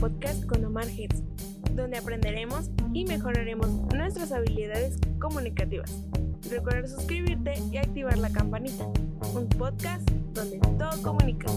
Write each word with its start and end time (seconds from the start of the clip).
podcast 0.00 0.46
con 0.46 0.64
Omar 0.64 0.88
Hits, 0.88 1.22
donde 1.74 1.98
aprenderemos 1.98 2.70
y 2.94 3.04
mejoraremos 3.04 3.68
nuestras 3.94 4.32
habilidades 4.32 4.96
comunicativas. 5.20 5.92
Recuerda 6.48 6.88
suscribirte 6.88 7.52
y 7.70 7.76
activar 7.76 8.16
la 8.16 8.30
campanita. 8.30 8.86
Un 9.34 9.46
podcast 9.50 10.10
donde 10.32 10.58
todo 10.58 11.02
comunica. 11.02 11.52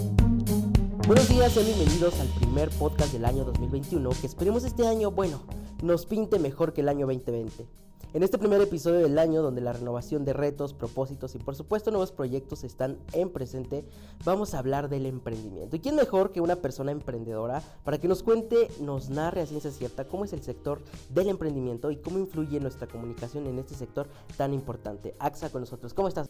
Buenos 1.07 1.29
días, 1.29 1.55
y 1.55 1.63
bienvenidos 1.63 2.19
al 2.19 2.27
primer 2.39 2.69
podcast 2.71 3.13
del 3.13 3.23
año 3.23 3.45
2021, 3.45 4.09
que 4.09 4.27
esperemos 4.27 4.65
este 4.65 4.85
año, 4.87 5.09
bueno, 5.09 5.41
nos 5.83 6.05
pinte 6.05 6.39
mejor 6.39 6.71
que 6.71 6.81
el 6.81 6.87
año 6.87 7.05
2020. 7.05 7.67
En 8.13 8.23
este 8.23 8.37
primer 8.37 8.61
episodio 8.61 8.99
del 8.99 9.19
año, 9.19 9.41
donde 9.41 9.59
la 9.59 9.73
renovación 9.73 10.23
de 10.23 10.33
retos, 10.33 10.73
propósitos 10.73 11.35
y 11.35 11.39
por 11.39 11.55
supuesto 11.55 11.89
nuevos 11.89 12.11
proyectos 12.11 12.63
están 12.63 12.99
en 13.11 13.29
presente, 13.29 13.85
vamos 14.23 14.53
a 14.53 14.59
hablar 14.59 14.87
del 14.87 15.05
emprendimiento. 15.07 15.75
¿Y 15.75 15.79
quién 15.79 15.95
mejor 15.95 16.31
que 16.31 16.39
una 16.39 16.57
persona 16.57 16.91
emprendedora 16.91 17.61
para 17.83 17.97
que 17.97 18.07
nos 18.07 18.23
cuente, 18.23 18.69
nos 18.79 19.09
narre 19.09 19.41
a 19.41 19.45
ciencia 19.45 19.71
cierta 19.71 20.05
cómo 20.05 20.25
es 20.25 20.31
el 20.31 20.41
sector 20.41 20.81
del 21.09 21.27
emprendimiento 21.27 21.91
y 21.91 21.97
cómo 21.97 22.19
influye 22.19 22.59
nuestra 22.59 22.87
comunicación 22.87 23.47
en 23.47 23.59
este 23.59 23.73
sector 23.73 24.07
tan 24.37 24.53
importante? 24.53 25.15
AXA 25.19 25.49
con 25.49 25.61
nosotros, 25.61 25.93
¿cómo 25.93 26.07
estás? 26.07 26.29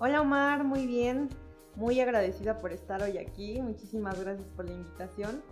Hola 0.00 0.20
Omar, 0.20 0.64
muy 0.64 0.86
bien, 0.86 1.30
muy 1.76 2.00
agradecida 2.00 2.58
por 2.58 2.72
estar 2.72 3.00
hoy 3.00 3.16
aquí, 3.16 3.62
muchísimas 3.62 4.20
gracias 4.20 4.48
por 4.56 4.66
la 4.66 4.72
invitación. 4.72 5.42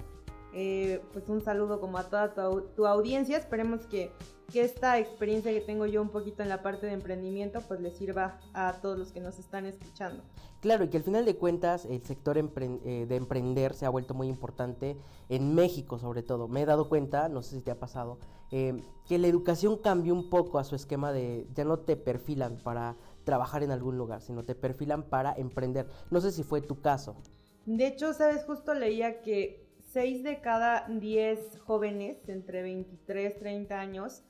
Eh, 0.52 1.00
pues 1.12 1.28
un 1.28 1.42
saludo 1.42 1.80
como 1.80 1.98
a 1.98 2.04
toda 2.04 2.34
tu, 2.34 2.86
audiencia. 2.86 3.36
Esperemos 3.36 3.86
que, 3.86 4.12
esta 4.52 4.98
experiencia 4.98 5.52
que 5.52 5.60
tengo 5.60 5.86
yo 5.86 6.02
un 6.02 6.08
poquito 6.08 6.42
en 6.42 6.48
la 6.48 6.60
parte 6.60 6.84
de 6.84 6.92
emprendimiento 6.92 7.60
pues 7.68 7.80
les 7.80 7.96
sirva 7.96 8.40
a 8.52 8.80
todos 8.82 8.98
los 8.98 9.12
que 9.12 9.20
nos 9.20 9.38
están 9.38 9.64
escuchando. 9.64 10.24
Claro, 10.60 10.82
y 10.82 10.88
que 10.88 10.96
al 10.96 11.04
final 11.04 11.24
de 11.24 11.36
cuentas 11.36 11.84
el 11.84 12.02
sector 12.02 12.36
eh, 12.36 13.06
de 13.08 13.14
emprender 13.14 13.74
se 13.74 13.86
ha 13.86 13.90
vuelto 13.90 14.12
muy 14.12 14.26
importante 14.26 14.96
en 15.28 15.54
México 15.54 16.00
sobre 16.00 16.24
todo. 16.24 16.48
Me 16.48 16.62
he 16.62 16.66
dado 16.66 16.88
cuenta, 16.88 17.28
no 17.28 17.42
sé 17.42 17.54
si 17.54 17.62
te 17.62 17.70
ha 17.70 17.78
pasado, 17.78 18.18
eh, 18.50 18.82
que 19.06 19.18
la 19.18 19.28
educación 19.28 19.76
cambió 19.76 20.14
un 20.14 20.28
poco 20.28 20.58
a 20.58 20.64
su 20.64 20.74
esquema 20.74 21.12
de 21.12 21.46
ya 21.54 21.64
no 21.64 21.78
te 21.78 21.96
perfilan 21.96 22.56
para 22.56 22.96
trabajar 23.22 23.62
en 23.62 23.70
algún 23.70 23.98
lugar, 23.98 24.20
sino 24.20 24.44
te 24.44 24.56
perfilan 24.56 25.04
para 25.04 25.32
emprender. 25.32 25.86
No 26.10 26.20
sé 26.20 26.32
si 26.32 26.42
fue 26.42 26.60
tu 26.60 26.80
caso. 26.80 27.14
De 27.66 27.86
hecho, 27.86 28.12
sabes, 28.14 28.44
justo 28.44 28.74
leía 28.74 29.22
que 29.22 29.69
6 29.92 30.22
de 30.22 30.40
cada 30.40 30.86
10 30.88 31.58
jóvenes 31.60 32.28
entre 32.28 32.62
23 32.62 33.34
y 33.34 33.38
30 33.38 33.80
años 33.80 34.24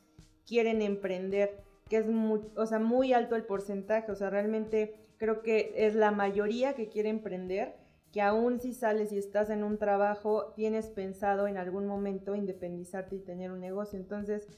quieren 0.46 0.80
emprender, 0.80 1.62
que 1.88 1.98
es 1.98 2.08
muy, 2.08 2.40
o 2.56 2.66
sea, 2.66 2.78
muy 2.78 3.12
alto 3.12 3.36
el 3.36 3.44
porcentaje, 3.44 4.10
o 4.10 4.14
sea, 4.14 4.30
realmente 4.30 4.94
creo 5.18 5.42
que 5.42 5.72
es 5.76 5.94
la 5.94 6.10
mayoría 6.12 6.74
que 6.74 6.88
quiere 6.88 7.10
emprender, 7.10 7.76
que 8.10 8.22
aún 8.22 8.58
si 8.58 8.72
sales 8.72 9.12
y 9.12 9.18
estás 9.18 9.50
en 9.50 9.62
un 9.62 9.76
trabajo, 9.76 10.52
tienes 10.56 10.88
pensado 10.88 11.46
en 11.46 11.58
algún 11.58 11.86
momento 11.86 12.34
independizarte 12.34 13.16
y 13.16 13.20
tener 13.20 13.52
un 13.52 13.60
negocio. 13.60 13.98
Entonces, 13.98 14.48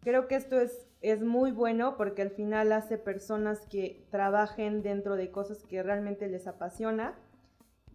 creo 0.00 0.26
que 0.26 0.34
esto 0.34 0.60
es, 0.60 0.88
es 1.00 1.22
muy 1.22 1.52
bueno 1.52 1.96
porque 1.96 2.22
al 2.22 2.30
final 2.30 2.72
hace 2.72 2.98
personas 2.98 3.64
que 3.66 4.04
trabajen 4.10 4.82
dentro 4.82 5.16
de 5.16 5.30
cosas 5.30 5.64
que 5.64 5.82
realmente 5.82 6.26
les 6.26 6.46
apasiona 6.46 7.16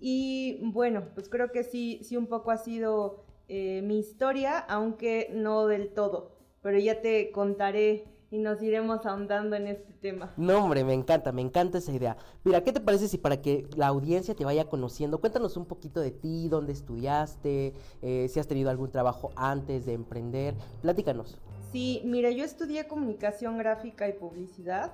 y 0.06 0.60
bueno, 0.62 1.06
pues 1.14 1.30
creo 1.30 1.54
que 1.54 1.64
sí, 1.64 2.02
sí 2.04 2.18
un 2.18 2.28
poco 2.28 2.52
ha 2.52 2.58
sido 2.58 3.24
eh, 3.48 3.82
mi 3.84 4.00
historia, 4.00 4.60
aunque 4.60 5.30
no 5.34 5.66
del 5.66 5.94
todo. 5.94 6.36
Pero 6.62 6.78
ya 6.78 7.00
te 7.00 7.32
contaré 7.32 8.04
y 8.30 8.38
nos 8.38 8.62
iremos 8.62 9.06
ahondando 9.06 9.56
en 9.56 9.68
este 9.68 9.94
tema. 9.94 10.34
No, 10.36 10.66
hombre, 10.66 10.84
me 10.84 10.94
encanta, 10.94 11.32
me 11.32 11.42
encanta 11.42 11.78
esa 11.78 11.94
idea. 11.94 12.18
Mira, 12.44 12.66
¿qué 12.66 12.74
te 12.74 12.82
parece 12.82 13.08
si 13.08 13.18
para 13.18 13.42
que 13.42 13.66
la 13.78 13.88
audiencia 13.88 14.36
te 14.36 14.44
vaya 14.44 14.66
conociendo, 14.66 15.22
cuéntanos 15.22 15.56
un 15.56 15.66
poquito 15.66 16.02
de 16.02 16.12
ti, 16.12 16.50
dónde 16.50 16.74
estudiaste, 16.74 17.72
eh, 18.02 18.28
si 18.28 18.42
has 18.42 18.48
tenido 18.48 18.70
algún 18.70 18.92
trabajo 18.92 19.32
antes 19.38 19.86
de 19.86 19.94
emprender, 19.94 20.54
platícanos. 20.82 21.40
Sí, 21.72 22.02
mira, 22.04 22.30
yo 22.30 22.44
estudié 22.44 22.88
comunicación 22.88 23.58
gráfica 23.58 24.10
y 24.10 24.14
publicidad, 24.14 24.92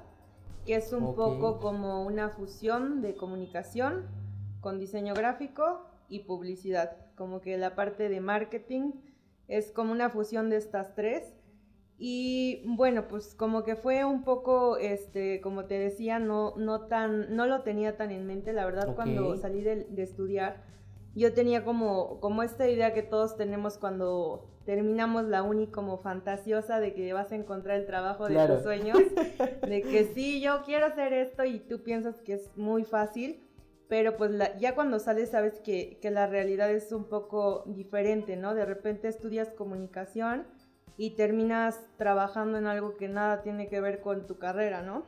que 0.67 0.75
es 0.75 0.93
un 0.93 1.15
poco 1.15 1.59
como 1.59 2.05
una 2.05 2.29
fusión 2.29 3.01
de 3.01 3.15
comunicación 3.15 4.28
con 4.61 4.79
diseño 4.79 5.13
gráfico 5.13 5.85
y 6.09 6.19
publicidad. 6.19 6.97
Como 7.15 7.41
que 7.41 7.57
la 7.57 7.75
parte 7.75 8.09
de 8.09 8.21
marketing 8.21 8.91
es 9.47 9.71
como 9.71 9.91
una 9.91 10.09
fusión 10.09 10.49
de 10.49 10.57
estas 10.57 10.95
tres. 10.95 11.33
Y 11.97 12.63
bueno, 12.65 13.07
pues 13.09 13.35
como 13.35 13.63
que 13.63 13.75
fue 13.75 14.05
un 14.05 14.23
poco, 14.23 14.77
este, 14.77 15.41
como 15.41 15.65
te 15.65 15.77
decía, 15.77 16.17
no, 16.17 16.53
no 16.55 16.87
tan, 16.87 17.35
no 17.35 17.45
lo 17.45 17.61
tenía 17.63 17.97
tan 17.97 18.11
en 18.11 18.25
mente. 18.25 18.53
La 18.53 18.65
verdad, 18.65 18.95
cuando 18.95 19.35
salí 19.35 19.61
de, 19.61 19.85
estudiar, 19.97 20.63
yo 21.13 21.33
tenía 21.33 21.65
como, 21.65 22.21
como 22.21 22.41
esta 22.41 22.69
idea 22.69 22.93
que 22.93 23.03
todos 23.03 23.35
tenemos 23.35 23.77
cuando 23.77 24.49
terminamos 24.65 25.25
la 25.25 25.43
uni 25.43 25.67
como 25.67 25.97
fantasiosa 25.97 26.79
de 26.79 26.93
que 26.93 27.11
vas 27.11 27.31
a 27.31 27.35
encontrar 27.35 27.79
el 27.79 27.85
trabajo 27.85 28.29
de 28.29 28.47
tus 28.47 28.63
sueños, 28.63 28.99
de 29.67 29.81
que 29.81 30.05
sí, 30.13 30.39
yo 30.39 30.61
quiero 30.63 30.85
hacer 30.85 31.11
esto 31.11 31.43
y 31.43 31.59
tú 31.59 31.83
piensas 31.83 32.21
que 32.21 32.33
es 32.33 32.55
muy 32.55 32.85
fácil 32.85 33.48
pero 33.89 34.17
pues 34.17 34.31
ya 34.59 34.75
cuando 34.75 34.99
sales 34.99 35.31
sabes 35.31 35.59
que, 35.59 35.99
la 36.03 36.27
realidad 36.27 36.69
es 36.69 36.91
un 36.91 37.05
poco 37.05 37.63
diferente, 37.65 38.37
¿no? 38.37 38.53
De 38.53 38.63
repente 38.63 39.07
estudias 39.07 39.49
comunicación 39.49 40.45
y 40.95 41.15
terminas 41.15 41.79
trabajando 41.97 42.59
en 42.59 42.67
algo 42.67 42.97
que 42.97 43.07
nada 43.07 43.41
tiene 43.41 43.67
que 43.67 43.81
ver 43.81 43.99
con 43.99 44.27
tu 44.27 44.37
carrera, 44.37 44.83
¿no? 44.83 45.03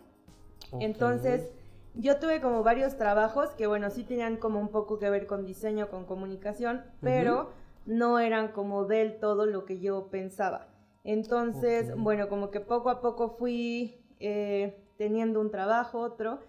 Entonces, 0.80 1.52
yo 1.94 2.18
tuve 2.18 2.42
como 2.42 2.64
varios 2.64 2.98
trabajos 2.98 3.52
que, 3.52 3.68
bueno, 3.68 3.92
sí 3.92 4.04
tenían 4.04 4.38
como 4.38 4.60
un 4.60 4.70
poco 4.70 4.98
que 4.98 5.12
ver 5.12 5.28
con 5.28 5.46
diseño, 5.46 5.90
con 5.90 6.06
comunicación, 6.06 6.84
pero 7.02 7.52
no 7.86 8.18
eran 8.18 8.48
como 8.48 8.86
del 8.86 9.20
todo 9.20 9.46
lo 9.46 9.66
que 9.66 9.80
yo 9.80 10.08
pensaba. 10.08 10.70
Entonces, 11.04 11.96
bueno, 11.96 12.30
como 12.30 12.50
que 12.50 12.62
poco 12.62 12.90
a 12.90 13.00
poco 13.00 13.30
fui 13.38 14.04
eh, 14.20 14.84
teniendo 14.98 15.40
un 15.40 15.52
trabajo, 15.52 16.00
otro, 16.00 16.40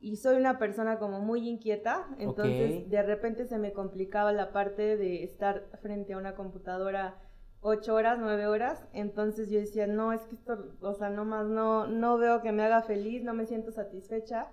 y 0.00 0.16
soy 0.16 0.36
una 0.36 0.58
persona 0.58 0.98
como 0.98 1.20
muy 1.20 1.46
inquieta, 1.48 2.08
entonces 2.18 2.88
de 2.88 3.02
repente 3.02 3.46
se 3.46 3.58
me 3.58 3.72
complicaba 3.72 4.32
la 4.32 4.50
parte 4.50 4.96
de 4.96 5.22
estar 5.24 5.68
frente 5.82 6.14
a 6.14 6.18
una 6.18 6.34
computadora 6.34 7.18
ocho 7.60 7.94
horas, 7.94 8.18
nueve 8.18 8.46
horas, 8.46 8.86
entonces 8.94 9.50
yo 9.50 9.60
decía, 9.60 9.86
no, 9.86 10.14
es 10.14 10.22
que 10.22 10.34
esto, 10.34 10.72
o 10.80 10.94
sea, 10.94 11.10
nomás 11.10 11.46
no, 11.46 11.86
no 11.86 12.16
veo 12.16 12.40
que 12.40 12.52
me 12.52 12.62
haga 12.62 12.82
feliz, 12.82 13.22
no 13.22 13.34
me 13.34 13.44
siento 13.44 13.70
satisfecha, 13.70 14.48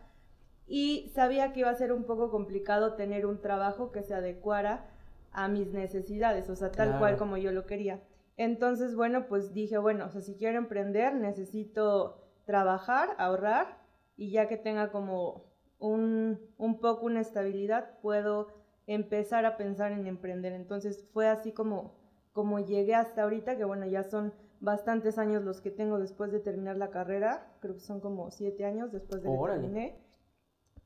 y 0.67 1.09
sabía 1.15 1.53
que 1.53 1.61
iba 1.61 1.69
a 1.69 1.75
ser 1.75 1.93
un 1.93 2.03
poco 2.03 2.29
complicado 2.29 2.95
tener 2.95 3.25
un 3.25 3.39
trabajo 3.39 3.91
que 3.93 4.03
se 4.03 4.13
adecuara 4.13 4.89
a 5.31 5.47
mis 5.47 5.71
necesidades, 5.71 6.49
o 6.49 6.55
sea, 6.57 6.71
tal 6.71 6.99
cual 6.99 7.15
como 7.15 7.37
yo 7.37 7.53
lo 7.53 7.65
quería. 7.65 8.01
Entonces, 8.35 8.95
bueno, 8.95 9.27
pues 9.27 9.53
dije, 9.53 9.77
bueno, 9.77 10.05
o 10.05 10.09
sea, 10.09 10.19
si 10.19 10.35
quiero 10.35 10.57
emprender, 10.57 11.15
necesito 11.15 12.27
trabajar, 12.45 13.09
ahorrar, 13.17 13.86
y 14.17 14.31
ya 14.31 14.47
que 14.47 14.57
tenga 14.57 14.91
como 14.91 15.45
un, 15.79 16.39
un 16.57 16.79
poco 16.79 17.05
una 17.05 17.21
estabilidad, 17.21 17.99
puedo 18.01 18.47
empezar 18.87 19.45
a 19.45 19.57
pensar 19.57 19.91
en 19.91 20.07
emprender. 20.07 20.53
Entonces 20.53 21.07
fue 21.13 21.27
así 21.27 21.51
como, 21.51 21.93
como 22.33 22.59
llegué 22.59 22.95
hasta 22.95 23.23
ahorita, 23.23 23.57
que 23.57 23.63
bueno, 23.63 23.85
ya 23.85 24.03
son 24.03 24.33
bastantes 24.59 25.17
años 25.19 25.43
los 25.43 25.61
que 25.61 25.69
tengo 25.69 25.99
después 25.99 26.31
de 26.31 26.39
terminar 26.39 26.77
la 26.77 26.89
carrera, 26.89 27.53
creo 27.59 27.75
que 27.75 27.81
son 27.81 27.99
como 27.99 28.31
siete 28.31 28.65
años 28.65 28.91
después 28.91 29.21
de 29.21 29.29
que 29.29 29.37
terminé. 29.37 30.01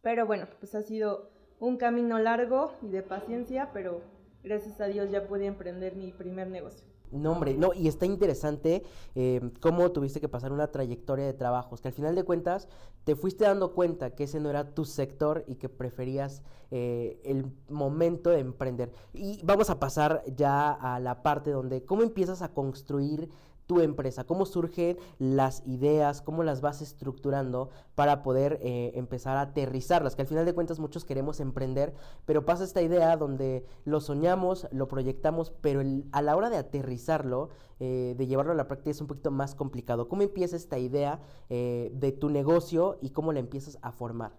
Pero 0.01 0.25
bueno, 0.25 0.47
pues 0.59 0.75
ha 0.75 0.81
sido 0.81 1.29
un 1.59 1.77
camino 1.77 2.19
largo 2.19 2.73
y 2.81 2.89
de 2.89 3.03
paciencia, 3.03 3.69
pero 3.71 4.01
gracias 4.43 4.81
a 4.81 4.87
Dios 4.87 5.09
ya 5.09 5.27
pude 5.27 5.45
emprender 5.45 5.95
mi 5.95 6.11
primer 6.11 6.47
negocio. 6.47 6.90
No, 7.11 7.33
hombre, 7.33 7.55
no, 7.55 7.73
y 7.73 7.87
está 7.87 8.05
interesante 8.05 8.83
eh, 9.15 9.51
cómo 9.59 9.91
tuviste 9.91 10.21
que 10.21 10.29
pasar 10.29 10.51
una 10.51 10.71
trayectoria 10.71 11.25
de 11.25 11.33
trabajos, 11.33 11.81
que 11.81 11.89
al 11.89 11.93
final 11.93 12.15
de 12.15 12.23
cuentas 12.23 12.67
te 13.03 13.15
fuiste 13.15 13.43
dando 13.43 13.73
cuenta 13.73 14.11
que 14.11 14.25
ese 14.25 14.39
no 14.39 14.49
era 14.49 14.73
tu 14.73 14.85
sector 14.85 15.43
y 15.47 15.55
que 15.55 15.69
preferías 15.69 16.41
eh, 16.71 17.19
el 17.25 17.51
momento 17.69 18.29
de 18.29 18.39
emprender. 18.39 18.91
Y 19.13 19.41
vamos 19.43 19.69
a 19.69 19.79
pasar 19.79 20.23
ya 20.35 20.71
a 20.71 20.99
la 20.99 21.21
parte 21.21 21.51
donde, 21.51 21.83
¿cómo 21.83 22.01
empiezas 22.01 22.41
a 22.41 22.53
construir 22.53 23.29
tu 23.71 23.79
empresa, 23.79 24.25
cómo 24.25 24.45
surgen 24.45 24.97
las 25.17 25.65
ideas, 25.65 26.21
cómo 26.21 26.43
las 26.43 26.59
vas 26.59 26.81
estructurando 26.81 27.69
para 27.95 28.21
poder 28.21 28.59
eh, 28.61 28.91
empezar 28.95 29.37
a 29.37 29.41
aterrizarlas, 29.43 30.13
que 30.13 30.23
al 30.23 30.27
final 30.27 30.45
de 30.45 30.53
cuentas 30.53 30.77
muchos 30.77 31.05
queremos 31.05 31.39
emprender, 31.39 31.93
pero 32.25 32.43
pasa 32.43 32.65
esta 32.65 32.81
idea 32.81 33.15
donde 33.15 33.65
lo 33.85 34.01
soñamos, 34.01 34.67
lo 34.73 34.89
proyectamos, 34.89 35.53
pero 35.61 35.81
a 36.11 36.21
la 36.21 36.35
hora 36.35 36.49
de 36.49 36.57
aterrizarlo, 36.57 37.47
eh, 37.79 38.13
de 38.17 38.27
llevarlo 38.27 38.51
a 38.51 38.55
la 38.55 38.67
práctica 38.67 38.91
es 38.91 38.99
un 38.99 39.07
poquito 39.07 39.31
más 39.31 39.55
complicado. 39.55 40.09
¿Cómo 40.09 40.23
empieza 40.23 40.57
esta 40.57 40.77
idea 40.77 41.21
eh, 41.49 41.93
de 41.95 42.11
tu 42.11 42.29
negocio 42.29 42.99
y 43.01 43.11
cómo 43.11 43.31
la 43.31 43.39
empiezas 43.39 43.79
a 43.81 43.93
formar? 43.93 44.33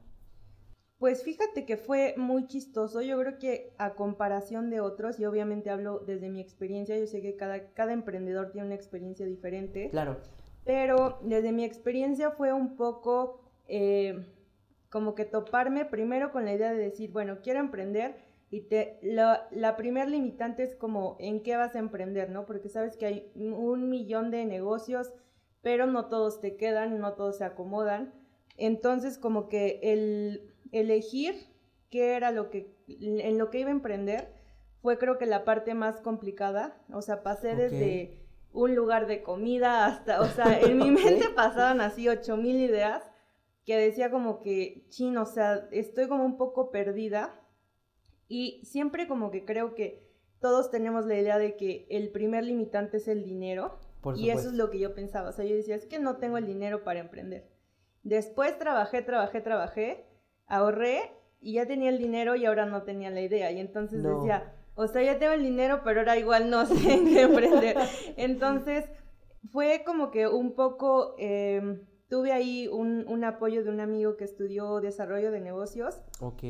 Pues 1.02 1.24
fíjate 1.24 1.66
que 1.66 1.76
fue 1.76 2.14
muy 2.16 2.46
chistoso. 2.46 3.02
Yo 3.02 3.18
creo 3.18 3.36
que 3.40 3.72
a 3.76 3.94
comparación 3.94 4.70
de 4.70 4.78
otros, 4.78 5.18
y 5.18 5.24
obviamente 5.24 5.68
hablo 5.68 5.98
desde 5.98 6.28
mi 6.28 6.40
experiencia, 6.40 6.96
yo 6.96 7.08
sé 7.08 7.20
que 7.20 7.34
cada, 7.34 7.72
cada 7.72 7.92
emprendedor 7.92 8.52
tiene 8.52 8.66
una 8.66 8.76
experiencia 8.76 9.26
diferente. 9.26 9.90
Claro. 9.90 10.18
Pero 10.64 11.18
desde 11.22 11.50
mi 11.50 11.64
experiencia 11.64 12.30
fue 12.30 12.52
un 12.52 12.76
poco 12.76 13.40
eh, 13.66 14.24
como 14.90 15.16
que 15.16 15.24
toparme 15.24 15.84
primero 15.84 16.30
con 16.30 16.44
la 16.44 16.54
idea 16.54 16.72
de 16.72 16.78
decir, 16.78 17.10
bueno, 17.10 17.38
quiero 17.42 17.58
emprender, 17.58 18.14
y 18.52 18.60
te, 18.60 19.00
la, 19.02 19.48
la 19.50 19.74
primer 19.74 20.08
limitante 20.08 20.62
es 20.62 20.76
como 20.76 21.16
en 21.18 21.42
qué 21.42 21.56
vas 21.56 21.74
a 21.74 21.80
emprender, 21.80 22.30
¿no? 22.30 22.46
Porque 22.46 22.68
sabes 22.68 22.96
que 22.96 23.06
hay 23.06 23.32
un 23.34 23.88
millón 23.88 24.30
de 24.30 24.44
negocios, 24.44 25.12
pero 25.62 25.88
no 25.88 26.06
todos 26.06 26.40
te 26.40 26.54
quedan, 26.54 27.00
no 27.00 27.14
todos 27.14 27.38
se 27.38 27.44
acomodan. 27.44 28.14
Entonces, 28.56 29.18
como 29.18 29.48
que 29.48 29.80
el 29.82 30.51
elegir 30.72 31.34
qué 31.90 32.16
era 32.16 32.32
lo 32.32 32.50
que, 32.50 32.74
en 32.88 33.38
lo 33.38 33.50
que 33.50 33.60
iba 33.60 33.68
a 33.68 33.72
emprender, 33.72 34.32
fue 34.80 34.98
creo 34.98 35.18
que 35.18 35.26
la 35.26 35.44
parte 35.44 35.74
más 35.74 36.00
complicada. 36.00 36.82
O 36.92 37.02
sea, 37.02 37.22
pasé 37.22 37.54
desde 37.54 38.18
un 38.52 38.74
lugar 38.74 39.06
de 39.06 39.22
comida 39.22 39.86
hasta, 39.86 40.20
o 40.20 40.26
sea, 40.26 40.58
en 40.60 40.78
mi 40.78 40.90
mente 40.90 41.28
pasaban 41.34 41.80
así 41.80 42.08
ocho 42.08 42.36
mil 42.36 42.56
ideas 42.56 43.02
que 43.64 43.76
decía 43.76 44.10
como 44.10 44.42
que, 44.42 44.86
chino, 44.88 45.22
o 45.22 45.26
sea, 45.26 45.68
estoy 45.70 46.08
como 46.08 46.24
un 46.24 46.36
poco 46.36 46.70
perdida 46.70 47.38
y 48.26 48.60
siempre 48.64 49.06
como 49.06 49.30
que 49.30 49.44
creo 49.44 49.74
que 49.74 50.10
todos 50.40 50.70
tenemos 50.70 51.06
la 51.06 51.16
idea 51.16 51.38
de 51.38 51.56
que 51.56 51.86
el 51.88 52.10
primer 52.10 52.44
limitante 52.44 52.96
es 52.96 53.06
el 53.06 53.24
dinero. 53.24 53.78
y 54.16 54.30
eso 54.30 54.48
es 54.48 54.54
lo 54.54 54.70
que 54.70 54.80
yo 54.80 54.94
pensaba. 54.94 55.28
O 55.28 55.32
sea, 55.32 55.44
yo 55.44 55.54
decía, 55.54 55.76
es 55.76 55.86
que 55.86 56.00
no 56.00 56.16
tengo 56.16 56.36
el 56.38 56.46
dinero 56.46 56.82
para 56.82 56.98
emprender. 56.98 57.48
Después 58.02 58.58
trabajé, 58.58 59.02
trabajé, 59.02 59.40
trabajé, 59.40 60.06
ahorré 60.52 61.12
y 61.40 61.54
ya 61.54 61.66
tenía 61.66 61.90
el 61.90 61.98
dinero 61.98 62.36
y 62.36 62.44
ahora 62.46 62.66
no 62.66 62.82
tenía 62.82 63.10
la 63.10 63.20
idea. 63.20 63.50
Y 63.50 63.58
entonces 63.58 64.02
decía, 64.02 64.54
o 64.74 64.86
sea, 64.86 65.02
ya 65.02 65.18
tengo 65.18 65.32
el 65.32 65.42
dinero, 65.42 65.80
pero 65.84 66.00
ahora 66.00 66.16
igual 66.16 66.50
no 66.50 66.66
sé 66.66 66.94
en 66.94 67.06
qué 67.06 67.22
emprender. 67.22 67.76
Entonces 68.16 68.84
fue 69.50 69.82
como 69.84 70.10
que 70.10 70.28
un 70.28 70.54
poco... 70.54 71.14
Em, 71.18 71.80
tuve 72.12 72.30
ahí 72.30 72.68
un, 72.68 73.24
apoyo 73.24 73.64
de 73.64 73.70
un 73.70 73.80
amigo 73.80 74.18
que 74.18 74.24
estudió 74.24 74.82
desarrollo 74.82 75.32
de 75.32 75.40
negocios. 75.40 76.02
Ok. 76.20 76.42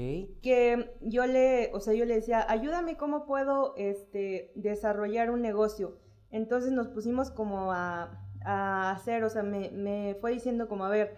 Que 0.42 0.90
yo 1.02 1.24
le, 1.24 1.70
o 1.72 1.78
sea, 1.78 1.94
yo 1.94 2.04
le 2.04 2.16
decía, 2.16 2.44
ayúdame 2.48 2.96
cómo 2.96 3.26
puedo 3.26 3.72
este, 3.76 4.50
desarrollar 4.56 5.30
un 5.30 5.40
negocio. 5.40 5.98
Entonces 6.32 6.72
nos 6.72 6.88
pusimos 6.88 7.30
como 7.30 7.70
a, 7.70 8.26
hacer, 8.44 9.22
o 9.22 9.30
sea, 9.30 9.44
me, 9.44 10.16
fue 10.20 10.32
diciendo 10.32 10.66
como, 10.66 10.84
a 10.84 10.88
ver, 10.88 11.14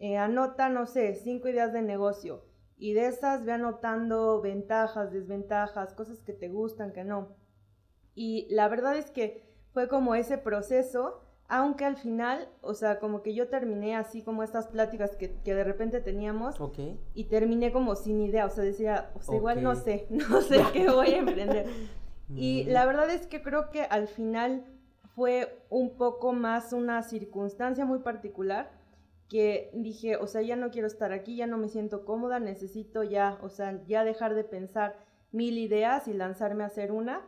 eh, 0.00 0.16
anota, 0.16 0.68
no 0.68 0.86
sé, 0.86 1.14
cinco 1.14 1.48
ideas 1.48 1.72
de 1.72 1.82
negocio. 1.82 2.44
Y 2.76 2.94
de 2.94 3.06
esas 3.06 3.44
ve 3.44 3.52
anotando 3.52 4.40
ventajas, 4.40 5.12
desventajas, 5.12 5.94
cosas 5.94 6.20
que 6.22 6.32
te 6.32 6.48
gustan, 6.48 6.92
que 6.92 7.04
no. 7.04 7.36
Y 8.14 8.48
la 8.50 8.68
verdad 8.68 8.96
es 8.96 9.10
que 9.10 9.44
fue 9.72 9.88
como 9.88 10.14
ese 10.14 10.38
proceso 10.38 11.20
aunque 11.50 11.84
al 11.84 11.96
final, 11.96 12.48
o 12.60 12.74
sea, 12.74 13.00
como 13.00 13.22
que 13.22 13.34
yo 13.34 13.48
terminé 13.48 13.96
así 13.96 14.22
como 14.22 14.44
estas 14.44 14.68
pláticas 14.68 15.16
que, 15.16 15.28
de 15.44 15.64
repente 15.64 16.00
teníamos 16.00 16.54
y 17.12 17.24
terminé 17.24 17.72
como 17.72 17.96
sin 17.96 18.20
idea, 18.20 18.46
o 18.46 18.50
sea, 18.50 18.62
decía, 18.62 19.10
o 19.14 19.20
sea, 19.20 19.34
igual 19.34 19.60
no 19.60 19.74
sé, 19.74 20.06
no 20.10 20.42
sé 20.42 20.62
qué 20.72 20.88
voy 20.88 21.08
a 21.08 21.18
emprender. 21.18 21.66
y 22.28 22.64
la 22.64 22.86
verdad 22.86 23.10
es 23.10 23.26
que 23.26 23.42
creo 23.42 23.70
que 23.70 23.82
al 23.82 24.06
final 24.06 24.64
fue 25.16 25.60
un 25.70 25.96
poco 25.96 26.32
más 26.32 26.72
una 26.72 27.02
circunstancia 27.02 27.84
muy 27.84 27.98
particular 27.98 28.70
que 29.30 29.70
dije, 29.72 30.16
o 30.16 30.26
sea, 30.26 30.42
ya 30.42 30.56
no 30.56 30.70
quiero 30.70 30.88
estar 30.88 31.12
aquí, 31.12 31.36
ya 31.36 31.46
no 31.46 31.56
me 31.56 31.68
siento 31.68 32.04
cómoda, 32.04 32.40
necesito 32.40 33.04
ya, 33.04 33.38
o 33.42 33.48
sea, 33.48 33.80
ya 33.86 34.04
dejar 34.04 34.34
de 34.34 34.42
pensar 34.42 34.96
mil 35.30 35.56
ideas 35.56 36.08
y 36.08 36.12
lanzarme 36.12 36.64
a 36.64 36.66
hacer 36.66 36.90
una. 36.90 37.22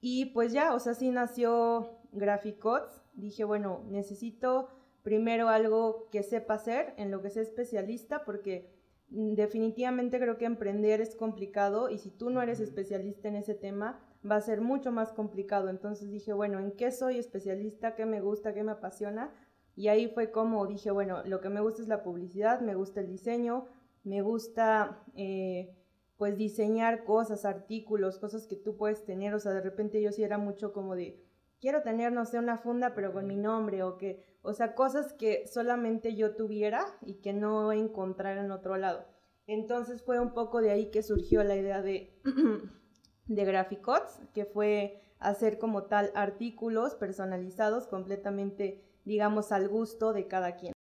Y 0.00 0.26
pues 0.26 0.52
ya, 0.52 0.72
o 0.72 0.78
sea, 0.78 0.94
sí 0.94 1.10
nació 1.10 1.98
Graphicots, 2.12 3.02
dije, 3.14 3.42
bueno, 3.42 3.84
necesito 3.90 4.68
primero 5.02 5.48
algo 5.48 6.08
que 6.12 6.22
sepa 6.22 6.54
hacer, 6.54 6.94
en 6.96 7.10
lo 7.10 7.22
que 7.22 7.30
sea 7.30 7.42
especialista, 7.42 8.24
porque 8.24 8.72
mm, 9.10 9.34
definitivamente 9.34 10.20
creo 10.20 10.38
que 10.38 10.44
emprender 10.44 11.00
es 11.00 11.16
complicado 11.16 11.90
y 11.90 11.98
si 11.98 12.10
tú 12.10 12.30
no 12.30 12.40
eres 12.40 12.60
especialista 12.60 13.26
en 13.26 13.34
ese 13.34 13.54
tema, 13.54 14.00
va 14.28 14.36
a 14.36 14.40
ser 14.40 14.60
mucho 14.60 14.92
más 14.92 15.12
complicado. 15.12 15.70
Entonces 15.70 16.08
dije, 16.08 16.32
bueno, 16.32 16.60
¿en 16.60 16.70
qué 16.70 16.92
soy 16.92 17.18
especialista? 17.18 17.96
¿Qué 17.96 18.06
me 18.06 18.20
gusta? 18.20 18.54
¿Qué 18.54 18.62
me 18.62 18.70
apasiona? 18.70 19.34
Y 19.74 19.88
ahí 19.88 20.08
fue 20.08 20.30
como 20.30 20.66
dije, 20.66 20.90
bueno, 20.90 21.22
lo 21.24 21.40
que 21.40 21.48
me 21.48 21.60
gusta 21.60 21.82
es 21.82 21.88
la 21.88 22.02
publicidad, 22.02 22.60
me 22.60 22.74
gusta 22.74 23.00
el 23.00 23.08
diseño, 23.08 23.66
me 24.04 24.22
gusta 24.22 25.02
eh, 25.14 25.74
pues 26.16 26.36
diseñar 26.36 27.04
cosas, 27.04 27.44
artículos, 27.44 28.18
cosas 28.18 28.46
que 28.46 28.56
tú 28.56 28.76
puedes 28.76 29.04
tener. 29.04 29.34
O 29.34 29.38
sea, 29.38 29.52
de 29.52 29.60
repente 29.60 30.02
yo 30.02 30.12
sí 30.12 30.22
era 30.22 30.38
mucho 30.38 30.72
como 30.72 30.94
de 30.94 31.22
quiero 31.62 31.82
tener, 31.82 32.12
no 32.12 32.26
sé, 32.26 32.38
una 32.38 32.58
funda, 32.58 32.92
pero 32.94 33.12
con 33.12 33.26
mi 33.26 33.36
nombre, 33.36 33.84
o 33.84 33.96
que, 33.96 34.24
o 34.42 34.52
sea, 34.52 34.74
cosas 34.74 35.12
que 35.12 35.46
solamente 35.46 36.16
yo 36.16 36.34
tuviera 36.34 36.84
y 37.02 37.14
que 37.20 37.32
no 37.32 37.72
encontrara 37.72 38.44
en 38.44 38.50
otro 38.50 38.76
lado. 38.76 39.06
Entonces 39.46 40.02
fue 40.02 40.18
un 40.18 40.34
poco 40.34 40.60
de 40.60 40.72
ahí 40.72 40.90
que 40.90 41.04
surgió 41.04 41.44
la 41.44 41.56
idea 41.56 41.80
de, 41.80 42.20
de 43.26 43.44
Graphicots, 43.44 44.20
que 44.34 44.44
fue 44.44 45.00
hacer 45.20 45.58
como 45.58 45.84
tal 45.84 46.10
artículos 46.16 46.96
personalizados 46.96 47.86
completamente, 47.86 48.84
digamos, 49.04 49.52
al 49.52 49.68
gusto 49.68 50.12
de 50.12 50.26
cada 50.26 50.56
quien. 50.56 50.72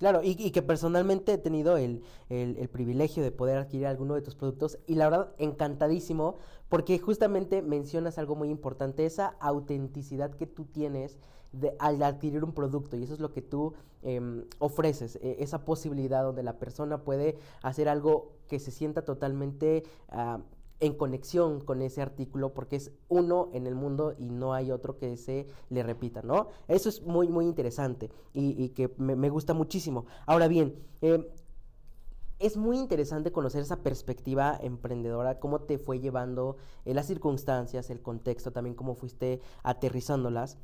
Claro, 0.00 0.20
y, 0.22 0.50
que 0.50 0.62
personalmente 0.62 1.34
he 1.34 1.38
tenido 1.38 1.76
el, 1.76 2.02
privilegio 2.72 3.22
de 3.22 3.32
poder 3.32 3.58
adquirir 3.58 3.86
alguno 3.86 4.14
de 4.14 4.22
tus 4.22 4.34
productos 4.34 4.78
y 4.86 4.94
la 4.94 5.10
verdad 5.10 5.34
encantadísimo 5.36 6.38
porque 6.70 6.98
justamente 6.98 7.60
mencionas 7.60 8.16
algo 8.16 8.34
muy 8.34 8.48
importante, 8.48 9.04
esa 9.04 9.36
autenticidad 9.40 10.34
que 10.34 10.46
tú 10.46 10.64
tienes 10.64 11.18
de, 11.52 11.76
al 11.78 12.02
adquirir 12.02 12.44
un 12.44 12.54
producto 12.54 12.96
y 12.96 13.02
eso 13.02 13.12
es 13.12 13.20
lo 13.20 13.30
que 13.30 13.42
tú 13.42 13.74
em, 14.00 14.46
ofreces, 14.58 15.16
e, 15.20 15.36
esa 15.40 15.66
posibilidad 15.66 16.22
donde 16.22 16.44
la 16.44 16.58
persona 16.58 17.04
puede 17.04 17.36
hacer 17.60 17.86
algo 17.86 18.32
que 18.48 18.58
se 18.58 18.70
sienta 18.70 19.04
totalmente... 19.04 19.82
Ah, 20.08 20.40
en 20.80 20.94
conexión 20.94 21.60
con 21.60 21.82
ese 21.82 22.02
artículo 22.02 22.54
porque 22.54 22.76
es 22.76 22.90
uno 23.08 23.50
en 23.52 23.66
el 23.66 23.74
mundo 23.74 24.14
y 24.18 24.30
no 24.30 24.54
hay 24.54 24.70
otro 24.72 24.96
que 24.96 25.16
se 25.16 25.46
le 25.68 25.82
repita, 25.82 26.22
¿no? 26.22 26.48
Eso 26.68 26.88
es 26.88 27.02
muy, 27.02 27.28
muy 27.28 27.44
interesante 27.44 28.10
y, 28.32 28.70
que 28.70 28.90
me, 28.96 29.28
gusta 29.28 29.54
muchísimo. 29.54 30.06
Ahora 30.26 30.48
bien, 30.48 30.74
eh, 31.02 31.30
es 32.38 32.56
muy 32.56 32.78
interesante 32.78 33.30
conocer 33.30 33.60
esa 33.60 33.82
perspectiva 33.82 34.58
emprendedora, 34.62 35.38
cómo 35.38 35.60
te 35.60 35.76
fue 35.76 36.00
llevando 36.00 36.56
eh, 36.86 36.94
las 36.94 37.06
circunstancias, 37.06 37.90
el 37.90 38.00
contexto, 38.00 38.50
también 38.50 38.74
cómo 38.74 38.94
fuiste 38.94 39.40
aterrizándolas. 39.62 40.56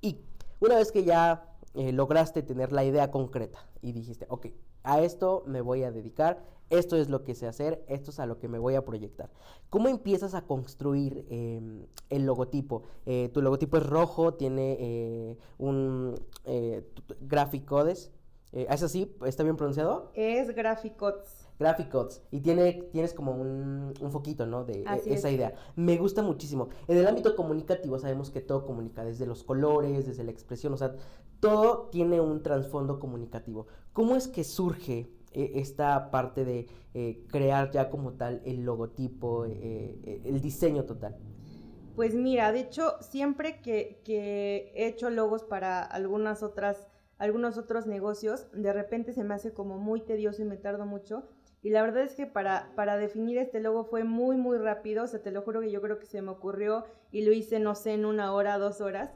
Y 0.00 0.20
una 0.60 0.76
vez 0.76 0.92
que 0.92 1.02
ya 1.02 1.57
eh, 1.78 1.92
lograste 1.92 2.42
tener 2.42 2.72
la 2.72 2.84
idea 2.84 3.12
concreta 3.12 3.64
y 3.80 3.92
dijiste, 3.92 4.26
ok, 4.28 4.46
a 4.82 5.00
esto 5.00 5.44
me 5.46 5.60
voy 5.60 5.84
a 5.84 5.92
dedicar, 5.92 6.44
esto 6.70 6.96
es 6.96 7.08
lo 7.08 7.22
que 7.22 7.36
sé 7.36 7.46
hacer, 7.46 7.84
esto 7.86 8.10
es 8.10 8.18
a 8.18 8.26
lo 8.26 8.40
que 8.40 8.48
me 8.48 8.58
voy 8.58 8.74
a 8.74 8.84
proyectar. 8.84 9.30
¿Cómo 9.70 9.86
empiezas 9.86 10.34
a 10.34 10.42
construir 10.42 11.24
em, 11.30 11.86
el 12.10 12.26
logotipo? 12.26 12.82
Eh, 13.06 13.30
tu 13.32 13.42
logotipo 13.42 13.76
es 13.76 13.86
rojo, 13.86 14.34
tiene 14.34 14.76
eh, 14.80 15.36
un 15.58 16.16
Graphicodes. 17.20 18.10
¿Es 18.50 18.82
así? 18.82 19.14
¿Está 19.24 19.44
bien 19.44 19.56
pronunciado? 19.56 20.10
Es 20.14 20.52
Graphicodes. 20.56 21.48
Graphicodes. 21.58 22.22
Y 22.30 22.40
tiene, 22.40 22.88
tienes 22.92 23.14
como 23.14 23.32
un, 23.32 23.94
foquito, 24.10 24.46
¿no? 24.46 24.64
De 24.64 24.84
esa 25.06 25.30
idea. 25.30 25.54
Me 25.76 25.96
gusta 25.96 26.22
muchísimo. 26.22 26.68
En 26.86 26.96
el 26.98 27.06
ámbito 27.06 27.34
comunicativo 27.34 27.98
sabemos 27.98 28.30
que 28.30 28.40
todo 28.40 28.64
comunica, 28.64 29.04
desde 29.04 29.26
los 29.26 29.42
colores, 29.44 30.06
desde 30.06 30.24
la 30.24 30.30
expresión, 30.30 30.72
o 30.72 30.76
sea, 30.76 30.94
todo 31.40 31.88
tiene 31.90 32.20
un 32.20 32.42
trasfondo 32.42 32.98
comunicativo. 32.98 33.66
¿Cómo 33.92 34.16
es 34.16 34.28
que 34.28 34.44
surge 34.44 35.10
e, 35.32 35.60
esta 35.60 36.10
parte 36.10 36.44
de 36.44 36.66
eh, 36.94 37.24
crear 37.28 37.70
ya 37.70 37.90
como 37.90 38.12
tal 38.12 38.42
el 38.44 38.64
logotipo, 38.64 39.44
eh, 39.44 39.52
eh, 40.04 40.22
el 40.24 40.40
diseño 40.40 40.84
total? 40.84 41.16
Pues 41.96 42.14
mira, 42.14 42.52
de 42.52 42.60
hecho, 42.60 42.94
siempre 43.00 43.60
que, 43.60 44.00
he 44.06 44.86
hecho 44.86 45.10
logos 45.10 45.42
para 45.42 45.82
algunas 45.82 46.44
otras, 46.44 46.86
algunos 47.18 47.58
otros 47.58 47.86
negocios, 47.86 48.46
de 48.52 48.72
repente 48.72 49.12
se 49.12 49.24
me 49.24 49.34
hace 49.34 49.52
como 49.52 49.78
muy 49.78 50.00
tedioso 50.02 50.42
y 50.42 50.44
me 50.44 50.56
tardo 50.56 50.86
mucho. 50.86 51.24
Y 51.60 51.70
la 51.70 51.82
verdad 51.82 52.04
es 52.04 52.14
que 52.14 52.26
para, 52.26 52.72
para 52.76 52.96
definir 52.96 53.36
este 53.38 53.58
logo 53.58 53.84
fue 53.84 54.04
muy, 54.04 54.36
muy 54.36 54.58
rápido. 54.58 55.02
O 55.02 55.06
sea, 55.08 55.20
te 55.20 55.32
lo 55.32 55.42
juro 55.42 55.60
que 55.60 55.72
yo 55.72 55.82
creo 55.82 55.98
que 55.98 56.06
se 56.06 56.22
me 56.22 56.30
ocurrió 56.30 56.84
y 57.10 57.22
lo 57.22 57.32
hice, 57.32 57.58
no 57.58 57.74
sé, 57.74 57.94
en 57.94 58.04
una 58.04 58.32
hora, 58.32 58.58
dos 58.58 58.80
horas. 58.80 59.12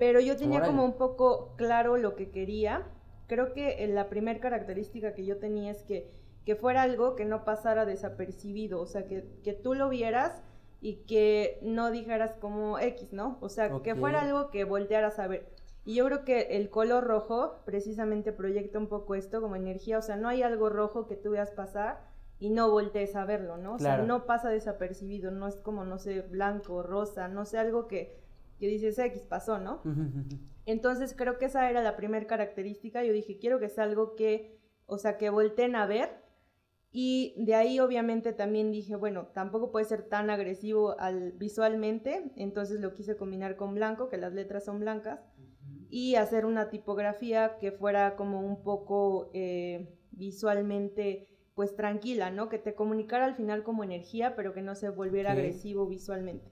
Pero 0.00 0.18
yo 0.18 0.36
tenía 0.36 0.62
como 0.62 0.84
un 0.84 0.94
poco 0.94 1.54
claro 1.56 1.96
lo 1.96 2.16
que 2.16 2.30
quería 2.30 2.88
creo 3.30 3.52
que 3.52 3.86
la 3.86 4.08
primera 4.08 4.40
característica 4.40 5.14
que 5.14 5.24
yo 5.24 5.38
tenía 5.38 5.70
es 5.70 5.84
que, 5.84 6.10
que 6.44 6.56
fuera 6.56 6.82
algo 6.82 7.14
que 7.14 7.24
no 7.24 7.44
pasara 7.44 7.86
desapercibido, 7.86 8.80
o 8.80 8.86
sea, 8.86 9.06
que, 9.06 9.24
que 9.44 9.52
tú 9.52 9.74
lo 9.74 9.88
vieras 9.88 10.42
y 10.80 11.04
que 11.04 11.60
no 11.62 11.92
dijeras 11.92 12.34
como 12.40 12.80
X, 12.80 13.12
¿no? 13.12 13.38
O 13.40 13.48
sea, 13.48 13.70
que 13.84 13.94
fuera 13.94 14.22
algo 14.22 14.50
que 14.50 14.64
voltearas 14.64 15.20
a 15.20 15.28
ver. 15.28 15.48
Y 15.84 15.94
yo 15.94 16.06
creo 16.06 16.24
que 16.24 16.56
el 16.56 16.70
color 16.70 17.04
rojo 17.04 17.62
precisamente 17.64 18.32
proyecta 18.32 18.80
un 18.80 18.88
poco 18.88 19.14
esto 19.14 19.40
como 19.40 19.54
energía, 19.54 19.98
o 19.98 20.02
sea, 20.02 20.16
no 20.16 20.28
hay 20.28 20.42
algo 20.42 20.68
rojo 20.68 21.06
que 21.06 21.14
tú 21.14 21.30
veas 21.30 21.52
pasar 21.52 22.00
y 22.40 22.50
no 22.50 22.68
voltees 22.68 23.14
a 23.14 23.24
verlo, 23.26 23.58
¿no? 23.58 23.74
O 23.74 23.78
sea, 23.78 23.98
no 23.98 24.26
pasa 24.26 24.48
desapercibido, 24.48 25.30
no 25.30 25.46
es 25.46 25.54
como, 25.60 25.84
no 25.84 25.98
sé, 25.98 26.22
blanco, 26.22 26.82
rosa, 26.82 27.28
no 27.28 27.44
sé, 27.44 27.58
algo 27.58 27.86
que, 27.86 28.18
que 28.60 28.68
dices 28.68 28.98
X 28.98 29.22
pasó, 29.26 29.58
¿no? 29.58 29.82
Entonces 30.66 31.14
creo 31.16 31.38
que 31.38 31.46
esa 31.46 31.68
era 31.70 31.82
la 31.82 31.96
primera 31.96 32.26
característica. 32.26 33.02
Yo 33.02 33.12
dije, 33.12 33.38
quiero 33.38 33.58
que 33.58 33.68
sea 33.70 33.84
algo 33.84 34.14
que, 34.14 34.60
o 34.86 34.98
sea, 34.98 35.16
que 35.16 35.30
volteen 35.30 35.74
a 35.74 35.86
ver 35.86 36.10
Y 36.92 37.34
de 37.38 37.54
ahí 37.54 37.78
obviamente 37.78 38.32
también 38.32 38.72
dije, 38.72 38.96
bueno, 38.96 39.28
tampoco 39.32 39.70
puede 39.70 39.84
ser 39.86 40.08
tan 40.08 40.28
agresivo 40.28 40.98
al, 40.98 41.32
visualmente, 41.32 42.32
entonces 42.36 42.80
lo 42.80 42.94
quise 42.94 43.16
combinar 43.16 43.56
con 43.56 43.74
blanco, 43.74 44.08
que 44.08 44.16
las 44.16 44.32
letras 44.32 44.64
son 44.64 44.80
blancas, 44.80 45.20
y 45.88 46.16
hacer 46.16 46.46
una 46.46 46.68
tipografía 46.68 47.58
que 47.60 47.70
fuera 47.72 48.16
como 48.16 48.40
un 48.40 48.62
poco 48.62 49.30
eh, 49.34 49.96
visualmente 50.10 51.28
pues 51.54 51.76
tranquila, 51.76 52.30
¿no? 52.30 52.48
Que 52.48 52.58
te 52.58 52.74
comunicara 52.74 53.24
al 53.24 53.34
final 53.34 53.62
como 53.62 53.84
energía, 53.84 54.34
pero 54.34 54.52
que 54.52 54.62
no 54.62 54.74
se 54.74 54.88
volviera 54.88 55.32
agresivo 55.32 55.86
visualmente. 55.86 56.50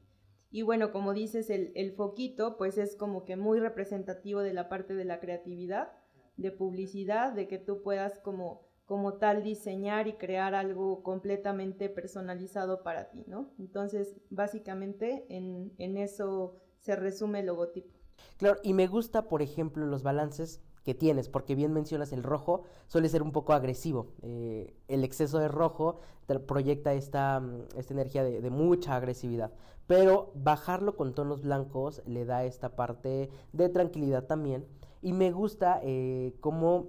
Y 0.51 0.63
bueno, 0.63 0.93
como 0.93 1.13
dices, 1.13 1.51
el, 1.51 1.73
el, 1.75 1.93
foquito 1.93 2.57
pues 2.57 2.79
es 2.79 2.97
como 2.97 3.25
que 3.25 3.37
muy 3.37 3.61
representativo 3.61 4.41
de 4.41 4.55
la 4.55 4.69
parte 4.69 4.95
de 4.95 5.05
la 5.05 5.21
creatividad, 5.21 5.93
de 6.37 6.51
publicidad, 6.51 7.33
de 7.33 7.49
que 7.49 7.59
tú 7.59 7.83
puedas 7.83 8.19
como 8.21 8.69
como 8.89 9.19
tal 9.19 9.43
diseñar 9.43 10.09
y 10.09 10.15
crear 10.15 10.55
algo 10.55 11.03
completamente 11.03 11.91
personalizado 11.91 12.83
para 12.83 13.11
ti, 13.11 13.23
¿no? 13.27 13.51
Entonces, 13.59 14.17
básicamente 14.31 15.27
en, 15.29 15.99
eso 15.99 16.57
se 16.81 16.97
resume 16.97 17.41
el 17.41 17.47
logotipo. 17.47 17.95
Claro, 18.39 18.59
y 18.63 18.73
me 18.73 18.87
gusta, 18.87 19.29
por 19.29 19.43
ejemplo, 19.43 19.85
los 19.85 20.03
balances 20.03 20.63
que 20.85 20.95
tienes, 20.95 21.29
porque 21.29 21.55
bien 21.55 21.73
mencionas 21.73 22.13
el 22.13 22.23
rojo, 22.23 22.63
suele 22.87 23.09
ser 23.09 23.23
un 23.23 23.33
poco 23.33 23.53
agresivo. 23.53 24.13
Eh, 24.23 24.75
el 24.89 25.05
exceso 25.05 25.39
de 25.39 25.49
rojo 25.49 26.01
proyecta 26.47 26.93
esta, 26.93 27.43
esta 27.77 27.95
energía 27.95 28.23
de, 28.23 28.51
mucha 28.51 28.97
agresividad, 28.97 29.53
pero 29.87 30.31
bajarlo 30.35 30.97
con 30.97 31.15
tonos 31.15 31.43
blancos 31.43 32.03
le 32.07 32.25
da 32.25 32.45
esta 32.45 32.77
parte 32.77 33.31
de 33.53 33.69
tranquilidad 33.69 34.25
también. 34.25 34.67
Y 35.01 35.13
me 35.13 35.31
gusta 35.31 35.81
eh, 35.83 36.35
cómo 36.41 36.89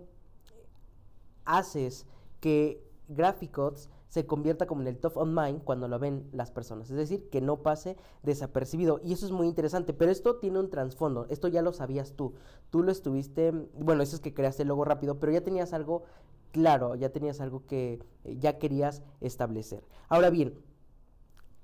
haces 1.46 2.06
que 2.40 2.84
Graphicots 3.08 3.90
se 4.10 4.26
convierta 4.26 4.66
como 4.66 4.82
en 4.82 4.88
el 4.88 4.98
top 4.98 5.18
of 5.18 5.28
mind 5.28 5.64
cuando 5.64 5.88
lo 5.88 6.00
ven 6.00 6.28
las 6.34 6.52
personas. 6.52 6.90
Es 6.90 6.98
decir, 6.98 7.30
que 7.30 7.42
no 7.42 7.62
pase 7.62 7.96
desapercibido. 8.24 9.00
Y 9.04 9.14
eso 9.14 9.26
es 9.26 9.32
muy 9.32 9.48
interesante. 9.48 9.94
Pero 9.94 10.12
esto 10.12 10.38
tiene 10.38 10.60
un 10.60 10.70
trasfondo. 10.70 11.28
Esto 11.30 11.48
ya 11.48 11.62
lo 11.62 11.72
sabías 11.72 12.14
tú. 12.14 12.34
Tú 12.72 12.84
lo 12.84 12.92
estuviste. 12.92 13.52
Bueno, 13.80 14.02
eso 14.02 14.16
es 14.16 14.22
que 14.22 14.34
creaste 14.34 14.64
el 14.64 14.70
logo 14.70 14.84
rápido. 14.84 15.20
Pero 15.20 15.32
ya 15.32 15.42
tenías 15.42 15.74
algo 15.74 16.04
claro. 16.52 16.96
Ya 16.96 17.10
tenías 17.10 17.40
algo 17.40 17.66
que 17.68 18.00
eh, 18.24 18.38
ya 18.40 18.58
querías 18.58 19.04
establecer. 19.22 19.84
Ahora 20.08 20.32
bien, 20.32 20.56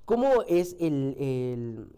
¿cómo 0.06 0.44
es 0.48 0.78
el, 0.80 1.90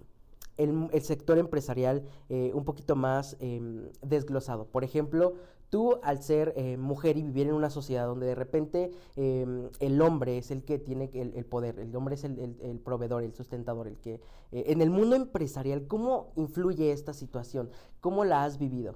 el 0.58 1.02
sector 1.02 1.38
empresarial 1.38 2.04
eh, 2.30 2.52
un 2.54 2.66
poquito 2.66 2.96
más 2.96 3.38
em, 3.40 3.90
desglosado. 4.02 4.66
Por 4.66 4.84
ejemplo, 4.84 5.36
tú 5.70 6.00
al 6.04 6.22
ser 6.22 6.54
eh, 6.56 6.78
mujer 6.78 7.18
y 7.18 7.24
vivir 7.24 7.48
en 7.48 7.54
una 7.54 7.70
sociedad 7.70 8.06
donde 8.06 8.26
de 8.28 8.36
repente 8.36 8.92
em, 9.16 9.70
el 9.80 10.02
hombre 10.02 10.38
es 10.38 10.52
el 10.52 10.64
que 10.64 10.80
tiene 10.80 11.10
el, 11.14 11.46
poder, 11.46 11.80
el 11.80 11.96
hombre 11.96 12.16
es 12.16 12.24
el, 12.24 12.80
proveedor, 12.84 13.24
el 13.24 13.34
sustentador, 13.34 13.88
el 13.88 13.98
que... 13.98 14.22
Eh, 14.52 14.66
en 14.68 14.82
el 14.82 14.90
mundo 14.90 15.16
empresarial, 15.16 15.88
¿cómo 15.88 16.32
influye 16.36 16.92
esta 16.92 17.14
situación? 17.14 17.70
¿Cómo 18.00 18.24
la 18.24 18.44
has 18.44 18.58
vivido? 18.58 18.96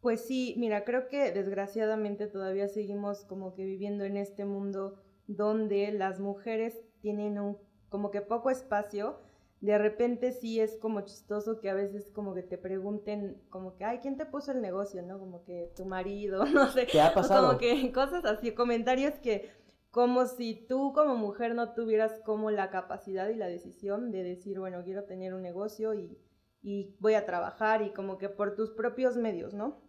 Pues 0.00 0.22
sí, 0.22 0.54
mira, 0.56 0.84
creo 0.84 1.08
que 1.08 1.30
desgraciadamente 1.30 2.26
todavía 2.26 2.68
seguimos 2.68 3.24
como 3.26 3.54
que 3.54 3.64
viviendo 3.64 4.04
en 4.04 4.16
este 4.16 4.46
mundo 4.46 4.94
donde 5.26 5.92
las 5.92 6.20
mujeres 6.20 6.80
tienen 7.02 7.38
un, 7.38 7.58
como 7.90 8.10
que 8.10 8.22
poco 8.22 8.50
espacio 8.50 9.18
de 9.60 9.76
repente 9.76 10.32
sí 10.32 10.58
es 10.58 10.76
como 10.78 11.02
chistoso 11.02 11.60
que 11.60 11.68
a 11.68 11.74
veces 11.74 12.10
como 12.10 12.34
que 12.34 12.42
te 12.42 12.56
pregunten 12.56 13.42
como 13.50 13.76
que, 13.76 13.84
ay, 13.84 13.98
¿quién 13.98 14.16
te 14.16 14.24
puso 14.24 14.52
el 14.52 14.62
negocio? 14.62 15.02
¿No? 15.02 15.18
Como 15.18 15.44
que 15.44 15.70
tu 15.76 15.84
marido, 15.84 16.44
no 16.46 16.68
sé. 16.68 16.86
¿Qué 16.86 17.00
ha 17.00 17.12
pasado? 17.12 17.46
Como 17.46 17.58
que 17.58 17.92
cosas 17.92 18.24
así, 18.24 18.52
comentarios 18.52 19.14
que 19.18 19.50
como 19.90 20.26
si 20.26 20.54
tú 20.68 20.92
como 20.94 21.16
mujer 21.16 21.54
no 21.54 21.74
tuvieras 21.74 22.20
como 22.24 22.50
la 22.50 22.70
capacidad 22.70 23.28
y 23.28 23.34
la 23.34 23.48
decisión 23.48 24.12
de 24.12 24.22
decir, 24.22 24.58
bueno, 24.58 24.82
quiero 24.84 25.04
tener 25.04 25.34
un 25.34 25.42
negocio 25.42 25.94
y, 25.94 26.16
y 26.62 26.94
voy 27.00 27.14
a 27.14 27.26
trabajar 27.26 27.82
y 27.82 27.92
como 27.92 28.16
que 28.16 28.28
por 28.28 28.54
tus 28.54 28.70
propios 28.70 29.16
medios, 29.16 29.52
¿no? 29.52 29.80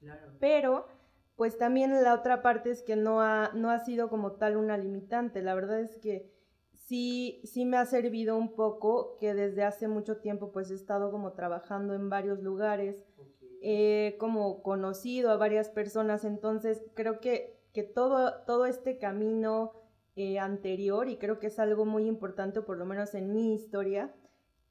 Claro. 0.00 0.32
Pero 0.40 0.86
pues 1.36 1.58
también 1.58 1.92
la 2.02 2.14
otra 2.14 2.42
parte 2.42 2.70
es 2.70 2.82
que 2.82 2.96
no 2.96 3.20
ha, 3.20 3.50
no 3.54 3.70
ha 3.70 3.78
sido 3.78 4.08
como 4.08 4.32
tal 4.32 4.56
una 4.56 4.76
limitante. 4.76 5.42
La 5.42 5.54
verdad 5.54 5.80
es 5.80 5.96
que 5.98 6.32
sí, 6.82 7.40
sí 7.44 7.64
me 7.64 7.76
ha 7.76 7.86
servido 7.86 8.36
un 8.36 8.54
poco 8.54 9.16
que 9.18 9.34
desde 9.34 9.64
hace 9.64 9.88
mucho 9.88 10.18
tiempo 10.18 10.52
pues 10.52 10.70
he 10.70 10.74
estado 10.74 11.10
como 11.10 11.32
trabajando 11.32 11.94
en 11.94 12.10
varios 12.10 12.40
lugares, 12.40 12.96
he 13.62 14.16
como 14.18 14.62
conocido 14.62 15.30
a 15.30 15.36
varias 15.36 15.68
personas, 15.68 16.24
entonces 16.24 16.82
creo 16.94 17.20
que, 17.20 17.60
que 17.72 17.82
todo, 17.84 18.42
todo 18.44 18.66
este 18.66 18.98
camino 18.98 19.72
eh, 20.16 20.38
anterior, 20.38 21.08
y 21.08 21.16
creo 21.16 21.38
que 21.38 21.46
es 21.46 21.58
algo 21.58 21.86
muy 21.86 22.06
importante, 22.06 22.60
por 22.60 22.76
lo 22.76 22.84
menos 22.84 23.14
en 23.14 23.32
mi 23.32 23.54
historia, 23.54 24.14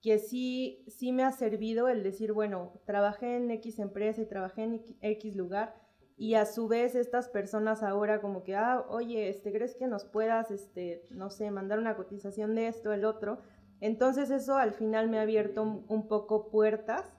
que 0.01 0.19
sí, 0.19 0.83
sí 0.87 1.11
me 1.11 1.23
ha 1.23 1.31
servido 1.31 1.87
el 1.87 2.03
decir, 2.03 2.33
bueno, 2.33 2.81
trabajé 2.85 3.37
en 3.37 3.49
X 3.51 3.79
empresa 3.79 4.21
y 4.21 4.25
trabajé 4.25 4.63
en 4.63 4.97
X 5.01 5.35
lugar, 5.35 5.75
y 6.21 6.35
a 6.35 6.45
su 6.45 6.67
vez 6.67 6.93
estas 6.93 7.29
personas 7.29 7.81
ahora 7.81 8.21
como 8.21 8.43
que, 8.43 8.55
ah, 8.55 8.85
oye, 8.89 9.27
este, 9.27 9.51
¿crees 9.51 9.73
que 9.73 9.87
nos 9.87 10.05
puedas, 10.05 10.51
este, 10.51 11.07
no 11.09 11.31
sé, 11.31 11.49
mandar 11.49 11.79
una 11.79 11.95
cotización 11.95 12.53
de 12.53 12.67
esto, 12.67 12.93
el 12.93 13.05
otro? 13.05 13.39
Entonces 13.79 14.29
eso 14.29 14.55
al 14.55 14.71
final 14.71 15.09
me 15.09 15.17
ha 15.17 15.23
abierto 15.23 15.63
un, 15.63 16.07
poco 16.07 16.51
puertas 16.51 17.11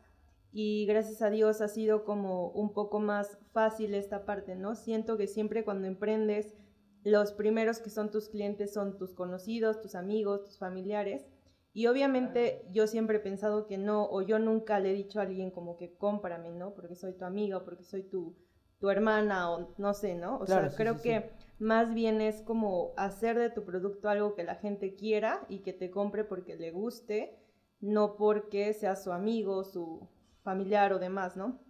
y 0.53 0.87
gracias 0.87 1.21
a 1.21 1.31
Dios 1.31 1.61
ha 1.63 1.67
sido 1.67 2.05
como 2.05 2.51
un 2.51 2.75
poco 2.75 3.01
más 3.01 3.39
fácil 3.51 3.95
esta 3.95 4.25
parte, 4.25 4.55
¿no? 4.55 4.77
Siento 4.77 5.17
que 5.17 5.27
siempre 5.27 5.65
cuando 5.65 5.89
emprendes, 5.89 6.55
los 7.03 7.33
primeros 7.33 7.81
que 7.81 7.91
son 7.91 8.13
tus 8.13 8.29
clientes 8.29 8.73
son 8.73 8.99
tus 8.99 9.15
conocidos, 9.15 9.81
tus 9.81 9.97
amigos, 9.97 10.45
tus 10.45 10.59
familiares. 10.59 11.27
Y 11.73 11.89
obviamente 11.89 12.69
yo 12.71 12.87
siempre 12.87 13.17
he 13.17 13.21
pensado 13.21 13.67
que 13.67 13.79
no, 13.79 14.09
o 14.09 14.23
yo 14.23 14.39
nunca 14.39 14.79
le 14.79 14.93
he 14.93 14.95
dicho 14.95 15.19
a 15.19 15.23
alguien 15.23 15.51
como 15.51 15.77
que 15.77 15.97
cómprame, 15.97 16.53
¿no? 16.53 16.73
Porque 16.73 16.95
soy 16.95 17.15
tu 17.15 17.25
amiga 17.25 17.57
o 17.57 17.65
porque 17.65 17.83
soy 17.83 18.05
tu, 18.05 18.37
tu 18.83 18.91
hermana 18.91 19.49
o 19.53 19.69
no 19.79 19.95
sé, 19.95 20.17
¿no? 20.17 20.39
O 20.39 20.47
sea, 20.47 20.69
creo 20.77 21.01
que 21.01 21.31
más 21.61 21.95
bien 21.95 22.21
es 22.21 22.43
como 22.43 22.91
hacer 22.97 23.39
de 23.39 23.49
tu 23.49 23.65
producto 23.65 24.09
algo 24.09 24.35
que 24.35 24.43
la 24.43 24.57
gente 24.57 24.97
quiera 24.97 25.47
y 25.49 25.61
que 25.61 25.73
te 25.73 25.93
compre 25.93 26.25
porque 26.25 26.57
le 26.57 26.73
guste, 26.73 27.39
no 27.81 28.17
porque 28.17 28.75
sea 28.75 28.97
su 28.97 29.12
amigo, 29.12 29.62
su 29.62 30.09
familiar 30.43 30.93
o 30.93 30.99
demás, 30.99 31.37
¿no? 31.37 31.61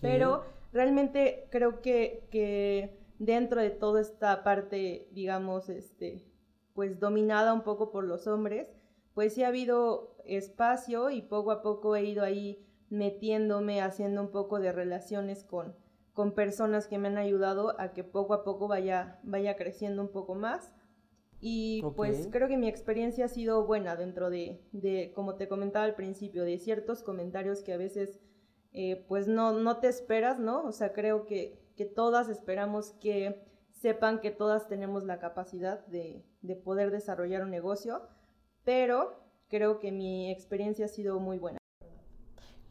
Pero 0.00 0.42
realmente 0.72 1.46
creo 1.52 1.80
que, 1.80 2.26
que 2.32 2.98
dentro 3.20 3.60
de 3.60 3.70
toda 3.70 4.00
esta 4.00 4.42
parte, 4.42 5.06
digamos, 5.12 5.68
este, 5.68 6.26
pues 6.72 6.98
dominada 6.98 7.52
un 7.52 7.62
poco 7.62 7.92
por 7.92 8.02
los 8.02 8.26
hombres, 8.26 8.74
pues 9.14 9.34
sí 9.34 9.44
ha 9.44 9.48
habido 9.48 10.16
espacio 10.24 11.10
y 11.10 11.22
poco 11.22 11.52
a 11.52 11.62
poco 11.62 11.94
he 11.94 12.02
ido 12.02 12.24
ahí 12.24 12.66
metiéndome, 12.90 13.82
haciendo 13.82 14.20
un 14.20 14.32
poco 14.32 14.58
de 14.58 14.72
relaciones 14.72 15.44
con, 15.44 15.76
con 16.14 16.32
personas 16.32 16.86
que 16.86 16.96
me 16.96 17.08
han 17.08 17.18
ayudado 17.18 17.78
a 17.78 17.92
que 17.92 18.04
poco 18.04 18.34
a 18.34 18.44
poco 18.44 18.68
vaya, 18.68 19.18
vaya 19.24 19.56
creciendo 19.56 20.00
un 20.00 20.10
poco 20.10 20.34
más. 20.34 20.72
Y 21.40 21.82
pues 21.94 22.28
creo 22.30 22.48
que 22.48 22.56
mi 22.56 22.68
experiencia 22.68 23.26
ha 23.26 23.28
sido 23.28 23.66
buena 23.66 23.96
dentro 23.96 24.30
de, 24.30 24.62
de, 24.72 25.12
como 25.14 25.34
te 25.34 25.48
comentaba 25.48 25.84
al 25.84 25.94
principio, 25.94 26.44
de 26.44 26.58
ciertos 26.58 27.02
comentarios 27.02 27.62
que 27.62 27.74
a 27.74 27.76
veces 27.76 28.18
eh, 28.72 29.04
pues 29.08 29.28
no, 29.28 29.52
no 29.52 29.78
te 29.78 29.88
esperas, 29.88 30.38
¿no? 30.38 30.64
O 30.64 30.72
sea, 30.72 30.94
creo 30.94 31.26
que, 31.26 31.60
que 31.76 31.84
todas 31.84 32.30
esperamos 32.30 32.92
que 32.92 33.44
sepan 33.72 34.20
que 34.20 34.30
todas 34.30 34.68
tenemos 34.68 35.04
la 35.04 35.18
capacidad 35.18 35.84
de, 35.86 36.24
de 36.40 36.56
poder 36.56 36.90
desarrollar 36.90 37.42
un 37.42 37.50
negocio, 37.50 38.08
pero 38.64 39.20
creo 39.48 39.80
que 39.80 39.92
mi 39.92 40.30
experiencia 40.30 40.86
ha 40.86 40.88
sido 40.88 41.20
muy 41.20 41.38
buena. 41.38 41.58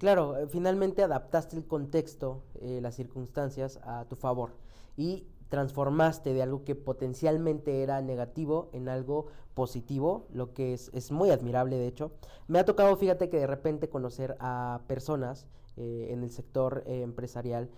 Claro, 0.04 0.36
eh, 0.36 0.48
finalmente 0.50 1.02
adaptaste 1.02 1.56
el 1.56 1.66
contexto, 1.66 2.44
eh, 2.60 2.80
las 2.82 2.94
circunstancias 2.94 3.80
a 3.84 4.04
tu 4.04 4.18
favor 4.18 4.52
y 4.98 5.26
transformaste 5.48 6.34
de 6.34 6.42
algo 6.42 6.66
que 6.66 6.76
potencialmente 6.76 7.84
era 7.84 8.02
negativo 8.02 8.70
en 8.74 8.90
algo 8.90 9.28
positivo, 9.54 10.28
lo 10.34 10.54
que 10.54 10.74
es, 10.74 11.12
muy 11.14 11.30
admirable 11.30 11.78
de 11.78 11.88
hecho. 11.88 12.12
Me 12.50 12.60
ha 12.60 12.66
tocado, 12.66 12.94
fíjate 12.98 13.30
que 13.30 13.40
de 13.40 13.48
repente 13.48 13.88
conocer 13.88 14.36
a 14.42 14.82
personas 14.88 15.48
eh, 15.78 16.08
en 16.10 16.22
el 16.22 16.32
sector 16.32 16.84
empresarial 16.86 17.70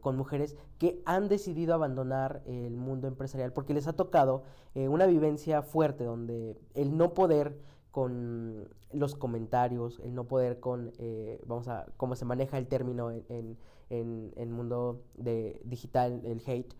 con 0.00 0.18
mujeres 0.18 0.54
que 0.78 1.00
han 1.06 1.28
decidido 1.28 1.72
abandonar 1.72 2.42
el 2.44 2.76
mundo 2.76 3.08
empresarial 3.08 3.54
porque 3.54 3.72
les 3.72 3.86
ha 3.86 3.94
tocado 3.94 4.42
una 4.74 5.06
vivencia 5.06 5.62
fuerte 5.62 6.04
donde 6.04 6.60
el 6.74 6.98
no 6.98 7.14
poder 7.14 7.56
con 7.92 8.70
los 8.92 9.14
comentarios, 9.14 10.00
el 10.02 10.14
no 10.14 10.24
poder 10.24 10.58
con, 10.60 10.92
eh, 10.98 11.40
vamos 11.46 11.68
a, 11.68 11.86
cómo 11.98 12.16
se 12.16 12.24
maneja 12.24 12.58
el 12.58 12.66
término 12.66 13.10
en, 13.10 13.56
el 13.90 14.48
mundo 14.48 15.02
de 15.14 15.60
digital, 15.64 16.22
el 16.24 16.42
hate. 16.46 16.74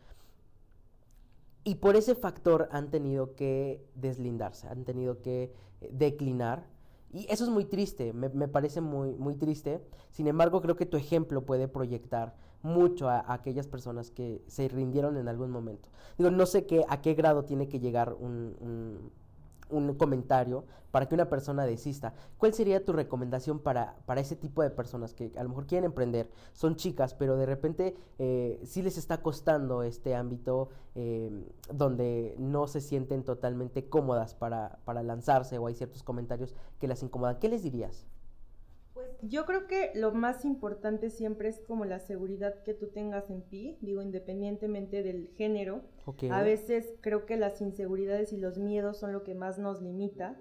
Y 1.65 1.77
por 1.77 1.95
ese 1.95 2.15
factor 2.15 2.69
han 2.73 2.91
tenido 2.91 3.35
que 3.35 3.87
deslindarse, 3.95 4.67
han 4.67 4.85
tenido 4.85 5.21
que 5.21 5.53
eh, 5.83 5.91
declinar. 5.93 6.67
Y 7.13 7.27
eso 7.31 7.45
es 7.45 7.51
muy 7.51 7.67
triste, 7.67 8.15
me, 8.15 8.31
me, 8.31 8.49
parece 8.49 8.81
muy, 8.81 9.15
muy 9.15 9.37
triste. 9.37 9.83
Sin 10.11 10.27
embargo, 10.27 10.63
creo 10.63 10.77
que 10.77 10.87
tu 10.87 10.97
ejemplo 10.97 11.45
puede 11.45 11.69
proyectar 11.69 12.35
mucho 12.63 13.11
a, 13.11 13.31
aquellas 13.31 13.69
personas 13.69 14.11
que 14.11 14.43
se 14.47 14.69
rindieron 14.69 15.19
en 15.19 15.29
algún 15.29 15.51
momento. 15.51 15.91
Digo, 16.17 16.31
no 16.31 16.47
sé 16.47 16.65
qué, 16.65 16.87
a 16.89 17.03
qué 17.03 17.13
grado 17.13 17.45
tiene 17.45 17.69
que 17.69 17.81
llegar 17.81 18.15
un 18.15 18.57
un 18.61 19.13
comentario 19.97 20.65
para 20.91 21.09
que 21.09 21.15
una 21.15 21.29
persona 21.29 21.65
desista. 21.67 22.15
¿Cuál 22.39 22.55
sería 22.55 22.85
tu 22.85 22.93
recomendación 22.93 23.59
para, 23.59 23.97
para 24.07 24.21
ese 24.21 24.37
tipo 24.37 24.63
de 24.63 24.71
personas 24.71 25.15
que 25.15 25.33
a 25.37 25.43
lo 25.43 25.49
mejor 25.49 25.67
quieren 25.67 25.87
emprender? 25.87 26.31
Son 26.53 26.77
chicas, 26.77 27.15
pero 27.15 27.37
de 27.37 27.47
repente 27.47 27.97
eh, 28.19 28.61
sí 28.65 28.83
les 28.83 28.99
está 28.99 29.23
costando 29.23 29.83
este 29.83 30.15
ámbito 30.15 30.69
eh, 30.95 31.31
donde 31.73 32.35
no 32.39 32.67
se 32.67 32.81
sienten 32.81 33.25
totalmente 33.25 33.89
cómodas 33.89 34.35
para, 34.35 34.79
para 34.85 35.03
lanzarse 35.03 35.59
o 35.59 35.67
hay 35.67 35.75
ciertos 35.75 36.03
comentarios 36.03 36.55
que 36.79 36.89
las 36.89 37.03
incomodan. 37.03 37.39
¿Qué 37.39 37.49
les 37.49 37.63
dirías? 37.63 38.07
Yo 39.25 39.47
creo 39.47 39.69
que 39.69 39.93
lo 39.95 40.11
más 40.11 40.45
importante 40.45 41.09
siempre 41.09 41.49
es 41.49 41.61
como 41.61 41.85
la 41.85 42.01
seguridad 42.01 42.65
que 42.65 42.75
tú 42.75 42.89
tengas 42.89 43.31
en 43.31 43.49
ti, 43.49 43.79
digo, 43.81 44.03
independientemente 44.03 45.05
del 45.05 45.29
género. 45.37 45.85
A 46.29 46.43
veces 46.43 46.97
creo 47.01 47.25
que 47.25 47.37
las 47.37 47.61
inseguridades 47.61 48.33
y 48.33 48.37
los 48.37 48.59
miedos 48.59 48.99
son 48.99 49.13
lo 49.13 49.23
que 49.23 49.37
más 49.37 49.61
nos 49.61 49.81
limita. 49.81 50.37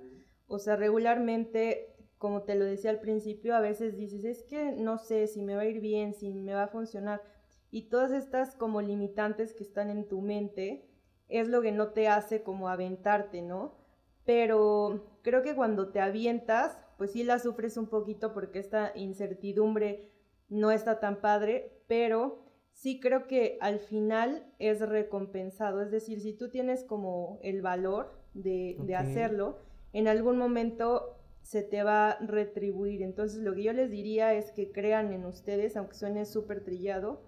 O 0.48 0.58
sea, 0.58 0.78
regularmente, 0.78 1.96
como 2.18 2.42
te 2.42 2.56
lo 2.56 2.66
decía 2.66 2.90
al 2.90 3.00
principio, 3.00 3.56
a 3.56 3.62
veces 3.62 3.98
dices, 3.98 4.26
es 4.26 4.44
que 4.44 4.72
no 4.72 4.98
sé 4.98 5.28
si 5.28 5.44
me 5.44 5.56
va 5.56 5.62
a 5.62 5.66
ir 5.66 5.80
bien, 5.80 6.16
si 6.16 6.32
me 6.32 6.56
va 6.56 6.64
a 6.64 6.70
funcionar. 6.70 7.22
Y 7.70 7.88
todas 7.88 8.12
estas 8.12 8.56
como 8.56 8.82
limitantes 8.82 9.54
que 9.54 9.64
están 9.64 9.92
en 9.92 10.08
tu 10.08 10.22
mente 10.22 10.90
es 11.28 11.48
lo 11.48 11.62
que 11.62 11.72
no 11.72 11.90
te 11.90 12.08
hace 12.08 12.42
como 12.42 12.68
aventarte, 12.68 13.44
¿no? 13.44 13.78
Pero 14.26 15.20
creo 15.22 15.44
que 15.44 15.56
cuando 15.56 15.92
te 15.92 16.00
avientas, 16.00 16.81
pues 17.02 17.14
sí 17.14 17.24
la 17.24 17.40
sufres 17.40 17.78
un 17.78 17.88
poquito 17.88 18.32
porque 18.32 18.60
esta 18.60 18.92
incertidumbre 18.94 20.12
no 20.50 20.70
está 20.70 21.00
tan 21.00 21.20
padre, 21.20 21.82
pero 21.88 22.46
sí 22.74 23.00
creo 23.00 23.26
que 23.26 23.58
al 23.60 23.80
final 23.80 24.46
es 24.60 24.82
recompensado. 24.82 25.82
Es 25.82 25.90
decir, 25.90 26.22
si 26.22 26.34
tú 26.34 26.52
tienes 26.52 26.84
como 26.84 27.40
el 27.42 27.64
valor 27.64 28.22
de, 28.36 28.78
hacerlo, 28.96 29.58
en 29.94 30.08
algún 30.08 30.38
momento 30.38 31.18
se 31.42 31.64
te 31.64 31.82
va 31.82 32.12
a 32.12 32.20
retribuir. 32.20 33.02
Entonces 33.02 33.42
lo 33.42 33.56
que 33.56 33.64
yo 33.64 33.74
les 33.74 33.90
diría 33.90 34.36
es 34.36 34.52
que 34.52 34.72
crean 34.72 35.12
en 35.12 35.26
ustedes, 35.26 35.78
aunque 35.78 35.96
suene 35.96 36.26
súper 36.26 36.64
trillado. 36.64 37.24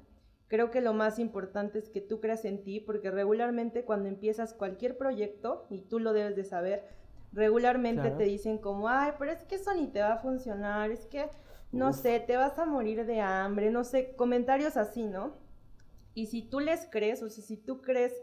Creo 0.49 0.69
que 0.69 0.81
lo 0.81 0.93
más 0.93 1.17
importante 1.17 1.79
es 1.79 1.89
que 1.89 1.99
tú 1.99 2.19
creas 2.19 2.45
en 2.45 2.63
ti, 2.63 2.79
porque 2.79 3.09
regularmente 3.09 3.85
cuando 3.85 4.07
empiezas 4.07 4.53
cualquier 4.53 4.99
proyecto, 4.99 5.65
y 5.71 5.81
tú 5.81 5.97
lo 5.97 6.13
debes 6.13 6.35
de 6.35 6.43
saber, 6.43 6.83
regularmente 7.33 8.11
te 8.11 8.23
dicen 8.23 8.57
como, 8.57 8.87
ay, 8.87 9.11
pero 9.17 9.31
es 9.31 9.43
que 9.43 9.55
eso 9.55 9.73
ni 9.73 9.87
te 9.87 10.01
va 10.01 10.13
a 10.13 10.17
funcionar, 10.17 10.91
es 10.91 11.05
que, 11.07 11.29
no 11.71 11.93
sé, 11.93 12.19
te 12.19 12.37
vas 12.37 12.57
a 12.59 12.65
morir 12.65 13.05
de 13.05 13.19
hambre, 13.21 13.71
no 13.71 13.83
sé, 13.83 14.15
comentarios 14.15 14.77
así, 14.77 15.07
¿no? 15.07 15.37
Y 16.13 16.27
si 16.27 16.43
tú 16.43 16.59
les 16.59 16.87
crees, 16.91 17.23
o 17.23 17.29
sea, 17.29 17.43
si 17.43 17.57
tú 17.57 17.81
crees 17.81 18.13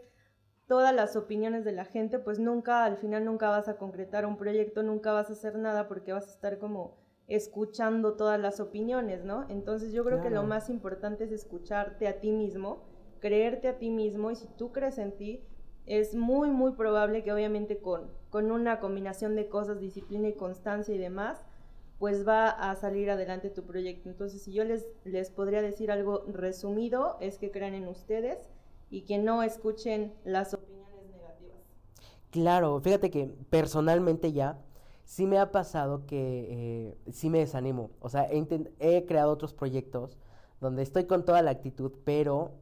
todas 0.65 0.95
las 0.95 1.17
opiniones 1.17 1.65
de 1.65 1.73
la 1.73 1.83
gente, 1.83 2.17
pues 2.17 2.39
nunca, 2.39 2.85
al 2.85 2.95
final 2.95 3.25
nunca 3.25 3.49
vas 3.49 3.67
a 3.67 3.77
concretar 3.77 4.25
un 4.25 4.37
proyecto, 4.37 4.83
nunca 4.83 5.11
vas 5.11 5.29
a 5.29 5.33
hacer 5.33 5.57
nada 5.57 5.89
porque 5.89 6.13
vas 6.13 6.27
a 6.27 6.31
estar 6.31 6.59
como 6.59 6.97
escuchando 7.27 8.15
todas 8.15 8.39
las 8.39 8.59
opiniones, 8.59 9.25
¿no? 9.25 9.45
Entonces 9.49 9.91
yo 9.91 10.05
creo 10.05 10.21
que 10.21 10.29
lo 10.29 10.43
más 10.43 10.69
importante 10.69 11.25
es 11.25 11.31
escucharte 11.31 12.07
a 12.07 12.19
ti 12.19 12.31
mismo, 12.31 12.85
creerte 13.19 13.67
a 13.67 13.77
ti 13.77 13.89
mismo 13.89 14.31
y 14.31 14.35
si 14.35 14.47
tú 14.57 14.71
crees 14.71 14.97
en 14.97 15.17
ti, 15.17 15.45
es 15.85 16.15
muy, 16.15 16.49
muy 16.49 16.73
probable 16.73 17.23
que 17.23 17.33
obviamente 17.33 17.79
con, 17.79 18.11
con 18.31 18.51
una 18.51 18.79
combinación 18.79 19.35
de 19.35 19.47
cosas, 19.47 19.79
disciplina 19.79 20.27
y 20.29 20.33
constancia 20.33 20.95
y 20.95 20.97
demás, 20.97 21.45
pues 21.99 22.27
va 22.27 22.49
a 22.49 22.75
salir 22.75 23.11
adelante 23.11 23.51
tu 23.51 23.63
proyecto. 23.63 24.09
Entonces, 24.09 24.41
si 24.41 24.51
yo 24.51 24.63
les, 24.63 24.87
les 25.03 25.29
podría 25.29 25.61
decir 25.61 25.91
algo 25.91 26.23
resumido, 26.27 27.17
es 27.19 27.37
que 27.37 27.51
crean 27.51 27.75
en 27.75 27.87
ustedes 27.87 28.49
y 28.89 29.01
que 29.01 29.19
no 29.19 29.43
escuchen 29.43 30.13
las 30.23 30.55
opiniones 30.55 31.05
negativas. 31.11 31.59
Claro, 32.31 32.79
fíjate 32.79 33.11
que 33.11 33.27
personalmente 33.51 34.31
ya 34.31 34.57
sí 35.03 35.27
me 35.27 35.37
ha 35.37 35.51
pasado 35.51 36.07
que 36.07 36.47
eh, 36.49 37.11
sí 37.11 37.29
me 37.29 37.39
desanimo. 37.39 37.91
O 37.99 38.09
sea, 38.09 38.27
he, 38.31 38.43
he 38.79 39.05
creado 39.05 39.31
otros 39.31 39.53
proyectos 39.53 40.17
donde 40.59 40.81
estoy 40.81 41.05
con 41.05 41.23
toda 41.23 41.43
la 41.43 41.51
actitud, 41.51 41.91
pero 42.03 42.53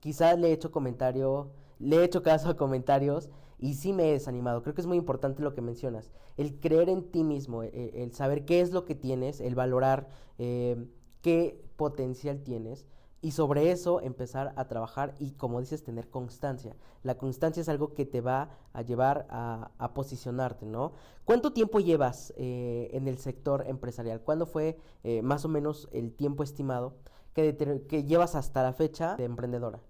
quizás 0.00 0.38
le 0.38 0.48
he 0.48 0.52
hecho 0.52 0.70
comentario 0.70 1.52
le 1.78 1.96
he 1.96 2.04
hecho 2.04 2.22
caso 2.22 2.48
a 2.48 2.56
comentarios 2.56 3.28
y 3.58 3.74
sí 3.74 3.92
me 3.92 4.08
he 4.08 4.12
desanimado. 4.12 4.62
Creo 4.62 4.74
que 4.74 4.80
es 4.80 4.86
muy 4.86 4.98
importante 4.98 5.42
lo 5.42 5.54
que 5.54 5.62
mencionas. 5.62 6.10
El 6.36 6.58
creer 6.60 6.88
en 6.88 7.10
ti 7.10 7.24
mismo, 7.24 7.62
e, 7.62 8.02
el, 8.02 8.12
saber 8.12 8.44
qué 8.44 8.60
es 8.60 8.72
lo 8.72 8.84
que 8.84 8.94
tienes, 8.94 9.40
el 9.40 9.54
valorar 9.54 10.08
eh, 10.38 10.86
qué 11.22 11.62
potencial 11.76 12.42
tienes 12.42 12.86
y 13.22 13.32
sobre 13.32 13.70
eso 13.70 14.00
empezar 14.02 14.52
a 14.56 14.68
trabajar 14.68 15.14
y 15.18 15.32
como 15.32 15.60
dices, 15.60 15.82
tener 15.82 16.10
constancia. 16.10 16.76
La 17.02 17.16
constancia 17.16 17.60
es 17.60 17.68
algo 17.68 17.94
que 17.94 18.04
te 18.04 18.20
va 18.20 18.50
a 18.72 18.82
llevar 18.82 19.26
a, 19.30 19.92
posicionarte, 19.94 20.66
¿no? 20.66 20.92
¿Cuánto 21.24 21.52
tiempo 21.52 21.80
llevas 21.80 22.34
eh, 22.36 22.90
en 22.92 23.08
el 23.08 23.18
sector 23.18 23.64
empresarial? 23.66 24.20
¿Cuándo 24.20 24.46
fue 24.46 24.78
eh, 25.02 25.22
más 25.22 25.44
o 25.44 25.48
menos 25.48 25.88
el 25.92 26.12
tiempo 26.12 26.42
estimado 26.42 26.94
que 27.34 28.04
llevas 28.06 28.34
hasta 28.34 28.62
la 28.62 28.72
fecha 28.72 29.16
de 29.16 29.24
emprendedora? 29.24 29.80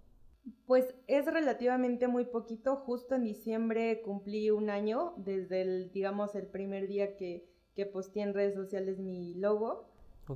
Pues 0.66 0.94
es 1.06 1.26
relativamente 1.26 2.08
muy 2.08 2.24
poquito. 2.24 2.76
Justo 2.76 3.14
en 3.14 3.24
diciembre 3.24 4.02
cumplí 4.02 4.50
un 4.50 4.70
año 4.70 5.14
desde 5.16 5.62
el, 5.62 5.92
digamos, 5.92 6.34
el 6.34 6.46
primer 6.46 6.88
día 6.88 7.16
que, 7.16 7.48
que 7.74 7.86
posteé 7.86 8.22
en 8.22 8.34
redes 8.34 8.54
sociales 8.54 8.98
mi 8.98 9.34
logo. 9.34 9.88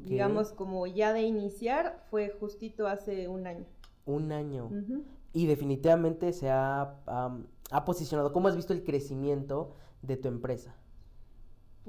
Digamos, 0.04 0.52
como 0.52 0.86
ya 0.86 1.12
de 1.12 1.22
iniciar, 1.22 2.04
fue 2.10 2.30
justito 2.30 2.86
hace 2.86 3.26
un 3.26 3.48
año. 3.48 3.66
Un 4.06 4.30
año. 4.30 4.70
Y 5.32 5.46
definitivamente 5.46 6.32
se 6.32 6.48
ha, 6.48 7.00
ha 7.06 7.84
posicionado. 7.84 8.32
¿Cómo 8.32 8.46
has 8.46 8.54
visto 8.54 8.72
el 8.72 8.84
crecimiento 8.84 9.74
de 10.02 10.16
tu 10.16 10.28
empresa? 10.28 10.76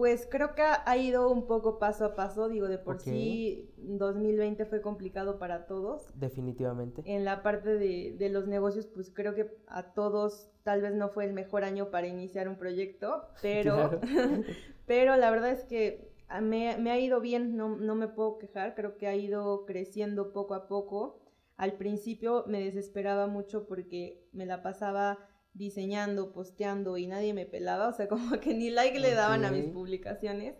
Pues 0.01 0.27
creo 0.27 0.55
que 0.55 0.63
ha 0.63 0.97
ido 0.97 1.29
un 1.29 1.45
poco 1.45 1.77
paso 1.77 2.05
a 2.05 2.15
paso, 2.15 2.49
digo, 2.49 2.67
de 2.67 2.79
por 2.79 2.99
sí 2.99 3.69
2020 3.77 4.65
fue 4.65 4.81
complicado 4.81 5.37
para 5.37 5.67
todos. 5.67 6.07
Definitivamente. 6.15 7.03
En 7.05 7.23
la 7.23 7.43
parte 7.43 7.75
de, 7.75 8.15
de, 8.17 8.29
los 8.29 8.47
negocios, 8.47 8.87
pues 8.87 9.11
creo 9.11 9.35
que 9.35 9.55
a 9.67 9.93
todos 9.93 10.49
tal 10.63 10.81
vez 10.81 10.95
no 10.95 11.09
fue 11.09 11.25
el 11.25 11.33
mejor 11.33 11.63
año 11.63 11.91
para 11.91 12.07
iniciar 12.07 12.49
un 12.49 12.55
proyecto, 12.55 13.27
pero, 13.43 14.01
pero 14.87 15.17
la 15.17 15.29
verdad 15.29 15.51
es 15.51 15.65
que 15.65 16.11
me, 16.41 16.75
me 16.79 16.89
ha 16.89 16.99
ido 16.99 17.21
bien, 17.21 17.55
no, 17.55 17.77
no 17.77 17.93
me 17.93 18.07
puedo 18.07 18.39
quejar, 18.39 18.73
creo 18.73 18.97
que 18.97 19.05
ha 19.05 19.15
ido 19.15 19.67
creciendo 19.67 20.33
poco 20.33 20.55
a 20.55 20.67
poco. 20.67 21.19
Al 21.57 21.73
principio 21.73 22.43
me 22.47 22.59
desesperaba 22.59 23.27
mucho 23.27 23.67
porque 23.67 24.27
me 24.31 24.47
la 24.47 24.63
pasaba 24.63 25.19
diseñando, 25.53 26.31
posteando 26.31 26.97
y 26.97 27.07
nadie 27.07 27.33
me 27.33 27.45
pelaba, 27.45 27.87
o 27.87 27.93
sea, 27.93 28.07
como 28.09 28.39
que 28.39 28.53
ni 28.53 28.69
like 28.69 28.99
le 28.99 29.13
daban 29.13 29.45
a 29.45 29.51
mis 29.51 29.65
publicaciones. 29.65 30.55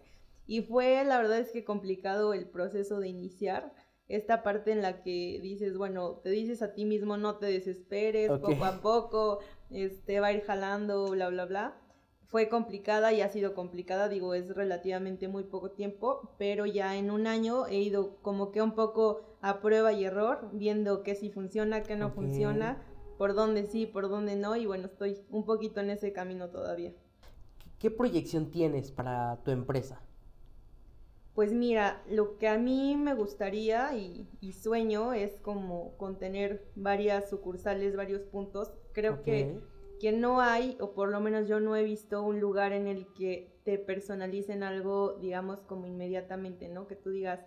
Y 0.48 0.62
fue, 0.62 1.04
la 1.06 1.18
verdad 1.18 1.40
es 1.40 1.52
que 1.52 1.64
complicado 1.64 2.34
el 2.34 2.50
proceso 2.50 3.00
de 3.00 3.08
iniciar 3.08 3.74
esta 4.08 4.44
parte 4.44 4.72
en 4.72 4.82
la 4.82 5.02
que 5.04 5.40
dices, 5.42 5.78
bueno, 5.78 6.20
te 6.24 6.30
dices 6.30 6.62
a 6.62 6.74
ti 6.74 6.84
mismo, 6.86 7.16
no 7.16 7.38
te 7.38 7.46
desesperes, 7.46 8.30
poco 8.30 8.66
a 8.66 8.82
poco, 8.82 9.40
este, 9.70 10.20
va 10.20 10.28
a 10.28 10.34
ir 10.34 10.42
jalando, 10.42 11.10
bla, 11.12 11.30
bla, 11.30 11.46
bla. 11.46 11.78
Fue 12.26 12.50
complicada 12.50 13.14
y 13.14 13.22
ha 13.22 13.30
sido 13.30 13.54
complicada, 13.54 14.10
digo, 14.10 14.34
es 14.34 14.54
relativamente 14.54 15.28
muy 15.28 15.44
poco 15.44 15.72
tiempo, 15.72 16.34
pero 16.38 16.66
ya 16.66 16.98
en 16.98 17.12
un 17.12 17.28
año 17.28 17.68
he 17.68 17.80
ido 17.80 18.18
como 18.22 18.52
que 18.52 18.62
un 18.62 18.74
poco 18.74 19.38
a 19.42 19.62
prueba 19.62 19.94
y 19.94 20.06
error, 20.06 20.50
viendo 20.54 21.04
qué 21.04 21.16
sí 21.16 21.30
funciona, 21.30 21.84
qué 21.84 21.96
no 21.96 22.12
funciona, 22.12 22.82
por 23.22 23.36
dónde 23.36 23.68
sí, 23.68 23.86
por 23.86 24.10
dónde 24.10 24.36
no, 24.36 24.56
y 24.56 24.66
bueno, 24.66 24.88
estoy 24.88 25.22
un 25.30 25.46
poquito 25.46 25.80
en 25.80 25.92
ese 25.92 26.12
camino 26.12 26.50
todavía. 26.50 26.92
¿Qué 27.78 27.92
proyección 27.92 28.50
tienes 28.50 28.92
para 28.92 29.38
tu 29.44 29.52
empresa? 29.52 30.02
Pues 31.36 31.54
mira, 31.54 32.02
lo 32.10 32.40
que 32.40 32.48
a 32.48 32.58
mí 32.58 32.96
me 32.98 33.14
gustaría 33.14 33.96
y, 33.96 34.54
sueño 34.54 35.14
es 35.14 35.38
como 35.42 35.96
contener 35.98 36.66
varias 36.76 37.30
sucursales, 37.30 37.96
varios 37.96 38.24
puntos. 38.24 38.74
Creo 38.92 39.22
que, 39.22 39.60
que 40.00 40.12
no 40.12 40.42
hay, 40.42 40.76
o 40.80 40.94
por 40.96 41.10
lo 41.10 41.20
menos 41.20 41.48
yo 41.48 41.60
no 41.60 41.76
he 41.76 41.84
visto 41.84 42.24
un 42.24 42.40
lugar 42.40 42.74
en 42.74 42.88
el 42.88 43.06
que 43.14 43.56
te 43.64 43.78
personalicen 43.78 44.64
algo, 44.64 45.20
digamos, 45.22 45.62
como 45.62 45.86
inmediatamente, 45.86 46.70
¿no? 46.70 46.88
Que 46.88 46.96
tú 46.96 47.12
digas, 47.12 47.46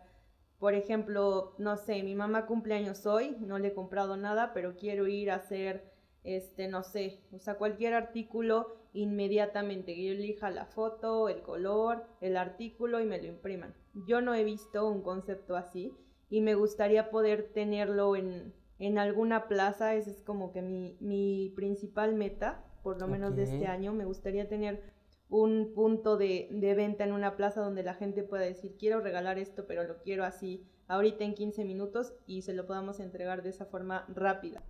por 0.58 0.74
ejemplo, 0.74 1.54
no 1.58 1.76
sé, 1.76 2.02
mi 2.02 2.14
mamá 2.14 2.46
cumpleaños 2.46 3.06
hoy, 3.06 3.36
no 3.40 3.58
le 3.58 3.68
he 3.68 3.74
comprado 3.74 4.16
nada, 4.16 4.52
pero 4.54 4.76
quiero 4.76 5.06
ir 5.06 5.30
a 5.30 5.36
hacer, 5.36 5.92
este, 6.22 6.68
no 6.68 6.82
sé, 6.82 7.20
o 7.32 7.38
sea, 7.38 7.54
cualquier 7.54 7.94
artículo 7.94 8.76
inmediatamente, 8.92 9.94
que 9.94 10.04
yo 10.04 10.12
elija 10.12 10.50
la 10.50 10.66
foto, 10.66 11.28
el 11.28 11.42
color, 11.42 12.06
el 12.20 12.36
artículo 12.36 13.00
y 13.00 13.04
me 13.04 13.20
lo 13.20 13.26
impriman. 13.26 13.74
Yo 14.06 14.20
no 14.20 14.34
he 14.34 14.44
visto 14.44 14.88
un 14.88 15.02
concepto 15.02 15.56
así 15.56 15.92
y 16.30 16.40
me 16.40 16.54
gustaría 16.54 17.10
poder 17.10 17.52
tenerlo 17.52 18.14
en, 18.16 18.54
en 18.78 18.98
alguna 18.98 19.48
plaza, 19.48 19.94
esa 19.96 20.10
es 20.10 20.22
como 20.22 20.52
que 20.52 20.62
mi, 20.62 20.96
mi 21.00 21.52
principal 21.56 22.14
meta, 22.14 22.64
por 22.82 23.00
lo 23.00 23.08
menos 23.08 23.34
de 23.34 23.44
este 23.44 23.66
año, 23.66 23.92
me 23.92 24.04
gustaría 24.04 24.48
tener 24.48 24.93
un 25.28 25.72
punto 25.74 26.16
de, 26.16 26.48
venta 26.76 27.04
en 27.04 27.12
una 27.12 27.36
plaza 27.36 27.60
donde 27.60 27.82
la 27.82 27.94
gente 27.94 28.22
pueda 28.22 28.44
decir, 28.44 28.76
quiero 28.78 29.00
regalar 29.00 29.38
esto, 29.38 29.66
pero 29.66 29.84
lo 29.84 29.98
quiero 29.98 30.24
así 30.24 30.64
ahorita 30.86 31.24
en 31.24 31.34
15 31.34 31.64
minutos 31.64 32.14
y 32.26 32.42
se 32.42 32.52
lo 32.52 32.66
podamos 32.66 33.00
entregar 33.00 33.42
de 33.42 33.50
esa 33.50 33.64
forma 33.64 34.04
rápida. 34.08 34.62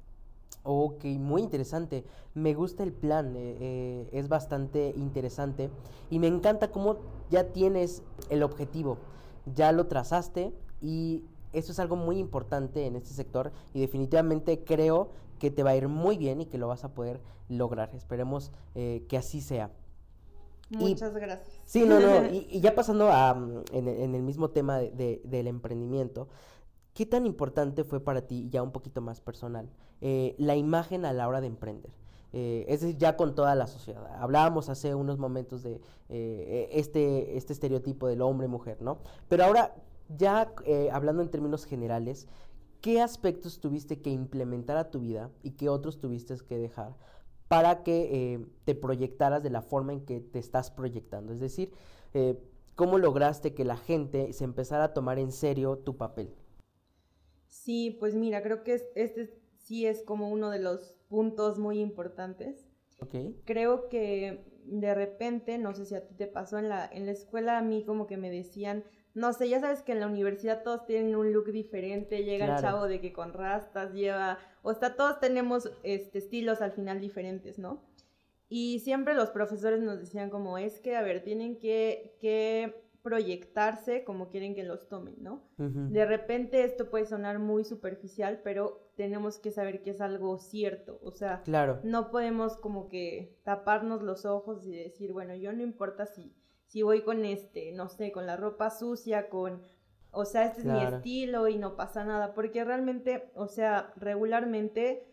Ok, 0.63 1.05
muy 1.05 1.43
interesante. 1.43 2.05
Me 2.33 2.55
gusta 2.55 2.85
el 2.85 2.93
plan, 2.93 3.37
eh, 3.37 3.57
eh, 3.61 4.09
es 4.13 4.29
bastante 4.29 4.95
interesante 4.97 5.69
y 6.09 6.19
me 6.19 6.29
encanta 6.29 6.71
cómo 6.71 6.99
ya 7.31 7.53
tienes 7.53 8.03
el 8.31 8.43
objetivo, 8.43 8.99
ya 9.55 9.73
lo 9.73 9.87
trazaste 9.89 10.55
y 10.81 11.25
eso 11.53 11.73
es 11.73 11.79
algo 11.79 11.97
muy 11.97 12.19
importante 12.19 12.87
en 12.87 12.97
este 12.97 13.11
sector 13.11 13.53
y 13.75 13.81
definitivamente 13.81 14.65
creo 14.65 15.11
que 15.39 15.51
te 15.51 15.63
va 15.63 15.71
a 15.71 15.77
ir 15.77 15.89
muy 15.89 16.17
bien 16.17 16.41
y 16.41 16.47
que 16.47 16.59
lo 16.59 16.69
vas 16.69 16.85
a 16.85 16.95
poder 16.95 17.21
lograr. 17.49 17.91
Esperemos 17.95 18.53
eh, 18.75 19.05
que 19.09 19.17
así 19.17 19.41
sea. 19.41 19.71
Muchas 20.77 21.15
gracias. 21.15 21.49
Sí, 21.65 21.85
no, 21.85 22.01
no. 22.01 22.27
Y, 22.33 22.61
ya 22.61 22.75
pasando 22.75 23.11
a, 23.11 23.35
mm, 23.35 23.65
en, 23.73 24.15
el 24.15 24.23
mismo 24.23 24.51
tema 24.51 24.79
de, 24.79 25.21
del 25.25 25.47
emprendimiento, 25.47 26.29
¿qué 26.93 27.07
tan 27.07 27.27
importante 27.27 27.85
fue 27.85 28.01
para 28.01 28.23
ti, 28.23 28.49
ya 28.51 28.63
un 28.63 28.73
poquito 28.73 29.01
más 29.01 29.21
personal, 29.21 29.69
eh, 30.01 30.35
la 30.39 30.57
imagen 30.57 31.05
a 31.05 31.13
la 31.13 31.29
hora 31.29 31.41
de 31.41 31.49
emprender? 31.49 31.93
Eh, 32.33 32.65
es 32.69 32.81
decir, 32.81 32.97
ya 32.97 33.17
con 33.17 33.35
toda 33.35 33.55
la 33.55 33.69
sociedad. 33.69 34.05
Hablábamos 34.19 34.69
hace 34.69 34.95
unos 34.95 35.19
momentos 35.19 35.63
de 35.63 35.81
eh, 36.09 36.69
este, 36.73 37.37
este 37.37 37.53
estereotipo 37.53 38.09
del 38.09 38.23
hombre-mujer, 38.23 38.83
¿no? 38.83 38.99
Pero 39.29 39.45
ahora, 39.45 39.75
ya 40.09 40.53
hablando 40.93 41.23
en 41.23 41.29
términos 41.31 41.65
generales, 41.65 42.27
¿qué 42.81 43.01
aspectos 43.01 43.61
tuviste 43.61 44.01
que 44.01 44.11
implementar 44.11 44.77
a 44.77 44.91
tu 44.91 44.99
vida 44.99 45.31
y 45.45 45.53
qué 45.53 45.69
otros 45.69 46.01
tuviste 46.01 46.37
que 46.49 46.59
dejar 46.59 46.97
para 47.49 47.83
que 47.83 48.35
eh, 48.35 48.47
te 48.65 48.75
proyectaras 48.75 49.43
de 49.43 49.51
la 49.51 49.63
forma 49.63 49.93
en 49.93 50.05
que 50.05 50.21
te 50.21 50.39
estás 50.39 50.71
proyectando. 50.71 51.33
Es 51.33 51.41
decir, 51.41 51.73
eh, 52.15 52.39
cómo 52.75 52.99
lograste 52.99 53.55
que 53.55 53.65
la 53.65 53.77
gente 53.77 54.33
se 54.33 54.45
empezara 54.45 54.85
a 54.85 54.95
tomar 54.95 55.19
en 55.19 55.33
serio 55.33 55.79
tu 55.79 55.97
papel. 55.97 56.35
Sí, 57.49 57.97
pues 58.01 58.15
mira, 58.15 58.43
creo 58.43 58.65
que 58.65 58.83
este 58.95 59.39
sí 59.59 59.87
es 59.87 60.03
como 60.03 60.29
uno 60.29 60.51
de 60.51 60.59
los 60.59 60.97
puntos 61.09 61.59
muy 61.59 61.81
importantes. 61.81 62.67
Okay. 63.01 63.41
Creo 63.45 63.89
que 63.89 64.45
de 64.65 64.95
repente, 64.95 65.59
no 65.59 65.75
sé 65.75 65.85
si 65.85 65.95
a 65.95 66.07
ti 66.07 66.15
te 66.15 66.27
pasó 66.27 66.59
en 66.59 66.69
la, 66.69 66.87
en 66.87 67.07
la 67.07 67.13
escuela, 67.13 67.59
a 67.59 67.63
mí 67.63 67.85
como 67.85 68.07
que 68.07 68.17
me 68.17 68.31
decían, 68.31 68.85
no 69.15 69.33
sé, 69.33 69.49
ya 69.49 69.61
sabes 69.61 69.83
que 69.83 69.93
en 69.93 70.01
la 70.01 70.09
universidad 70.09 70.63
todos 70.63 70.87
tienen 70.87 71.15
un 71.15 71.33
look 71.33 71.53
diferente, 71.53 72.25
llega 72.25 72.57
el 72.57 72.61
chavo 72.61 72.87
de 72.87 73.01
que 73.01 73.13
con 73.13 73.33
rastas 73.33 73.93
lleva, 73.93 74.39
o 74.63 74.75
sea, 74.75 74.97
todos 74.97 75.21
tenemos 75.21 75.71
este, 75.85 76.19
estilos 76.19 76.61
al 76.61 76.73
final 76.73 77.01
diferentes, 77.01 77.59
¿no? 77.59 77.83
Y 78.49 78.81
siempre 78.81 79.15
los 79.15 79.31
profesores 79.31 79.81
nos 79.81 79.99
decían 79.99 80.31
como, 80.31 80.59
es 80.59 80.81
que, 80.81 80.97
a 80.97 81.03
ver, 81.03 81.23
tienen 81.23 81.59
que, 81.59 82.17
que 82.21 82.85
proyectarse 83.03 84.03
como 84.03 84.31
quieren 84.31 84.55
que 84.55 84.65
los 84.65 84.89
tomen, 84.89 85.17
¿no? 85.23 85.43
De 85.59 86.07
repente 86.07 86.65
esto 86.65 86.89
puede 86.89 87.05
sonar 87.05 87.39
muy 87.39 87.63
superficial, 87.63 88.41
pero 88.43 88.91
tenemos 88.97 89.39
que 89.39 89.51
saber 89.51 89.83
que 89.83 89.91
es 89.91 90.01
algo 90.01 90.39
cierto, 90.39 90.99
o 91.03 91.11
sea, 91.11 91.43
claro. 91.43 91.81
no 91.85 92.11
podemos 92.11 92.57
como 92.57 92.89
que 92.89 93.39
taparnos 93.45 94.03
los 94.03 94.25
ojos 94.25 94.67
y 94.67 94.75
decir, 94.75 95.13
bueno, 95.13 95.35
yo 95.35 95.53
no 95.53 95.63
importa 95.63 96.07
si 96.07 96.35
si 96.75 96.83
voy 96.83 97.03
con 97.03 97.25
este, 97.25 97.71
no 97.71 97.89
sé, 97.89 98.11
con 98.11 98.27
la 98.27 98.37
ropa 98.37 98.69
sucia, 98.69 99.29
con, 99.29 99.63
o 100.11 100.25
sea, 100.25 100.47
este 100.47 100.63
es 100.63 100.67
mi 100.67 100.83
estilo 100.83 101.47
y 101.47 101.57
no 101.57 101.77
pasa 101.77 102.05
nada, 102.05 102.35
porque 102.35 102.65
realmente, 102.65 103.31
o 103.37 103.47
sea, 103.47 103.93
regularmente, 103.95 105.07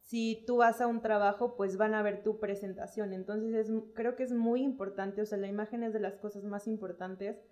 si 0.00 0.42
tú 0.46 0.56
vas 0.56 0.80
a 0.80 0.86
un 0.86 1.02
trabajo, 1.02 1.54
pues 1.54 1.76
van 1.76 1.92
a 1.92 2.00
ver 2.00 2.22
tu 2.22 2.40
presentación, 2.40 3.12
entonces 3.12 3.52
es, 3.52 3.70
creo 3.92 4.16
que 4.16 4.22
es 4.22 4.32
muy 4.32 4.62
importante, 4.62 5.20
o 5.20 5.26
sea, 5.26 5.36
la 5.36 5.48
imagen 5.48 5.82
es 5.82 5.92
de 5.92 6.00
las 6.00 6.16
cosas 6.16 6.44
más 6.44 6.66
importantes. 6.66 7.44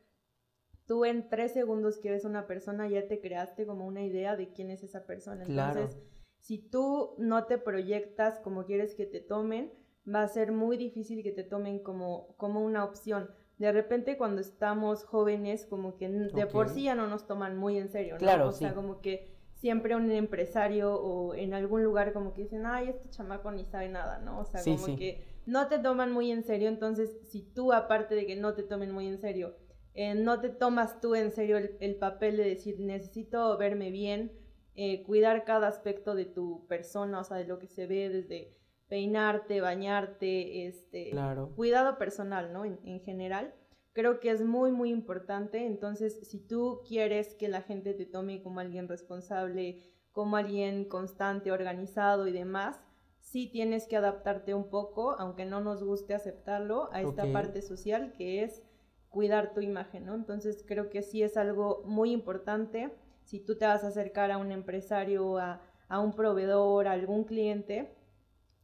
Tú 0.87 1.05
en 1.05 1.29
tres 1.29 1.53
segundos 1.53 1.99
que 1.99 2.13
ves 2.13 2.25
una 2.25 2.47
persona 2.47 2.89
ya 2.89 3.09
te 3.09 3.21
creaste 3.21 3.67
como 3.67 3.87
una 3.87 4.03
idea 4.03 4.37
de 4.37 4.55
quién 4.55 4.71
es 4.71 4.83
esa 4.83 5.05
persona. 5.05 5.45
Entonces, 5.45 5.99
si 6.39 6.57
tú 6.57 7.15
no 7.19 7.45
te 7.45 7.59
proyectas 7.59 8.41
como 8.41 8.65
quieres 8.65 8.95
que 8.95 9.05
te 9.05 9.21
tomen, 9.21 9.71
va 10.09 10.23
a 10.23 10.29
ser 10.29 10.51
muy 10.51 10.79
difícil 10.79 11.23
que 11.23 11.33
te 11.33 11.45
tomen 11.45 11.81
como, 11.81 12.35
como 12.39 12.65
una 12.65 12.85
opción 12.87 13.29
de 13.61 13.73
repente 13.73 14.17
cuando 14.17 14.41
estamos 14.41 15.05
jóvenes, 15.05 15.67
como 15.67 15.99
que 15.99 16.09
de 16.09 16.47
por 16.47 16.71
sí 16.71 16.85
ya 16.85 16.95
no 16.95 17.07
nos 17.07 17.27
toman 17.27 17.59
muy 17.59 17.77
en 17.77 17.91
serio, 17.91 18.15
¿no? 18.15 18.19
Claro, 18.19 18.49
o 18.49 18.53
sea, 18.53 18.75
como 18.75 19.03
que 19.03 19.29
siempre 19.53 19.95
un 19.95 20.11
empresario 20.11 20.95
o 20.95 21.35
en 21.35 21.53
algún 21.53 21.85
lugar 21.85 22.15
como 22.15 22.33
que 22.33 22.45
dicen, 22.45 22.65
ay, 22.65 22.89
este 22.89 23.11
chamaco 23.11 23.53
ni 23.53 23.67
sabe 23.67 23.91
nada, 23.91 24.19
¿no? 24.21 24.41
O 24.41 24.45
sea, 24.47 24.63
como 24.65 24.97
que 24.97 25.27
no 25.45 25.69
te 25.69 25.79
toman 25.79 26.11
muy 26.11 26.31
en 26.31 26.43
serio, 26.43 26.71
entonces 26.71 27.19
si 27.29 27.43
tú 27.43 27.75
aparte 27.75 28.15
de 28.15 28.25
que 28.25 28.35
no 28.35 28.55
te 28.55 28.63
tomen 28.63 28.93
muy 28.93 29.07
en 29.07 29.19
serio, 29.19 29.55
eh, 29.93 30.15
no 30.15 30.41
te 30.41 30.49
tomas 30.49 30.99
tú 31.03 31.15
en 31.15 31.31
serio 31.31 31.59
el, 31.59 31.97
papel 31.97 32.39
de 32.39 32.45
decir, 32.45 32.81
necesito 32.81 33.59
verme 33.59 33.91
bien, 33.91 34.33
eh, 34.75 35.03
cuidar 35.03 35.45
cada 35.45 35.69
aspecto 35.69 36.15
de 36.15 36.25
tu 36.25 36.67
persona, 36.67 37.21
o 37.21 37.25
sea, 37.25 37.37
de 37.37 37.45
lo 37.45 37.59
que 37.59 37.67
se 37.67 37.87
ve 37.87 38.09
desde 38.09 38.57
peinarte, 38.91 39.61
bañarte, 39.61 40.67
este, 40.67 41.13
cuidado 41.55 41.97
personal, 41.97 42.53
¿no? 42.53 42.65
En, 42.65 43.01
general, 43.01 43.55
creo 43.93 44.19
que 44.19 44.33
es 44.33 44.43
muy, 44.43 44.73
muy 44.73 44.91
importante. 44.91 45.65
Entonces, 45.65 46.29
si 46.29 46.41
tú 46.41 46.81
quieres 46.87 47.35
que 47.37 47.49
la 47.49 47.63
gente 47.63 47.95
te 47.95 48.05
tome 48.05 48.43
como 48.43 48.59
alguien 48.59 48.89
responsable, 48.89 49.79
como 50.11 50.37
alguien 50.37 50.87
constante, 50.87 51.53
organizado 51.53 52.27
y 52.27 52.33
demás, 52.33 52.81
sí 53.21 53.49
tienes 53.53 53.87
que 53.87 53.97
adaptarte 53.97 54.55
un 54.55 54.69
poco, 54.69 55.13
aunque 55.21 55.45
no 55.45 55.61
nos 55.61 55.85
guste 55.85 56.13
aceptarlo, 56.13 56.93
a 56.93 57.01
esta 57.01 57.33
parte 57.33 57.63
social 57.63 58.13
que 58.19 58.43
es 58.43 58.61
cuidar 59.09 59.55
tu 59.55 59.61
imagen, 59.61 60.07
¿no? 60.07 60.17
Entonces, 60.17 60.65
creo 60.67 60.91
que 60.91 61.03
sí 61.03 61.23
es 61.23 61.37
algo 61.37 61.85
muy 61.87 62.11
importante. 62.11 62.93
Si 63.23 63.39
tú 63.39 63.57
te 63.57 63.67
vas 63.67 63.85
a 63.85 63.89
acercar 63.89 64.33
a 64.33 64.39
un 64.39 64.51
empresario, 64.51 65.39
a, 65.39 65.63
a 65.87 66.01
un 66.01 66.13
proveedor, 66.13 66.89
a 66.89 66.93
algún 66.93 67.23
cliente, 67.23 68.00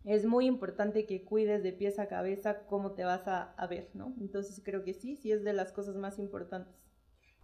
es 0.06 0.24
muy 0.24 0.46
importante 0.46 1.04
que 1.04 1.24
cuides 1.24 1.64
de 1.64 1.72
pies 1.72 1.98
a 1.98 2.06
cabeza 2.06 2.60
cómo 2.66 2.92
te 2.92 3.04
vas 3.04 3.26
a, 3.26 3.66
ver, 3.68 3.90
¿no? 3.92 4.14
Entonces 4.20 4.62
creo 4.64 4.84
que 4.84 4.94
sí, 4.94 5.16
sí 5.16 5.32
es 5.32 5.42
de 5.42 5.52
las 5.52 5.72
cosas 5.72 5.96
más 5.96 6.20
importantes. 6.20 6.85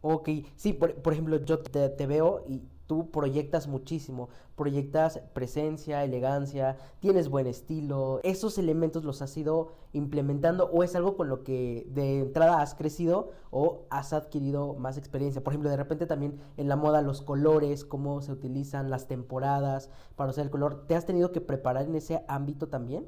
Ok, 0.04 0.28
sí, 0.56 0.72
por, 0.72 1.12
ejemplo, 1.12 1.36
yo 1.44 1.60
te, 1.60 2.06
veo 2.06 2.44
y 2.48 2.60
tú 2.88 3.12
proyectas 3.12 3.68
muchísimo, 3.68 4.30
proyectas 4.56 5.20
presencia, 5.32 6.02
elegancia, 6.02 6.76
tienes 6.98 7.28
buen 7.28 7.46
estilo, 7.46 8.18
esos 8.24 8.58
elementos 8.58 9.04
los 9.04 9.22
has 9.22 9.36
ido 9.36 9.68
implementando 9.92 10.68
o 10.72 10.82
es 10.82 10.96
algo 10.96 11.16
con 11.16 11.28
lo 11.28 11.44
que 11.44 11.86
de 11.90 12.22
entrada 12.22 12.60
has 12.60 12.74
crecido 12.74 13.30
o 13.52 13.86
has 13.90 14.12
adquirido 14.12 14.74
más 14.74 14.98
experiencia. 14.98 15.44
Por 15.44 15.52
ejemplo, 15.52 15.70
de 15.70 15.76
repente 15.76 16.06
también 16.06 16.40
en 16.56 16.68
la 16.68 16.74
moda 16.74 17.00
los 17.00 17.22
colores, 17.22 17.84
cómo 17.84 18.22
se 18.22 18.32
utilizan 18.32 18.90
las 18.90 19.06
temporadas 19.06 19.88
para 20.16 20.30
usar 20.30 20.44
el 20.44 20.50
color, 20.50 20.88
¿te 20.88 20.96
has 20.96 21.06
tenido 21.06 21.30
que 21.30 21.40
preparar 21.40 21.86
en 21.86 21.94
ese 21.94 22.24
ámbito 22.26 22.68
también? 22.68 23.06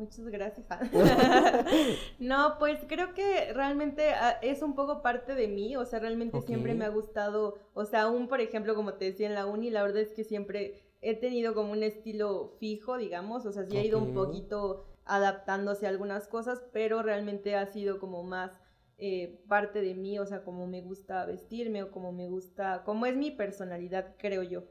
Muchas 0.00 0.26
gracias. 0.28 0.66
no, 2.18 2.56
pues 2.58 2.80
creo 2.88 3.12
que 3.12 3.52
realmente 3.52 4.08
ah, 4.14 4.38
es 4.40 4.62
un 4.62 4.74
poco 4.74 5.02
parte 5.02 5.34
de 5.34 5.46
mí, 5.46 5.76
o 5.76 5.84
sea, 5.84 5.98
realmente 5.98 6.40
siempre 6.40 6.74
me 6.74 6.86
ha 6.86 6.88
gustado, 6.88 7.58
o 7.74 7.84
sea, 7.84 8.02
aún 8.04 8.26
por 8.26 8.40
ejemplo, 8.40 8.74
como 8.74 8.94
te 8.94 9.04
decía 9.04 9.26
en 9.26 9.34
la 9.34 9.44
uni, 9.44 9.68
la 9.68 9.82
verdad 9.82 10.00
es 10.00 10.14
que 10.14 10.24
siempre 10.24 10.82
he 11.02 11.14
tenido 11.14 11.52
como 11.52 11.72
un 11.72 11.82
estilo 11.82 12.56
fijo, 12.58 12.96
digamos, 12.96 13.44
o 13.44 13.52
sea, 13.52 13.64
sí 13.64 13.76
ha 13.76 13.84
ido 13.84 13.98
un 13.98 14.14
poquito 14.14 14.86
adaptándose 15.04 15.84
a 15.84 15.90
algunas 15.90 16.28
cosas, 16.28 16.62
pero 16.72 17.02
realmente 17.02 17.54
ha 17.54 17.66
sido 17.66 18.00
como 18.00 18.22
más 18.22 18.58
eh, 18.96 19.42
parte 19.48 19.82
de 19.82 19.94
mí, 19.94 20.18
o 20.18 20.24
sea, 20.24 20.44
como 20.44 20.66
me 20.66 20.80
gusta 20.80 21.26
vestirme 21.26 21.82
o 21.82 21.90
como 21.90 22.10
me 22.10 22.26
gusta, 22.28 22.84
como 22.84 23.04
es 23.04 23.16
mi 23.16 23.30
personalidad, 23.30 24.14
creo 24.18 24.42
yo. 24.44 24.64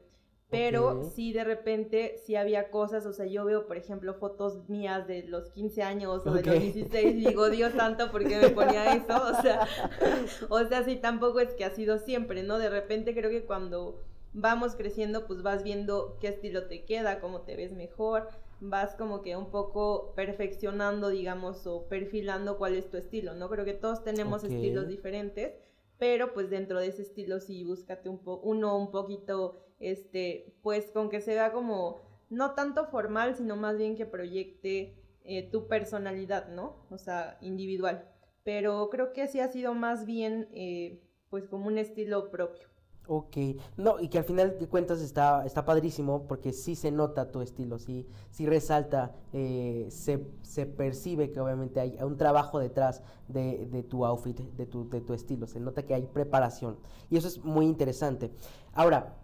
Pero 0.50 1.04
sí, 1.04 1.32
de 1.32 1.44
repente, 1.44 2.16
sí 2.26 2.34
había 2.34 2.70
cosas, 2.70 3.06
o 3.06 3.12
sea, 3.12 3.26
yo 3.26 3.44
veo, 3.44 3.66
por 3.68 3.76
ejemplo, 3.76 4.14
fotos 4.14 4.68
mías 4.68 5.06
de 5.06 5.22
los 5.22 5.50
15 5.50 5.82
años 5.82 6.26
o 6.26 6.32
de 6.32 6.42
los 6.42 6.60
16 6.60 7.14
y 7.14 7.26
digo, 7.26 7.50
Dios 7.50 7.72
santo, 7.74 8.10
¿por 8.10 8.26
qué 8.26 8.36
me 8.38 8.48
ponía 8.50 8.92
eso? 8.94 9.22
O 9.30 9.40
sea, 9.42 9.68
o 10.48 10.64
sea, 10.64 10.84
sí, 10.84 10.96
tampoco 10.96 11.38
es 11.38 11.54
que 11.54 11.64
ha 11.64 11.70
sido 11.70 11.98
siempre, 11.98 12.42
¿no? 12.42 12.58
De 12.58 12.68
repente 12.68 13.14
creo 13.14 13.30
que 13.30 13.44
cuando 13.44 14.00
vamos 14.32 14.74
creciendo, 14.74 15.26
pues 15.26 15.42
vas 15.42 15.62
viendo 15.62 16.16
qué 16.20 16.28
estilo 16.28 16.66
te 16.66 16.84
queda, 16.84 17.20
cómo 17.20 17.42
te 17.42 17.54
ves 17.54 17.72
mejor, 17.72 18.28
vas 18.60 18.94
como 18.94 19.22
que 19.22 19.36
un 19.36 19.50
poco 19.50 20.12
perfeccionando, 20.14 21.08
digamos, 21.08 21.66
o 21.66 21.86
perfilando 21.86 22.58
cuál 22.58 22.74
es 22.74 22.90
tu 22.90 22.96
estilo, 22.96 23.34
¿no? 23.34 23.48
Creo 23.48 23.64
que 23.64 23.74
todos 23.74 24.04
tenemos 24.04 24.44
estilos 24.44 24.88
diferentes, 24.88 25.54
pero 26.00 26.32
pues 26.32 26.48
dentro 26.48 26.80
de 26.80 26.88
ese 26.88 27.02
estilo 27.02 27.38
sí 27.38 27.62
búscate 27.62 28.08
un 28.08 28.20
uno 28.24 28.76
un 28.76 28.90
poquito 28.90 29.60
este, 29.78 30.56
pues 30.62 30.90
con 30.90 31.10
que 31.10 31.20
se 31.20 31.34
vea 31.34 31.52
como 31.52 32.00
no 32.30 32.54
tanto 32.54 32.86
formal, 32.86 33.36
sino 33.36 33.54
más 33.56 33.76
bien 33.76 33.96
que 33.96 34.06
proyecte 34.06 34.96
eh, 35.24 35.50
tu 35.50 35.68
personalidad, 35.68 36.48
¿no? 36.48 36.86
O 36.90 36.96
sea, 36.96 37.36
individual. 37.42 38.08
Pero 38.44 38.88
creo 38.88 39.12
que 39.12 39.28
sí 39.28 39.40
ha 39.40 39.48
sido 39.48 39.74
más 39.74 40.06
bien, 40.06 40.48
eh, 40.52 41.02
pues 41.28 41.46
como 41.46 41.66
un 41.66 41.76
estilo 41.76 42.30
propio. 42.30 42.69
Ok, 43.12 43.38
no, 43.76 43.98
y 43.98 44.06
que 44.06 44.18
al 44.18 44.24
final 44.24 44.56
de 44.56 44.68
cuentas 44.68 45.00
está, 45.00 45.44
está 45.44 45.64
padrísimo 45.64 46.28
porque 46.28 46.52
sí 46.52 46.76
se 46.76 46.92
nota 46.92 47.32
tu 47.32 47.40
estilo, 47.40 47.80
sí, 47.80 48.06
sí 48.30 48.46
resalta, 48.46 49.16
eh, 49.32 49.88
se, 49.90 50.24
se, 50.42 50.64
percibe 50.64 51.32
que 51.32 51.40
obviamente 51.40 51.80
hay 51.80 51.98
un 52.04 52.16
trabajo 52.16 52.60
detrás 52.60 53.02
de, 53.26 53.66
de, 53.66 53.82
tu 53.82 54.06
outfit, 54.06 54.38
de 54.38 54.64
tu, 54.64 54.88
de 54.88 55.00
tu 55.00 55.12
estilo, 55.12 55.48
se 55.48 55.58
nota 55.58 55.82
que 55.82 55.94
hay 55.94 56.06
preparación 56.06 56.76
y 57.10 57.16
eso 57.16 57.26
es 57.26 57.42
muy 57.42 57.66
interesante. 57.66 58.30
Ahora, 58.74 59.16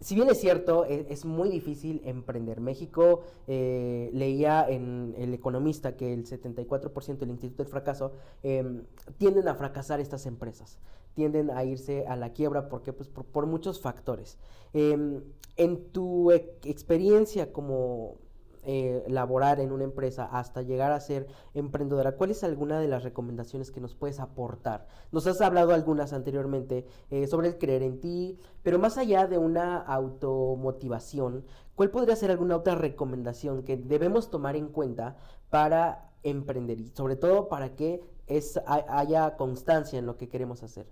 si 0.00 0.14
bien 0.14 0.28
es 0.30 0.40
cierto, 0.40 0.84
e, 0.84 1.06
es, 1.10 1.24
muy 1.24 1.48
difícil 1.48 2.00
emprender. 2.04 2.60
México 2.60 3.22
eh, 3.48 4.10
leía 4.12 4.68
en 4.68 5.14
El 5.18 5.34
Economista 5.34 5.96
que 5.96 6.12
el 6.14 6.24
74% 6.24 7.18
del 7.18 7.30
Instituto 7.30 7.64
del 7.64 7.70
Fracaso 7.70 8.12
em, 8.42 8.84
tienden 9.16 9.48
a 9.48 9.54
fracasar 9.54 9.98
estas 9.98 10.26
empresas, 10.26 10.78
tienden 11.18 11.50
a 11.50 11.64
irse 11.64 12.06
a 12.06 12.14
la 12.14 12.32
quiebra 12.32 12.68
porque, 12.68 12.92
pues, 12.92 13.08
por, 13.08 13.46
muchos 13.46 13.80
factores. 13.80 14.38
Em, 14.72 15.20
en 15.56 15.90
tu 15.90 16.30
experiencia 16.30 17.52
como 17.52 18.18
eh, 18.62 19.02
laborar 19.08 19.58
en 19.58 19.72
una 19.72 19.82
empresa 19.82 20.26
hasta 20.26 20.62
llegar 20.62 20.92
a 20.92 21.00
ser 21.00 21.26
emprendedora, 21.54 22.12
¿cuál 22.12 22.30
es 22.30 22.44
alguna 22.44 22.78
de 22.78 22.86
las 22.86 23.02
recomendaciones 23.02 23.72
que 23.72 23.80
nos 23.80 23.96
puedes 23.96 24.20
aportar? 24.20 24.86
Nos 25.10 25.26
has 25.26 25.40
hablado 25.40 25.74
algunas 25.74 26.12
anteriormente 26.12 26.86
eh, 27.10 27.26
sobre 27.26 27.48
el 27.48 27.58
creer 27.58 27.82
en 27.82 27.98
ti, 27.98 28.38
pero 28.62 28.78
más 28.78 28.96
allá 28.96 29.26
de 29.26 29.38
una 29.38 29.76
automotivación, 29.76 31.44
¿cuál 31.74 31.90
podría 31.90 32.14
ser 32.14 32.30
alguna 32.30 32.54
otra 32.54 32.76
recomendación 32.76 33.64
que 33.64 33.76
debemos 33.76 34.30
tomar 34.30 34.54
en 34.54 34.68
cuenta 34.68 35.16
para 35.50 36.12
emprender 36.22 36.78
y 36.78 36.86
sobre 36.94 37.16
todo 37.16 37.48
para 37.48 37.74
que 37.74 38.02
es, 38.28 38.60
haya 38.66 39.36
constancia 39.36 39.98
en 39.98 40.06
lo 40.06 40.16
que 40.16 40.28
queremos 40.28 40.62
hacer? 40.62 40.86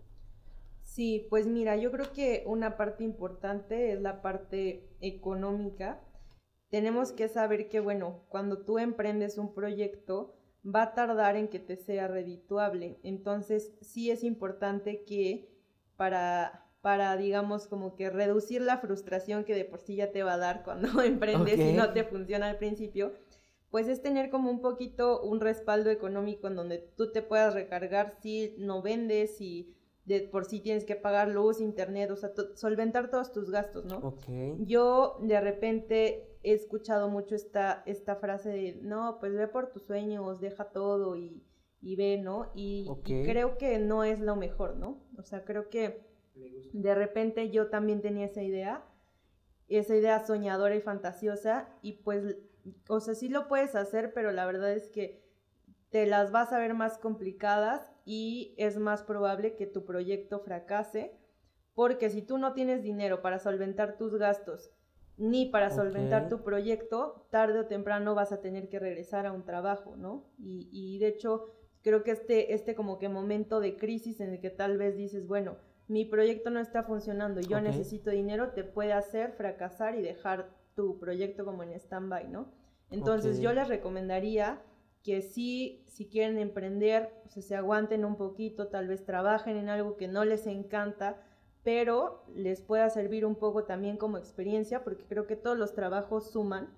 Sí, 0.96 1.26
pues 1.28 1.46
mira, 1.46 1.76
yo 1.76 1.92
creo 1.92 2.12
que 2.12 2.42
una 2.46 2.78
parte 2.78 3.04
importante 3.04 3.92
es 3.92 4.00
la 4.00 4.22
parte 4.22 4.88
económica 5.00 6.02
tenemos 6.70 7.12
que 7.12 7.28
saber 7.28 7.68
que, 7.68 7.80
bueno, 7.80 8.24
cuando 8.28 8.64
tú 8.64 8.78
emprendes 8.78 9.38
un 9.38 9.54
proyecto, 9.54 10.34
va 10.64 10.82
a 10.82 10.94
tardar 10.94 11.36
en 11.36 11.48
que 11.48 11.60
te 11.60 11.76
sea 11.76 12.08
redituable. 12.08 12.98
Entonces, 13.02 13.76
sí 13.80 14.10
es 14.10 14.24
importante 14.24 15.04
que 15.04 15.48
para, 15.96 16.66
para 16.80 17.16
digamos, 17.16 17.68
como 17.68 17.94
que 17.94 18.10
reducir 18.10 18.62
la 18.62 18.78
frustración 18.78 19.44
que 19.44 19.54
de 19.54 19.64
por 19.64 19.80
sí 19.80 19.96
ya 19.96 20.10
te 20.10 20.22
va 20.22 20.34
a 20.34 20.38
dar 20.38 20.64
cuando 20.64 20.88
emprendes 21.02 21.58
y 21.60 21.72
no 21.72 21.92
te 21.92 22.04
funciona 22.04 22.50
al 22.50 22.58
principio, 22.58 23.14
pues 23.70 23.86
es 23.86 24.02
tener 24.02 24.30
como 24.30 24.50
un 24.50 24.60
poquito 24.60 25.22
un 25.22 25.40
respaldo 25.40 25.90
económico 25.90 26.48
en 26.48 26.56
donde 26.56 26.78
tú 26.96 27.12
te 27.12 27.22
puedas 27.22 27.54
recargar 27.54 28.16
si 28.20 28.56
no 28.58 28.82
vendes, 28.82 29.40
y 29.40 29.76
de 30.06 30.20
por 30.20 30.44
sí 30.44 30.60
tienes 30.60 30.84
que 30.84 30.94
pagar 30.94 31.28
luz, 31.28 31.60
internet, 31.60 32.10
o 32.12 32.16
sea, 32.16 32.30
solventar 32.54 33.10
todos 33.10 33.32
tus 33.32 33.50
gastos, 33.50 33.84
¿no? 33.84 34.14
Yo 34.60 35.18
de 35.20 35.40
repente 35.40 36.38
he 36.44 36.52
escuchado 36.52 37.08
mucho 37.08 37.34
esta, 37.34 37.82
esta 37.86 38.14
frase 38.14 38.50
de, 38.50 38.78
no, 38.82 39.18
pues 39.18 39.34
ve 39.34 39.48
por 39.48 39.72
tus 39.72 39.82
sueños, 39.82 40.40
deja 40.40 40.66
todo 40.66 41.16
y, 41.16 41.42
y 41.82 41.96
ve, 41.96 42.18
¿no? 42.18 42.52
Y, 42.54 42.88
creo 43.02 43.58
que 43.58 43.78
no 43.80 44.04
es 44.04 44.20
lo 44.20 44.36
mejor, 44.36 44.76
¿no? 44.76 45.02
O 45.18 45.22
sea, 45.22 45.44
creo 45.44 45.68
que 45.70 46.06
de 46.72 46.94
repente 46.94 47.50
yo 47.50 47.68
también 47.68 48.00
tenía 48.00 48.26
esa 48.26 48.44
idea, 48.44 48.84
esa 49.68 49.96
idea 49.96 50.24
soñadora 50.24 50.76
y 50.76 50.80
fantasiosa, 50.80 51.68
y 51.82 51.94
pues, 52.04 52.36
o 52.88 53.00
sea, 53.00 53.14
sí 53.14 53.28
lo 53.28 53.48
puedes 53.48 53.74
hacer, 53.74 54.12
pero 54.12 54.30
la 54.30 54.46
verdad 54.46 54.72
es 54.72 54.86
que 54.86 55.26
te 55.90 56.06
las 56.06 56.30
vas 56.30 56.52
a 56.52 56.58
ver 56.58 56.74
más 56.74 56.98
complicadas 56.98 57.95
y 58.06 58.54
es 58.56 58.78
más 58.78 59.02
probable 59.02 59.56
que 59.56 59.66
tu 59.66 59.84
proyecto 59.84 60.38
fracase, 60.38 61.12
porque 61.74 62.08
si 62.08 62.22
tú 62.22 62.38
no 62.38 62.54
tienes 62.54 62.82
dinero 62.82 63.20
para 63.20 63.38
solventar 63.40 63.98
tus 63.98 64.14
gastos, 64.14 64.70
ni 65.18 65.46
para 65.46 65.70
solventar 65.70 66.28
tu 66.28 66.42
proyecto, 66.42 67.26
tarde 67.30 67.58
o 67.58 67.66
temprano 67.66 68.14
vas 68.14 68.32
a 68.32 68.40
tener 68.40 68.68
que 68.68 68.78
regresar 68.78 69.26
a 69.26 69.32
un 69.32 69.44
trabajo, 69.44 69.96
¿no? 69.96 70.30
Y, 70.38 70.68
y, 70.72 70.98
de 70.98 71.08
hecho, 71.08 71.46
creo 71.82 72.04
que 72.04 72.12
este, 72.12 72.54
este 72.54 72.74
como 72.74 72.98
que 72.98 73.08
momento 73.08 73.58
de 73.60 73.76
crisis 73.76 74.20
en 74.20 74.30
el 74.30 74.40
que 74.40 74.50
tal 74.50 74.78
vez 74.78 74.96
dices, 74.96 75.26
bueno, 75.26 75.56
mi 75.88 76.04
proyecto 76.04 76.50
no 76.50 76.60
está 76.60 76.82
funcionando, 76.82 77.40
yo 77.40 77.60
necesito 77.60 78.10
dinero, 78.10 78.50
te 78.50 78.62
puede 78.62 78.92
hacer 78.92 79.32
fracasar 79.32 79.96
y 79.96 80.02
dejar 80.02 80.50
tu 80.74 80.98
proyecto 80.98 81.44
como 81.44 81.62
en 81.62 81.72
stand-by, 81.72 82.28
¿no? 82.28 82.52
Entonces 82.90 83.40
yo 83.40 83.52
les 83.52 83.68
recomendaría 83.68 84.62
que 85.06 85.22
sí, 85.22 85.84
si 85.86 86.08
quieren 86.08 86.36
emprender, 86.36 87.12
o 87.24 87.28
sea, 87.28 87.40
se 87.40 87.54
aguanten 87.54 88.04
un 88.04 88.16
poquito, 88.16 88.66
tal 88.66 88.88
vez 88.88 89.04
trabajen 89.04 89.56
en 89.56 89.68
algo 89.68 89.96
que 89.96 90.08
no 90.08 90.24
les 90.24 90.48
encanta, 90.48 91.22
pero 91.62 92.24
les 92.34 92.60
pueda 92.60 92.90
servir 92.90 93.24
un 93.24 93.36
poco 93.36 93.62
también 93.62 93.98
como 93.98 94.18
experiencia, 94.18 94.82
porque 94.82 95.04
creo 95.04 95.28
que 95.28 95.36
todos 95.36 95.56
los 95.56 95.74
trabajos 95.74 96.32
suman 96.32 96.74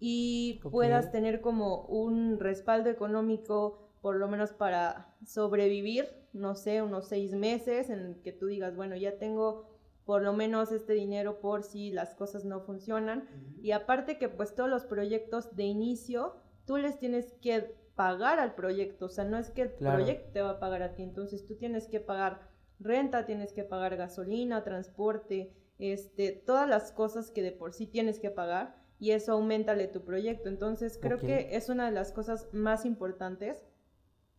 y 0.00 0.60
puedas 0.70 1.12
tener 1.12 1.42
como 1.42 1.82
un 1.82 2.40
respaldo 2.40 2.88
económico, 2.88 3.90
por 4.00 4.16
lo 4.16 4.28
menos 4.28 4.54
para 4.54 5.14
sobrevivir, 5.26 6.08
no 6.32 6.54
sé, 6.54 6.80
unos 6.80 7.06
seis 7.06 7.34
meses 7.34 7.90
en 7.90 8.14
que 8.22 8.32
tú 8.32 8.46
digas, 8.46 8.76
bueno, 8.76 8.96
ya 8.96 9.18
tengo 9.18 9.66
por 10.06 10.22
lo 10.22 10.32
menos 10.32 10.72
este 10.72 10.94
dinero 10.94 11.38
por 11.40 11.64
si 11.64 11.90
las 11.90 12.14
cosas 12.14 12.46
no 12.46 12.60
funcionan. 12.60 13.28
Y 13.60 13.72
aparte 13.72 14.16
que 14.16 14.30
pues 14.30 14.54
todos 14.54 14.70
los 14.70 14.86
proyectos 14.86 15.54
de 15.54 15.64
inicio, 15.64 16.36
tú 16.68 16.76
les 16.76 16.98
tienes 16.98 17.32
que 17.40 17.74
pagar 17.94 18.38
al 18.38 18.54
proyecto, 18.54 19.06
o 19.06 19.08
sea, 19.08 19.24
no 19.24 19.38
es 19.38 19.50
que 19.50 19.62
el 19.62 19.70
proyecto 19.70 20.32
te 20.32 20.42
va 20.42 20.50
a 20.50 20.60
pagar 20.60 20.82
a 20.82 20.94
ti, 20.94 21.02
entonces 21.02 21.46
tú 21.46 21.56
tienes 21.56 21.88
que 21.88 21.98
pagar 21.98 22.46
renta, 22.78 23.24
tienes 23.24 23.54
que 23.54 23.64
pagar 23.64 23.96
gasolina, 23.96 24.64
transporte, 24.64 25.56
este, 25.78 26.32
todas 26.32 26.68
las 26.68 26.92
cosas 26.92 27.30
que 27.30 27.42
de 27.42 27.52
por 27.52 27.72
sí 27.72 27.86
tienes 27.86 28.20
que 28.20 28.30
pagar 28.30 28.76
y 29.00 29.12
eso 29.12 29.32
aumenta 29.32 29.74
tu 29.90 30.04
proyecto. 30.04 30.50
Entonces 30.50 30.98
creo 31.00 31.18
que 31.18 31.56
es 31.56 31.70
una 31.70 31.86
de 31.86 31.92
las 31.92 32.12
cosas 32.12 32.48
más 32.52 32.84
importantes 32.84 33.64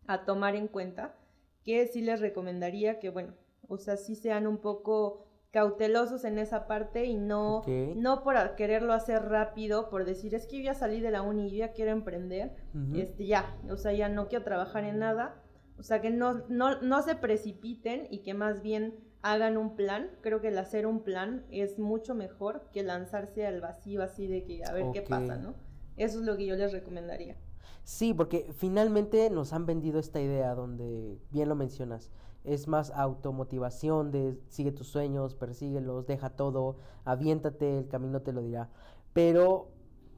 a 0.06 0.24
tomar 0.24 0.56
en 0.56 0.68
cuenta, 0.68 1.18
que 1.63 1.88
sí 1.88 2.02
les 2.02 2.22
recomendaría 2.22 3.00
que, 3.00 3.10
bueno, 3.10 3.34
o 3.68 3.78
sea, 3.78 3.98
sí 3.98 4.15
sean 4.15 4.46
un 4.46 4.60
poco 4.60 5.29
cautelosos 5.51 6.25
en 6.25 6.38
esa 6.38 6.67
parte 6.67 7.05
y 7.05 7.15
no, 7.15 7.63
no 7.95 8.23
por 8.23 8.55
quererlo 8.55 8.93
hacer 8.93 9.23
rápido, 9.23 9.89
por 9.89 10.05
decir, 10.05 10.35
es 10.35 10.45
que 10.45 10.57
yo 10.57 10.63
ya 10.63 10.73
salí 10.73 10.99
de 10.99 11.12
la 11.12 11.21
uni 11.21 11.47
y 11.47 11.57
ya 11.57 11.73
quiero 11.73 11.91
emprender, 11.91 12.55
este, 12.93 13.25
ya, 13.25 13.57
o 13.69 13.77
sea, 13.77 13.91
ya 13.93 14.09
no 14.09 14.27
quiero 14.27 14.43
trabajar 14.43 14.83
en 14.83 14.99
nada, 14.99 15.41
o 15.79 15.83
sea, 15.83 16.01
que 16.01 16.09
no, 16.12 16.43
no, 16.49 16.81
no 16.81 17.01
se 17.01 17.15
precipiten 17.15 18.07
y 18.12 18.19
que 18.19 18.33
más 18.33 18.62
bien 18.62 18.99
hagan 19.21 19.57
un 19.57 19.75
plan. 19.75 20.12
Creo 20.21 20.41
que 20.41 20.49
el 20.49 20.57
hacer 20.57 20.85
un 20.85 21.03
plan 21.03 21.45
es 21.51 21.79
mucho 21.79 22.15
mejor 22.15 22.69
que 22.71 22.83
lanzarse 22.83 23.45
al 23.45 23.62
vacío 23.62 24.03
así 24.03 24.27
de 24.27 24.43
que 24.43 24.63
a 24.65 24.73
ver 24.73 24.88
qué 24.93 25.01
pasa, 25.01 25.38
¿no? 25.38 25.55
Eso 25.95 26.19
es 26.19 26.25
lo 26.25 26.38
que 26.38 26.45
yo 26.45 26.55
les 26.55 26.71
recomendaría. 26.71 27.38
Sí, 27.83 28.13
porque 28.13 28.51
finalmente 28.53 29.29
nos 29.29 29.53
han 29.53 29.65
vendido 29.65 29.99
esta 29.99 30.21
idea 30.21 30.53
donde, 30.53 31.17
bien 31.31 31.49
lo 31.49 31.55
mencionas, 31.55 32.12
es 32.53 32.67
más 32.67 32.91
automotivación 32.91 34.12
de 34.12 34.39
sigue 34.49 34.71
tus 34.71 34.88
sueños, 34.88 35.35
persíguelos, 35.35 36.07
deja 36.07 36.31
todo, 36.31 36.77
aviéntate, 37.05 37.79
el 37.79 37.88
camino 37.88 38.21
te 38.21 38.33
lo 38.33 38.41
dirá. 38.41 38.69
Pero 39.13 39.69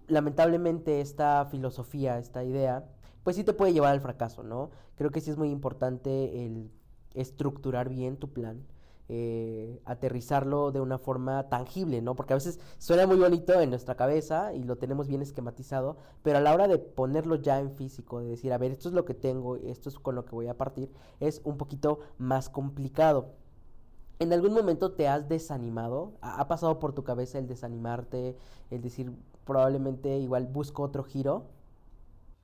lamentablemente 0.08 1.02
esta 1.02 1.46
filosofía, 1.46 2.18
esta 2.18 2.44
idea, 2.44 2.86
pues 3.24 3.36
sí 3.36 3.44
te 3.44 3.54
puede 3.54 3.74
llevar 3.74 3.92
al 3.92 4.02
fracaso, 4.02 4.44
¿no? 4.44 4.72
Creo 4.96 5.12
que 5.12 5.22
sí 5.22 5.32
es 5.32 5.38
muy 5.38 5.50
importante 5.50 6.46
el 6.46 6.72
estructurar 7.14 7.90
bien 7.90 8.18
tu 8.18 8.32
plan, 8.32 8.66
eh, 9.14 9.82
aterrizarlo 9.84 10.72
de 10.72 10.80
una 10.80 10.98
forma 10.98 11.50
tangible, 11.50 12.02
¿no? 12.02 12.16
Porque 12.16 12.32
a 12.32 12.38
veces 12.38 12.62
suena 12.78 13.06
muy 13.06 13.18
bonito 13.18 13.60
en 13.60 13.70
nuestra 13.70 13.96
cabeza 13.96 14.54
y 14.54 14.64
lo 14.64 14.78
tenemos 14.78 15.10
bien 15.10 15.22
esquematizado, 15.22 15.98
pero 16.24 16.38
a 16.38 16.42
la 16.42 16.54
hora 16.54 16.70
de 16.70 16.78
ponerlo 16.78 17.36
ya 17.36 17.60
en 17.60 17.72
físico, 17.72 18.22
de 18.22 18.30
decir, 18.30 18.54
a 18.54 18.58
ver, 18.58 18.72
esto 18.72 18.88
es 18.88 18.96
lo 18.96 19.04
que 19.04 19.14
tengo, 19.14 19.58
esto 19.58 19.90
es 19.90 20.00
con 20.00 20.16
lo 20.16 20.24
que 20.24 20.32
voy 20.32 20.48
a 20.48 20.56
partir, 20.56 20.90
es 21.20 21.42
un 21.44 21.58
poquito 21.58 22.00
más 22.20 22.48
complicado. 22.48 23.34
¿En 24.20 24.32
algún 24.32 24.54
momento 24.54 24.94
te 24.94 25.10
has 25.10 25.28
desanimado? 25.28 26.14
¿Ha 26.22 26.48
pasado 26.48 26.80
por 26.80 26.94
tu 26.94 27.04
cabeza 27.04 27.38
el 27.38 27.48
desanimarte, 27.48 28.38
el 28.70 28.82
decir, 28.82 29.12
probablemente 29.44 30.20
igual 30.20 30.48
busco 30.48 30.84
otro 30.84 31.04
giro? 31.04 31.48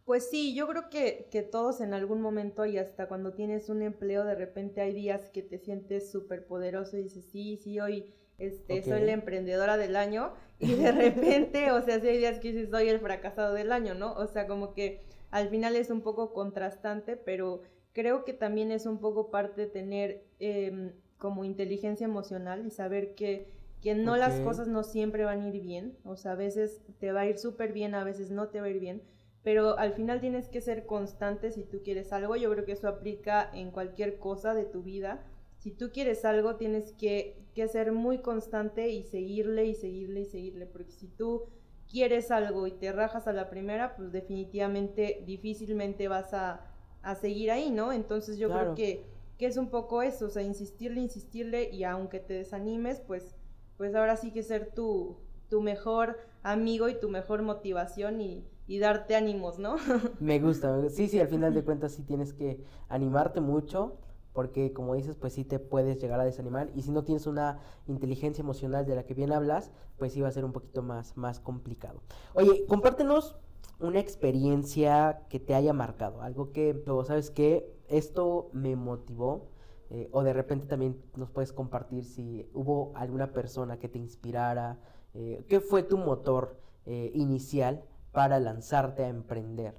Pues 0.07 0.29
sí, 0.29 0.55
yo 0.55 0.69
creo 0.69 0.89
que, 0.89 1.27
que, 1.31 1.41
todos 1.41 1.81
en 1.81 1.93
algún 1.93 2.21
momento 2.21 2.65
y 2.65 2.77
hasta 2.77 3.09
cuando 3.09 3.33
tienes 3.33 3.67
un 3.67 3.81
empleo, 3.81 4.23
de 4.23 4.35
repente 4.35 4.79
hay 4.79 4.93
días 4.93 5.29
que 5.31 5.41
te 5.41 5.57
sientes 5.57 6.09
súper 6.09 6.47
poderoso 6.47 6.95
y 6.95 7.03
dices, 7.03 7.25
sí, 7.29 7.57
sí, 7.57 7.77
hoy 7.81 8.13
este, 8.37 8.81
soy 8.83 9.01
la 9.01 9.11
emprendedora 9.11 9.75
del 9.75 9.97
año 9.97 10.31
y 10.59 10.75
de 10.75 10.93
repente, 10.93 11.73
o 11.73 11.81
sea, 11.81 11.99
sí 11.99 12.07
hay 12.07 12.19
días 12.19 12.39
que 12.39 12.53
dices, 12.53 12.69
soy 12.69 12.87
el 12.87 13.01
fracasado 13.01 13.53
del 13.53 13.73
año, 13.73 13.95
¿no? 13.95 14.13
O 14.13 14.27
sea, 14.27 14.47
como 14.47 14.73
que 14.73 15.03
al 15.29 15.49
final 15.49 15.75
es 15.75 15.89
un 15.89 15.99
poco 15.99 16.31
contrastante, 16.31 17.17
pero 17.17 17.63
creo 17.91 18.23
que 18.23 18.31
también 18.31 18.71
es 18.71 18.85
un 18.85 18.99
poco 18.99 19.29
parte 19.29 19.59
de 19.59 19.67
tener 19.67 20.23
em, 20.39 20.93
como 21.17 21.43
inteligencia 21.43 22.05
emocional 22.05 22.65
y 22.65 22.71
saber 22.71 23.13
que, 23.13 23.51
que 23.81 23.93
no 23.93 24.15
las 24.15 24.39
cosas 24.39 24.69
no 24.69 24.83
siempre 24.83 25.25
van 25.25 25.41
a 25.41 25.49
ir 25.49 25.61
bien, 25.61 25.97
o 26.05 26.15
sea, 26.15 26.31
a 26.31 26.35
veces 26.35 26.81
te 26.97 27.11
va 27.11 27.21
a 27.21 27.27
ir 27.27 27.37
súper 27.37 27.73
bien, 27.73 27.93
a 27.93 28.05
veces 28.05 28.31
no 28.31 28.47
te 28.47 28.61
va 28.61 28.67
a 28.67 28.69
ir 28.69 28.79
bien 28.79 29.01
pero 29.47 29.79
al 29.79 29.93
final 29.93 30.19
tienes 30.19 30.49
que 30.49 30.59
ser 30.59 30.85
constante 30.85 31.51
si 31.51 31.63
tú 31.63 31.81
quieres 31.81 32.11
algo. 32.11 32.35
Yo 32.35 32.51
creo 32.51 32.65
que 32.65 32.73
eso 32.73 32.89
aplica 32.89 33.49
en 33.53 33.71
cualquier 33.71 34.19
cosa 34.19 34.53
de 34.53 34.65
tu 34.65 34.83
vida. 34.83 35.23
si 35.55 35.71
tú 35.71 35.89
quieres 35.93 36.25
algo, 36.25 36.57
tienes 36.57 36.91
que, 36.91 37.45
que 37.55 37.65
ser 37.69 37.93
muy 37.93 38.17
constante 38.17 38.89
y 38.89 39.03
seguirle 39.03 39.63
y 39.63 39.73
seguirle 39.73 40.19
y 40.19 40.25
seguirle, 40.25 40.65
porque 40.65 40.91
si 40.91 41.07
tú 41.07 41.45
quieres 41.89 42.29
algo 42.29 42.67
y 42.67 42.71
te 42.71 42.91
rajas 42.91 43.25
a 43.25 43.31
la 43.31 43.49
primera, 43.49 43.95
pues 43.95 44.11
definitivamente 44.11 45.23
difícilmente 45.25 46.09
vas 46.09 46.33
a, 46.33 46.69
a 47.01 47.15
seguir 47.15 47.49
ahí, 47.49 47.71
¿no? 47.71 47.93
Entonces 47.93 48.37
yo 48.37 48.49
creo 48.49 48.75
que, 48.75 49.05
que 49.37 49.45
es 49.45 49.55
un 49.55 49.69
poco 49.69 50.01
eso, 50.01 50.25
o 50.25 50.29
sea, 50.29 50.43
insistirle, 50.43 50.99
insistirle 50.99 51.69
y 51.71 51.85
aunque 51.85 52.19
te 52.19 52.33
desanimes, 52.33 52.99
pues, 52.99 53.33
pues 53.77 53.95
ahora 53.95 54.17
sí 54.17 54.33
que 54.33 54.43
ser 54.43 54.73
tu, 54.73 55.21
tu 55.49 55.61
mejor 55.61 56.19
amigo 56.43 56.89
y 56.89 56.99
tu 56.99 57.07
mejor 57.07 57.43
motivación 57.43 58.19
y, 58.19 58.45
y 58.67 58.79
darte 58.79 59.15
ánimos, 59.15 59.57
¿no? 59.57 59.77
Me 60.19 60.39
gusta, 60.39 60.89
sí, 60.89 61.07
sí, 61.07 61.19
al 61.19 61.29
final 61.29 61.53
de 61.53 61.63
cuentas 61.63 61.93
sí 61.93 62.03
tienes 62.03 62.33
que 62.33 62.63
animarte 62.89 63.41
mucho 63.41 63.97
porque 64.33 64.71
como 64.71 64.93
dices, 64.93 65.15
pues 65.15 65.33
sí 65.33 65.45
te 65.45 65.57
puedes 65.57 65.99
llegar 65.99 66.19
a 66.19 66.23
desanimar 66.23 66.69
y 66.75 66.83
si 66.83 66.91
no 66.91 67.03
tienes 67.03 67.25
una 67.25 67.59
inteligencia 67.87 68.43
emocional 68.43 68.85
de 68.85 68.95
la 68.95 69.03
que 69.03 69.15
bien 69.15 69.31
hablas, 69.31 69.71
pues 69.97 70.13
sí 70.13 70.21
va 70.21 70.27
a 70.27 70.31
ser 70.31 70.45
un 70.45 70.51
poquito 70.51 70.83
más, 70.83 71.17
más 71.17 71.39
complicado. 71.39 72.01
Oye, 72.35 72.65
compártenos 72.67 73.35
una 73.79 73.99
experiencia 73.99 75.23
que 75.29 75.39
te 75.39 75.55
haya 75.55 75.73
marcado, 75.73 76.21
algo 76.21 76.51
que, 76.51 76.83
¿sabes 77.05 77.31
que 77.31 77.73
Esto 77.87 78.49
me 78.53 78.75
motivó. 78.75 79.49
Eh, 79.89 80.09
o 80.11 80.21
de 80.21 80.33
repente 80.33 80.67
también 80.67 81.01
nos 81.15 81.31
puedes 81.31 81.53
compartir 81.53 82.03
si 82.03 82.45
hubo 82.53 82.91
alguna 82.93 83.31
persona 83.31 83.79
que 83.79 83.87
te 83.87 83.97
inspirara, 83.97 84.77
eh, 85.13 85.45
¿qué 85.47 85.61
fue 85.61 85.81
tu 85.81 85.97
motor 85.97 86.59
eh, 86.85 87.09
inicial 87.15 87.85
para 88.17 88.39
lanzarte 88.39 89.03
a 89.03 89.09
emprender? 89.09 89.75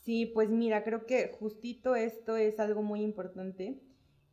Sí, 0.00 0.24
pues 0.24 0.48
mira, 0.48 0.82
creo 0.82 1.04
que 1.04 1.28
justito 1.38 1.94
esto 1.94 2.38
es 2.38 2.58
algo 2.58 2.80
muy 2.80 3.02
importante. 3.02 3.82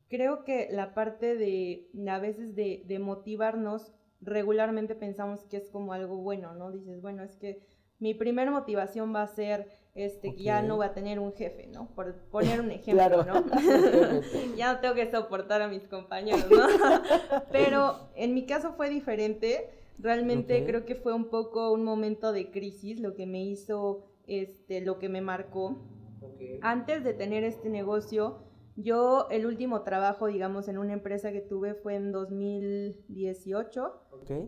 Creo 0.08 0.46
que 0.46 0.70
la 0.72 0.94
parte 0.94 1.36
de 1.36 1.90
a 2.08 2.20
veces 2.20 2.56
de, 2.56 2.98
motivarnos, 3.02 3.92
regularmente 4.22 4.96
pensamos 4.96 5.44
que 5.44 5.58
es 5.58 5.70
como 5.72 5.92
algo 5.92 6.20
bueno, 6.20 6.54
¿no? 6.54 6.72
Dices, 6.72 7.02
bueno, 7.02 7.24
es 7.24 7.36
que 7.36 7.68
mi 8.00 8.14
primera 8.14 8.50
motivación 8.50 9.14
va 9.14 9.24
a 9.24 9.28
ser 9.28 9.68
este, 9.94 10.34
que 10.34 10.44
ya 10.44 10.62
no 10.62 10.78
voy 10.78 10.86
a 10.86 10.94
tener 10.94 11.20
un 11.20 11.34
jefe, 11.34 11.68
¿no? 11.68 11.90
Por 11.96 12.16
poner 12.32 12.62
un 12.62 12.72
ejemplo, 12.72 13.26
¿no? 13.26 13.44
ya 14.56 14.72
no 14.72 14.80
tengo 14.80 14.96
que 14.96 15.12
soportar 15.12 15.62
a 15.62 15.68
mis 15.68 15.86
compañeros, 15.90 16.50
¿no? 16.50 16.66
Pero 17.52 18.08
en 18.16 18.34
mi 18.34 18.46
caso 18.46 18.72
fue 18.72 18.90
diferente. 18.90 19.84
Realmente 20.00 20.66
creo 20.66 20.86
que 20.86 20.96
fue 20.96 21.14
un 21.14 21.30
poco 21.30 21.72
un 21.72 21.84
momento 21.84 22.32
de 22.32 22.52
crisis 22.52 23.00
lo 23.00 23.16
que 23.16 23.26
me 23.26 23.44
hizo 23.44 24.06
este, 24.28 24.82
lo 24.82 25.00
que 25.00 25.10
me 25.10 25.22
marcó. 25.22 25.78
Antes 26.62 27.04
de 27.04 27.14
tener 27.14 27.44
este 27.44 27.70
negocio, 27.70 28.40
yo 28.76 29.28
el 29.30 29.46
último 29.46 29.84
trabajo, 29.84 30.28
digamos, 30.28 30.68
en 30.68 30.78
una 30.78 30.94
empresa 30.94 31.32
que 31.32 31.42
tuve 31.42 31.76
fue 31.76 31.96
en 31.96 32.12
2018. 32.12 34.02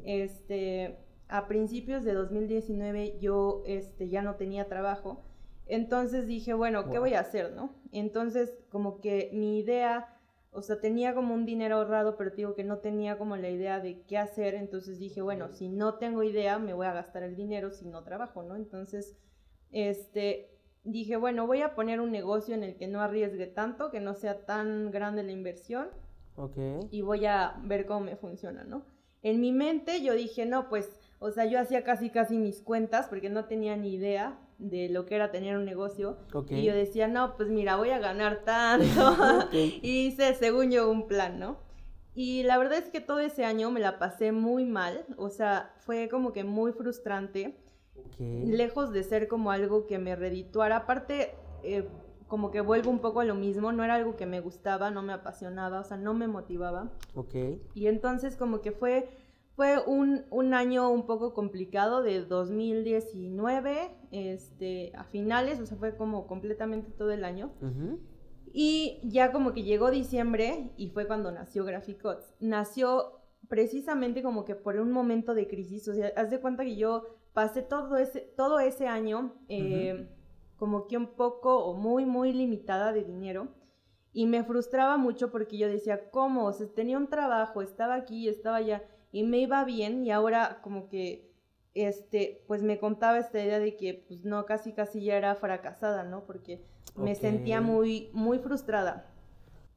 Este, 0.03 0.97
a 1.29 1.47
principios 1.47 2.03
de 2.03 2.13
2019 2.13 3.19
yo 3.19 3.63
este, 3.65 4.09
ya 4.09 4.21
no 4.21 4.35
tenía 4.35 4.67
trabajo. 4.67 5.23
Entonces 5.65 6.27
dije, 6.27 6.53
bueno, 6.53 6.89
¿qué 6.89 6.99
voy 6.99 7.13
a 7.13 7.21
hacer, 7.21 7.53
no? 7.53 7.75
Entonces, 7.91 8.57
como 8.69 8.99
que 9.01 9.29
mi 9.33 9.59
idea, 9.59 10.16
o 10.57 10.63
sea, 10.63 10.81
tenía 10.81 11.13
como 11.13 11.35
un 11.35 11.45
dinero 11.45 11.75
ahorrado, 11.75 12.17
pero 12.17 12.31
digo 12.31 12.55
que 12.55 12.63
no 12.63 12.79
tenía 12.79 13.19
como 13.19 13.37
la 13.37 13.47
idea 13.47 13.79
de 13.79 14.01
qué 14.07 14.17
hacer. 14.17 14.55
Entonces 14.55 14.97
dije, 14.97 15.21
bueno, 15.21 15.49
si 15.49 15.69
no 15.69 15.99
tengo 15.99 16.23
idea, 16.23 16.57
me 16.57 16.73
voy 16.73 16.87
a 16.87 16.93
gastar 16.93 17.21
el 17.21 17.35
dinero 17.35 17.69
si 17.69 17.85
no 17.85 18.03
trabajo, 18.03 18.41
¿no? 18.41 18.55
Entonces 18.55 19.15
este, 19.71 20.49
dije, 20.83 21.15
bueno, 21.15 21.45
voy 21.45 21.61
a 21.61 21.75
poner 21.75 22.01
un 22.01 22.11
negocio 22.11 22.55
en 22.55 22.63
el 22.63 22.75
que 22.75 22.87
no 22.87 23.01
arriesgue 23.01 23.45
tanto, 23.45 23.91
que 23.91 23.99
no 23.99 24.15
sea 24.15 24.47
tan 24.47 24.89
grande 24.89 25.21
la 25.21 25.31
inversión. 25.31 25.89
Y 26.89 27.01
voy 27.03 27.27
a 27.27 27.55
ver 27.63 27.85
cómo 27.85 27.99
me 27.99 28.15
funciona, 28.15 28.63
¿no? 28.63 28.83
En 29.21 29.39
mi 29.39 29.51
mente 29.51 30.01
yo 30.01 30.13
dije, 30.13 30.47
no, 30.47 30.69
pues, 30.69 30.99
o 31.19 31.29
sea, 31.29 31.45
yo 31.45 31.59
hacía 31.59 31.83
casi 31.83 32.09
casi 32.09 32.39
mis 32.39 32.63
cuentas 32.63 33.07
porque 33.07 33.29
no 33.29 33.45
tenía 33.45 33.77
ni 33.77 33.93
idea 33.93 34.39
de 34.57 34.89
lo 34.89 35.05
que 35.05 35.15
era 35.15 35.31
tener 35.31 35.57
un 35.57 35.65
negocio. 35.65 36.17
Y 36.49 36.63
yo 36.63 36.73
decía, 36.73 37.07
no, 37.07 37.35
pues 37.35 37.49
mira, 37.49 37.75
voy 37.75 37.89
a 37.89 37.99
ganar 37.99 38.43
tanto. 38.43 38.85
y 39.51 40.07
hice, 40.07 40.33
según 40.35 40.71
yo, 40.71 40.89
un 40.89 41.07
plan, 41.07 41.39
¿no? 41.39 41.57
Y 42.15 42.43
la 42.43 42.57
verdad 42.57 42.79
es 42.79 42.89
que 42.89 42.99
todo 42.99 43.19
ese 43.19 43.45
año 43.45 43.69
me 43.69 43.79
la 43.79 43.99
pasé 43.99 44.31
muy 44.31 44.65
mal, 44.65 45.05
o 45.17 45.29
sea, 45.29 45.75
fue 45.77 46.09
como 46.09 46.33
que 46.33 46.43
muy 46.43 46.71
frustrante 46.71 47.55
Lejos 48.19 48.91
de 48.93 49.03
ser 49.03 49.27
como 49.27 49.51
algo 49.51 49.85
que 49.85 49.99
me 49.99 50.15
redituara. 50.15 50.77
Aparte, 50.77 51.35
eh, 51.63 51.87
como 52.27 52.51
que 52.51 52.61
vuelvo 52.61 52.89
un 52.89 52.99
poco 52.99 53.19
a 53.19 53.25
lo 53.25 53.35
mismo, 53.35 53.71
no 53.71 53.83
era 53.83 53.95
algo 53.95 54.15
que 54.15 54.25
me 54.25 54.39
gustaba, 54.39 54.89
no 54.89 55.01
me 55.01 55.13
apasionaba, 55.13 55.81
o 55.81 55.83
sea, 55.83 55.97
no 55.97 56.13
me 56.13 56.27
motivaba. 56.27 56.91
Ok. 57.15 57.35
Y 57.73 57.87
entonces 57.87 58.35
como 58.35 58.61
que 58.61 58.71
fue, 58.71 59.09
fue 59.57 59.83
un, 59.83 60.23
un 60.29 60.53
año 60.53 60.91
un 60.91 61.07
poco 61.07 61.33
complicado 61.33 62.03
de 62.03 62.23
2019, 62.23 63.89
este, 64.11 64.91
a 64.95 65.03
finales, 65.03 65.59
o 65.59 65.65
sea, 65.65 65.77
fue 65.77 65.97
como 65.97 66.27
completamente 66.27 66.91
todo 66.91 67.09
el 67.09 67.25
año. 67.25 67.51
Y 68.53 68.99
ya 69.03 69.31
como 69.31 69.53
que 69.53 69.63
llegó 69.63 69.89
diciembre 69.89 70.69
y 70.77 70.89
fue 70.89 71.07
cuando 71.07 71.31
nació 71.31 71.65
Graphicots. 71.65 72.35
Nació 72.39 73.19
precisamente 73.47 74.21
como 74.21 74.45
que 74.45 74.53
por 74.53 74.75
un 74.75 74.91
momento 74.91 75.33
de 75.33 75.47
crisis, 75.47 75.87
o 75.87 75.95
sea, 75.95 76.13
haz 76.15 76.29
de 76.29 76.39
cuenta 76.39 76.63
que 76.63 76.75
yo 76.75 77.07
pasé 77.33 77.63
todo 77.63 77.97
ese, 77.97 78.21
todo 78.37 78.59
ese 78.59 78.87
año 78.87 79.33
eh, 79.49 80.07
como 80.57 80.85
que 80.85 80.97
un 80.97 81.15
poco 81.15 81.65
o 81.65 81.73
muy, 81.73 82.05
muy 82.05 82.31
limitada 82.31 82.93
de 82.93 83.03
dinero. 83.03 83.47
Y 84.13 84.27
me 84.27 84.43
frustraba 84.43 84.97
mucho 84.97 85.31
porque 85.31 85.57
yo 85.57 85.67
decía, 85.67 86.11
¿cómo? 86.11 86.45
O 86.45 86.53
sea, 86.53 86.67
tenía 86.67 86.99
un 86.99 87.07
trabajo, 87.07 87.63
estaba 87.63 87.95
aquí, 87.95 88.29
estaba 88.29 88.57
allá, 88.57 88.83
y 89.11 89.23
me 89.23 89.39
iba 89.39 89.63
bien, 89.63 90.05
y 90.05 90.11
ahora 90.11 90.59
como 90.61 90.89
que, 90.89 91.31
este, 91.73 92.43
pues 92.47 92.63
me 92.63 92.79
contaba 92.79 93.19
esta 93.19 93.43
idea 93.43 93.59
de 93.59 93.75
que, 93.75 94.05
pues 94.07 94.25
no, 94.25 94.45
casi, 94.45 94.73
casi 94.73 95.03
ya 95.03 95.15
era 95.15 95.35
fracasada, 95.35 96.03
¿no? 96.03 96.25
Porque 96.25 96.61
me 96.95 97.15
sentía 97.15 97.61
muy, 97.61 98.09
muy 98.13 98.39
frustrada. 98.39 99.13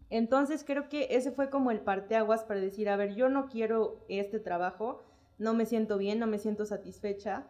Entonces 0.08 0.64
creo 0.64 0.88
que 0.88 1.08
ese 1.10 1.30
fue 1.30 1.50
como 1.50 1.70
el 1.70 1.80
parteaguas 1.80 2.42
para 2.44 2.60
decir, 2.60 2.88
a 2.88 2.96
ver, 2.96 3.14
yo 3.14 3.28
no 3.28 3.48
quiero 3.48 4.04
este 4.08 4.40
trabajo, 4.40 5.02
no 5.38 5.54
me 5.54 5.66
siento 5.66 5.98
bien, 5.98 6.18
no 6.18 6.26
me 6.26 6.38
siento 6.38 6.66
satisfecha. 6.66 7.46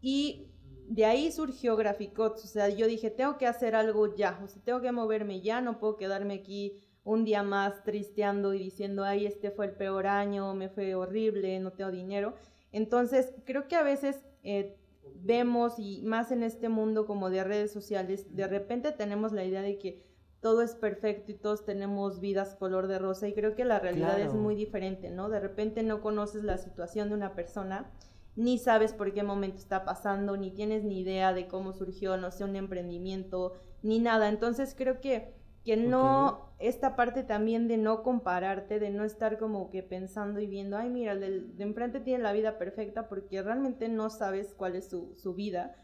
Y 0.00 0.52
de 0.88 1.04
ahí 1.04 1.32
surgió 1.32 1.76
Graficots, 1.76 2.44
o 2.44 2.46
sea, 2.46 2.68
yo 2.68 2.86
dije, 2.86 3.10
tengo 3.10 3.36
que 3.36 3.46
hacer 3.46 3.74
algo 3.74 4.14
ya, 4.14 4.40
o 4.42 4.46
sea, 4.46 4.62
tengo 4.62 4.80
que 4.80 4.92
moverme 4.92 5.40
ya, 5.40 5.60
no 5.60 5.78
puedo 5.78 5.96
quedarme 5.96 6.34
aquí 6.34 6.80
un 7.08 7.24
día 7.24 7.42
más 7.42 7.82
tristeando 7.84 8.52
y 8.52 8.58
diciendo, 8.58 9.02
ay, 9.02 9.24
este 9.24 9.50
fue 9.50 9.66
el 9.66 9.72
peor 9.72 10.06
año, 10.06 10.54
me 10.54 10.68
fue 10.68 10.94
horrible, 10.94 11.58
no 11.58 11.72
tengo 11.72 11.90
dinero. 11.90 12.34
Entonces, 12.70 13.32
creo 13.46 13.66
que 13.66 13.76
a 13.76 13.82
veces 13.82 14.22
eh, 14.42 14.76
vemos, 15.14 15.78
y 15.78 16.02
más 16.02 16.32
en 16.32 16.42
este 16.42 16.68
mundo 16.68 17.06
como 17.06 17.30
de 17.30 17.44
redes 17.44 17.72
sociales, 17.72 18.36
de 18.36 18.46
repente 18.46 18.92
tenemos 18.92 19.32
la 19.32 19.44
idea 19.44 19.62
de 19.62 19.78
que 19.78 20.02
todo 20.40 20.60
es 20.60 20.74
perfecto 20.74 21.32
y 21.32 21.34
todos 21.34 21.64
tenemos 21.64 22.20
vidas 22.20 22.54
color 22.54 22.86
de 22.88 22.98
rosa 22.98 23.26
y 23.26 23.32
creo 23.32 23.54
que 23.54 23.64
la 23.64 23.80
realidad 23.80 24.20
es 24.20 24.34
muy 24.34 24.54
diferente, 24.54 25.10
¿no? 25.10 25.30
De 25.30 25.40
repente 25.40 25.82
no 25.82 26.02
conoces 26.02 26.44
la 26.44 26.58
situación 26.58 27.08
de 27.08 27.14
una 27.14 27.34
persona, 27.34 27.90
ni 28.36 28.58
sabes 28.58 28.92
por 28.92 29.12
qué 29.14 29.22
momento 29.22 29.56
está 29.56 29.84
pasando, 29.84 30.36
ni 30.36 30.50
tienes 30.50 30.84
ni 30.84 31.00
idea 31.00 31.32
de 31.32 31.48
cómo 31.48 31.72
surgió, 31.72 32.18
no 32.18 32.30
sé, 32.30 32.44
un 32.44 32.54
emprendimiento, 32.54 33.54
ni 33.82 33.98
nada. 33.98 34.28
Entonces 34.28 34.74
creo 34.76 35.00
que, 35.00 35.34
que 35.68 35.76
no, 35.76 36.54
esta 36.58 36.96
parte 36.96 37.24
también 37.24 37.68
de 37.68 37.76
no 37.76 38.02
compararte, 38.02 38.80
de 38.80 38.88
no 38.88 39.04
estar 39.04 39.36
como 39.36 39.68
que 39.68 39.82
pensando 39.82 40.40
y 40.40 40.46
viendo, 40.46 40.78
ay, 40.78 40.88
mira, 40.88 41.12
el 41.12 41.58
de, 41.58 41.62
enfrente 41.62 42.00
tiene 42.00 42.22
la 42.22 42.32
vida 42.32 42.56
perfecta 42.56 43.06
porque 43.06 43.42
realmente 43.42 43.90
no 43.90 44.08
sabes 44.08 44.54
cuál 44.54 44.76
es 44.76 44.88
su, 44.88 45.12
su 45.14 45.34
vida 45.34 45.76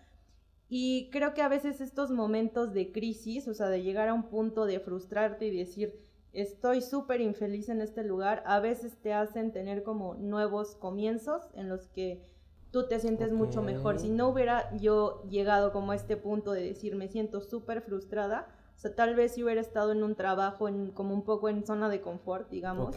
y 0.71 1.11
creo 1.11 1.35
que 1.35 1.43
a 1.43 1.49
veces 1.49 1.83
estos 1.83 2.11
momentos 2.11 2.73
de 2.73 2.93
crisis, 2.93 3.47
o 3.47 3.53
sea, 3.53 3.69
de 3.69 3.83
llegar 3.83 4.09
a 4.09 4.15
un 4.15 4.31
punto 4.31 4.65
de 4.65 4.81
frustrarte 4.81 5.49
y 5.49 5.55
decir, 5.55 6.01
estoy 6.33 6.81
súper 6.81 7.21
infeliz 7.21 7.69
en 7.69 7.83
este 7.83 8.05
lugar, 8.05 8.43
a 8.47 8.61
veces 8.61 8.97
te 9.03 9.13
hacen 9.13 9.53
tener 9.53 9.83
como 9.83 10.15
nuevos 10.15 10.77
comienzos 10.77 11.43
en 11.53 11.69
los 11.69 11.89
que 11.89 12.27
tú 12.71 12.89
te 12.89 13.01
sientes 13.01 13.33
mucho 13.33 13.61
mejor. 13.61 13.99
Si 13.99 14.09
no 14.09 14.31
hubiera 14.31 14.75
yo 14.79 15.25
llegado 15.29 15.73
como 15.73 15.93
a 15.93 15.97
este 15.97 16.17
punto 16.17 16.53
de 16.53 16.65
decir, 16.65 16.97
me 16.97 17.09
siento 17.09 17.43
súper 17.43 17.83
frustrada, 17.83 18.49
o 18.75 18.79
sea, 18.79 18.95
tal 18.95 19.15
vez 19.15 19.35
si 19.35 19.45
hubiera 19.45 19.61
estado 19.61 19.93
en 19.93 20.03
un 20.03 20.15
trabajo 20.15 20.69
en, 20.69 20.91
como 20.91 21.15
un 21.15 21.25
poco 21.25 21.49
en 21.49 21.65
zona 21.65 21.89
de 21.89 22.01
confort, 22.01 22.51
digamos, 22.51 22.95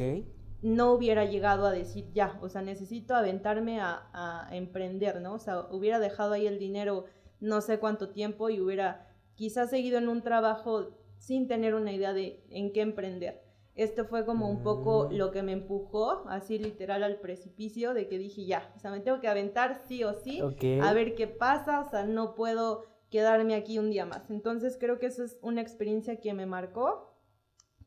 no 0.62 0.92
hubiera 0.92 1.26
llegado 1.26 1.66
a 1.66 1.72
decir, 1.72 2.12
ya, 2.14 2.40
o 2.42 2.50
sea, 2.50 2.62
necesito 2.62 3.16
aventarme 3.16 3.80
a, 3.80 4.10
a 4.12 4.56
emprender, 4.56 5.22
¿no? 5.22 5.34
O 5.34 5.40
sea, 5.40 5.68
hubiera 5.72 6.00
dejado 6.00 6.34
ahí 6.34 6.48
el 6.48 6.58
dinero 6.60 7.06
no 7.40 7.62
sé 7.62 7.80
cuánto 7.80 8.10
tiempo 8.10 8.50
y 8.50 8.60
hubiera 8.60 9.08
quizás 9.36 9.70
seguido 9.70 10.00
en 10.00 10.10
un 10.10 10.24
trabajo 10.24 10.90
sin 11.18 11.48
tener 11.48 11.76
una 11.76 11.92
idea 11.92 12.14
de 12.14 12.44
en 12.50 12.74
qué 12.74 12.82
emprender. 12.82 13.44
Esto 13.76 14.06
fue 14.06 14.26
como 14.26 14.50
un 14.50 14.64
poco 14.64 15.08
mm. 15.08 15.14
lo 15.14 15.32
que 15.32 15.44
me 15.44 15.52
empujó, 15.52 16.28
así 16.30 16.58
literal 16.58 17.04
al 17.04 17.20
precipicio, 17.20 17.94
de 17.94 18.08
que 18.08 18.18
dije, 18.18 18.46
ya, 18.46 18.74
o 18.76 18.80
sea, 18.80 18.90
me 18.90 19.02
tengo 19.02 19.20
que 19.20 19.28
aventar 19.28 19.82
sí 19.88 20.04
o 20.04 20.14
sí, 20.14 20.42
a 20.82 20.94
ver 20.94 21.14
qué 21.14 21.28
pasa, 21.28 21.82
o 21.82 21.90
sea, 21.90 22.04
no 22.04 22.34
puedo 22.34 22.86
quedarme 23.10 23.56
aquí 23.56 23.80
un 23.80 23.90
día 23.90 24.06
más. 24.06 24.30
Entonces 24.30 24.78
creo 24.80 25.00
que 25.00 25.08
esa 25.08 25.26
es 25.26 25.38
una 25.42 25.62
experiencia 25.62 26.20
que 26.20 26.34
me 26.34 26.46
marcó, 26.46 27.16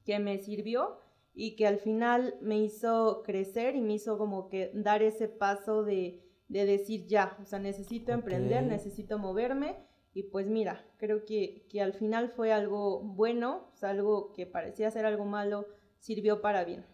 que 0.04 0.18
me 0.18 0.38
sirvió 0.38 0.98
y 1.34 1.56
que 1.56 1.66
al 1.66 1.78
final 1.78 2.34
me 2.40 2.58
hizo 2.58 3.22
crecer 3.24 3.76
y 3.76 3.80
me 3.80 3.94
hizo 3.94 4.18
como 4.18 4.48
que 4.48 4.70
dar 4.74 5.02
ese 5.02 5.28
paso 5.28 5.84
de, 5.84 6.22
decir 6.48 7.06
ya, 7.06 7.36
o 7.40 7.44
sea, 7.44 7.58
necesito 7.58 8.12
emprender, 8.12 8.64
necesito 8.64 9.18
moverme 9.18 9.76
y 10.12 10.24
pues 10.24 10.48
mira, 10.48 10.84
creo 10.96 11.24
que, 11.24 11.66
que 11.70 11.80
al 11.80 11.92
final 11.92 12.30
fue 12.30 12.52
algo 12.52 13.00
bueno, 13.00 13.68
o 13.72 13.76
sea, 13.76 13.90
algo 13.90 14.32
que 14.32 14.46
parecía 14.46 14.90
ser 14.90 15.06
algo 15.06 15.24
malo, 15.24 15.66
sirvió 15.98 16.40
para 16.40 16.64
bien. 16.64 16.84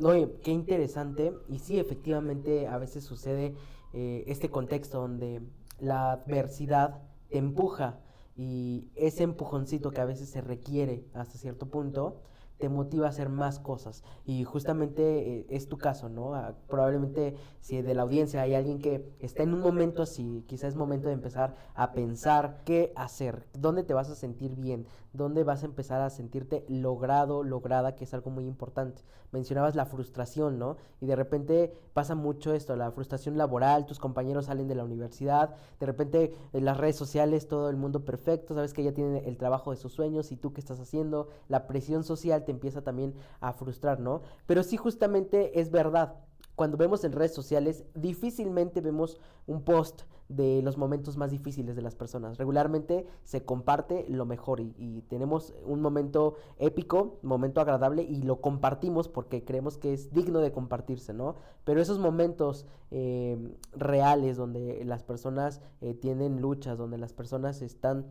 Oye, 0.00 0.28
qué 0.42 0.50
interesante. 0.50 1.32
Y 1.48 1.58
sí, 1.58 1.78
efectivamente, 1.78 2.66
a 2.66 2.78
veces 2.78 3.04
sucede 3.04 3.54
eh, 3.92 4.24
este 4.26 4.50
contexto 4.50 5.00
donde 5.00 5.40
la 5.80 6.12
adversidad 6.12 7.02
empuja 7.30 8.00
y 8.36 8.88
ese 8.96 9.22
empujoncito 9.22 9.90
que 9.90 10.00
a 10.00 10.04
veces 10.04 10.28
se 10.28 10.40
requiere 10.40 11.06
hasta 11.14 11.38
cierto 11.38 11.66
punto 11.66 12.22
te 12.58 12.68
motiva 12.68 13.06
a 13.06 13.10
hacer 13.10 13.28
más 13.28 13.58
cosas. 13.58 14.02
Y 14.24 14.44
justamente 14.44 15.40
eh, 15.40 15.46
es 15.50 15.68
tu 15.68 15.78
caso, 15.78 16.08
¿no? 16.08 16.34
Ah, 16.34 16.54
probablemente 16.68 17.36
si 17.60 17.80
de 17.82 17.94
la 17.94 18.02
audiencia 18.02 18.42
hay 18.42 18.54
alguien 18.54 18.80
que 18.80 19.14
está 19.20 19.42
en 19.42 19.54
un 19.54 19.60
momento 19.60 20.02
así, 20.02 20.44
quizás 20.46 20.70
es 20.70 20.76
momento 20.76 21.08
de 21.08 21.14
empezar 21.14 21.54
a 21.74 21.92
pensar 21.92 22.62
qué 22.64 22.92
hacer, 22.96 23.46
dónde 23.54 23.82
te 23.82 23.94
vas 23.94 24.10
a 24.10 24.14
sentir 24.14 24.56
bien, 24.56 24.86
dónde 25.12 25.44
vas 25.44 25.62
a 25.62 25.66
empezar 25.66 26.00
a 26.00 26.10
sentirte 26.10 26.64
logrado, 26.68 27.42
lograda, 27.42 27.94
que 27.94 28.04
es 28.04 28.14
algo 28.14 28.30
muy 28.30 28.46
importante. 28.46 29.02
Mencionabas 29.30 29.74
la 29.74 29.86
frustración, 29.86 30.58
¿no? 30.58 30.76
Y 31.00 31.06
de 31.06 31.16
repente 31.16 31.72
pasa 31.92 32.14
mucho 32.14 32.52
esto, 32.52 32.76
la 32.76 32.90
frustración 32.90 33.36
laboral, 33.38 33.86
tus 33.86 33.98
compañeros 33.98 34.46
salen 34.46 34.68
de 34.68 34.74
la 34.74 34.84
universidad, 34.84 35.54
de 35.80 35.86
repente 35.86 36.34
en 36.52 36.64
las 36.64 36.76
redes 36.76 36.96
sociales 36.96 37.48
todo 37.48 37.70
el 37.70 37.76
mundo 37.76 38.04
perfecto, 38.04 38.54
sabes 38.54 38.72
que 38.72 38.84
ya 38.84 38.92
tienen 38.92 39.24
el 39.24 39.36
trabajo 39.36 39.70
de 39.70 39.76
sus 39.76 39.92
sueños 39.92 40.32
y 40.32 40.36
tú 40.36 40.52
qué 40.52 40.60
estás 40.60 40.80
haciendo, 40.80 41.28
la 41.48 41.66
presión 41.66 42.04
social 42.04 42.43
te 42.44 42.52
empieza 42.52 42.82
también 42.82 43.14
a 43.40 43.52
frustrar, 43.52 44.00
¿no? 44.00 44.22
Pero 44.46 44.62
sí 44.62 44.76
justamente 44.76 45.60
es 45.60 45.70
verdad. 45.70 46.14
Cuando 46.54 46.76
vemos 46.76 47.02
en 47.04 47.12
redes 47.12 47.34
sociales, 47.34 47.84
difícilmente 47.94 48.80
vemos 48.80 49.20
un 49.46 49.62
post 49.62 50.02
de 50.28 50.62
los 50.62 50.78
momentos 50.78 51.16
más 51.16 51.30
difíciles 51.30 51.76
de 51.76 51.82
las 51.82 51.94
personas. 51.94 52.38
Regularmente 52.38 53.06
se 53.24 53.44
comparte 53.44 54.06
lo 54.08 54.24
mejor 54.24 54.60
y, 54.60 55.02
tenemos 55.08 55.52
un 55.64 55.80
momento 55.80 56.34
épico, 56.58 57.18
momento 57.22 57.60
agradable 57.60 58.02
y 58.02 58.22
lo 58.22 58.40
compartimos 58.40 59.08
porque 59.08 59.44
creemos 59.44 59.76
que 59.76 59.92
es 59.92 60.12
digno 60.12 60.40
de 60.40 60.52
compartirse, 60.52 61.12
¿no? 61.12 61.34
Pero 61.64 61.80
esos 61.80 61.98
momentos 61.98 62.66
eh, 62.90 63.36
reales 63.76 64.36
donde 64.36 64.84
las 64.84 65.02
personas 65.02 65.60
eh, 65.80 65.94
tienen 65.94 66.40
luchas, 66.40 66.78
donde 66.78 66.98
las 66.98 67.12
personas 67.12 67.60
están 67.60 68.06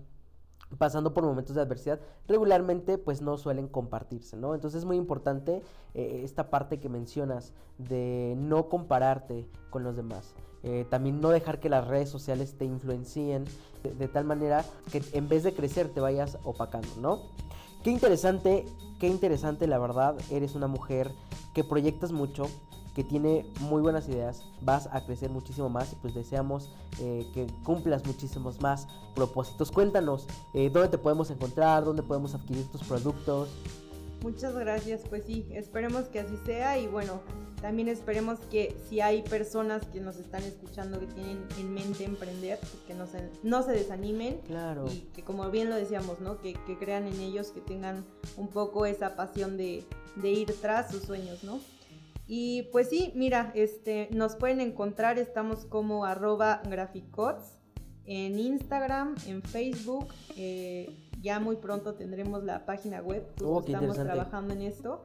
pasando 0.78 1.14
por 1.14 1.24
momentos 1.24 1.56
de 1.56 1.62
adversidad, 1.62 2.00
regularmente 2.28 2.98
pues 2.98 3.22
no 3.22 3.38
suelen 3.38 3.68
compartirse, 3.68 4.38
¿no? 4.38 4.56
Entonces 4.56 4.80
es 4.80 4.86
muy 4.86 4.98
importante 4.98 5.62
eh, 5.94 6.22
esta 6.24 6.50
parte 6.50 6.80
que 6.80 6.90
mencionas 6.90 7.54
de 7.78 8.36
no 8.38 8.70
compararte 8.70 9.48
con 9.70 9.84
los 9.84 9.96
demás. 9.96 10.34
Eh, 10.64 10.86
también 10.90 11.20
no 11.20 11.30
dejar 11.30 11.60
que 11.60 11.70
las 11.70 11.88
redes 11.88 12.10
sociales 12.10 12.58
te 12.58 12.66
influencien 12.66 13.46
de, 13.84 13.94
de, 13.94 14.08
tal 14.08 14.24
manera 14.24 14.64
que 14.92 15.04
en 15.12 15.28
vez 15.28 15.44
de 15.44 15.54
crecer 15.54 15.90
te 15.90 16.00
vayas 16.00 16.38
opacando, 16.44 16.88
¿no? 17.02 17.20
Qué 17.84 17.92
interesante, 17.92 18.66
qué 19.00 19.08
interesante 19.08 19.68
la 19.68 19.78
verdad, 19.78 20.16
eres 20.32 20.56
una 20.56 20.68
mujer 20.68 21.12
que 21.54 21.66
proyectas 21.66 22.14
mucho, 22.14 22.46
que 22.96 23.04
tiene 23.04 23.46
muy 23.60 23.82
buenas 23.82 24.08
ideas, 24.08 24.44
vas 24.62 24.88
a 24.92 25.06
crecer 25.06 25.30
muchísimo 25.30 25.70
más 25.70 25.94
y 25.94 25.96
pues 25.96 26.14
deseamos 26.14 26.70
eh, 27.00 27.26
que 27.34 27.48
cumplas 27.64 28.06
muchísimos 28.06 28.62
más 28.62 28.88
propósitos. 29.16 29.72
Cuéntanos 29.72 30.28
eh, 30.54 30.70
dónde 30.72 30.90
te 30.90 30.98
podemos 30.98 31.30
encontrar, 31.32 31.84
dónde 31.84 32.04
podemos 32.04 32.36
adquirir 32.36 32.66
tus 32.72 32.84
productos. 32.84 33.50
Muchas 34.22 34.56
gracias, 34.56 35.02
pues 35.10 35.26
sí, 35.26 35.46
esperemos 35.52 36.06
que 36.06 36.22
así 36.22 36.38
sea 36.46 36.80
y 36.80 36.88
bueno, 36.88 37.20
también 37.62 37.90
esperemos 37.90 38.40
que 38.52 38.74
si 38.88 39.02
hay 39.02 39.22
personas 39.22 39.86
que 39.88 40.00
nos 40.00 40.16
están 40.16 40.44
escuchando 40.44 40.98
que 41.00 41.08
tienen 41.08 41.46
en 41.60 41.74
mente 41.74 42.06
emprender, 42.06 42.58
pues 42.60 42.74
que 42.88 42.94
no 42.94 43.06
se, 43.06 43.30
no 43.44 43.64
se 43.64 43.72
desanimen. 43.72 44.40
Claro. 44.48 44.86
Y 44.90 45.00
que 45.14 45.24
como 45.24 45.50
bien 45.50 45.70
lo 45.70 45.76
decíamos, 45.76 46.22
¿no? 46.22 46.40
Que, 46.40 46.56
crean 46.80 47.06
en 47.08 47.20
ellos, 47.20 47.52
que 47.52 47.60
tengan 47.60 48.06
un 48.38 48.48
poco 48.48 48.86
esa 48.86 49.18
pasión 49.18 49.58
de, 49.58 49.86
de 50.16 50.30
ir 50.30 50.56
tras 50.62 50.90
sus 50.90 51.04
sueños, 51.04 51.44
¿no? 51.44 51.60
Y 52.28 52.64
pues 52.72 52.90
sí, 52.90 53.12
mira, 53.16 53.52
este, 53.54 54.10
nos 54.12 54.36
pueden 54.36 54.62
encontrar, 54.62 55.20
estamos 55.20 55.66
como 55.66 56.06
arroba 56.06 56.62
graficots 56.70 57.60
en 58.06 58.40
Instagram, 58.40 59.16
en 59.28 59.42
Facebook. 59.42 60.08
Eh, 60.38 60.90
ya 61.22 61.40
muy 61.40 61.56
pronto 61.58 61.96
tendremos 61.96 62.44
la 62.44 62.66
página 62.66 63.02
web, 63.02 63.26
oh, 63.44 63.62
estamos 63.66 63.98
trabajando 63.98 64.54
en 64.54 64.62
esto. 64.62 65.04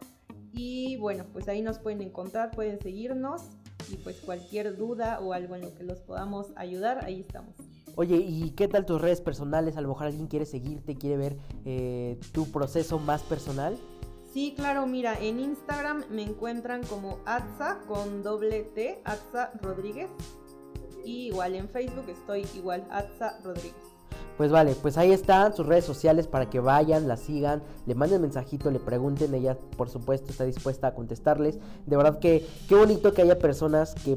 Y 0.52 0.96
bueno, 0.96 1.24
pues 1.32 1.48
ahí 1.48 1.62
nos 1.62 1.78
pueden 1.78 2.00
encontrar, 2.02 2.50
pueden 2.50 2.80
seguirnos 2.80 3.42
y 3.90 3.96
pues 3.96 4.16
cualquier 4.20 4.76
duda 4.76 5.20
o 5.20 5.32
algo 5.32 5.54
en 5.54 5.62
lo 5.62 5.74
que 5.74 5.84
los 5.84 6.00
podamos 6.00 6.48
ayudar, 6.56 7.04
ahí 7.04 7.20
estamos. 7.20 7.54
Oye, 7.94 8.16
¿y 8.16 8.50
qué 8.50 8.68
tal 8.68 8.86
tus 8.86 9.00
redes 9.00 9.20
personales? 9.20 9.76
A 9.76 9.80
lo 9.80 9.88
mejor 9.88 10.06
alguien 10.06 10.28
quiere 10.28 10.46
seguirte, 10.46 10.94
quiere 10.94 11.16
ver 11.16 11.36
eh, 11.64 12.18
tu 12.32 12.46
proceso 12.50 12.98
más 12.98 13.22
personal. 13.22 13.76
Sí, 14.32 14.52
claro, 14.54 14.86
mira, 14.86 15.18
en 15.18 15.40
Instagram 15.40 16.04
me 16.10 16.22
encuentran 16.22 16.84
como 16.84 17.18
Atza 17.24 17.78
con 17.88 18.22
doble 18.22 18.62
T, 18.74 19.00
Atza 19.04 19.52
Rodríguez. 19.62 20.10
Y 21.04 21.28
igual 21.28 21.54
en 21.54 21.68
Facebook 21.68 22.04
estoy 22.08 22.46
igual, 22.54 22.86
Atza 22.90 23.38
Rodríguez. 23.42 23.88
Pues 24.36 24.52
vale, 24.52 24.76
pues 24.80 24.98
ahí 24.98 25.12
están 25.12 25.56
sus 25.56 25.66
redes 25.66 25.84
sociales 25.84 26.28
para 26.28 26.48
que 26.48 26.60
vayan, 26.60 27.08
la 27.08 27.16
sigan, 27.16 27.62
le 27.86 27.94
manden 27.94 28.22
mensajito, 28.22 28.70
le 28.70 28.78
pregunten, 28.78 29.34
ella 29.34 29.56
por 29.76 29.88
supuesto 29.88 30.30
está 30.30 30.44
dispuesta 30.44 30.88
a 30.88 30.94
contestarles. 30.94 31.58
De 31.86 31.96
verdad 31.96 32.20
que 32.20 32.46
qué 32.68 32.74
bonito 32.76 33.14
que 33.14 33.22
haya 33.22 33.38
personas 33.38 33.94
que 34.04 34.16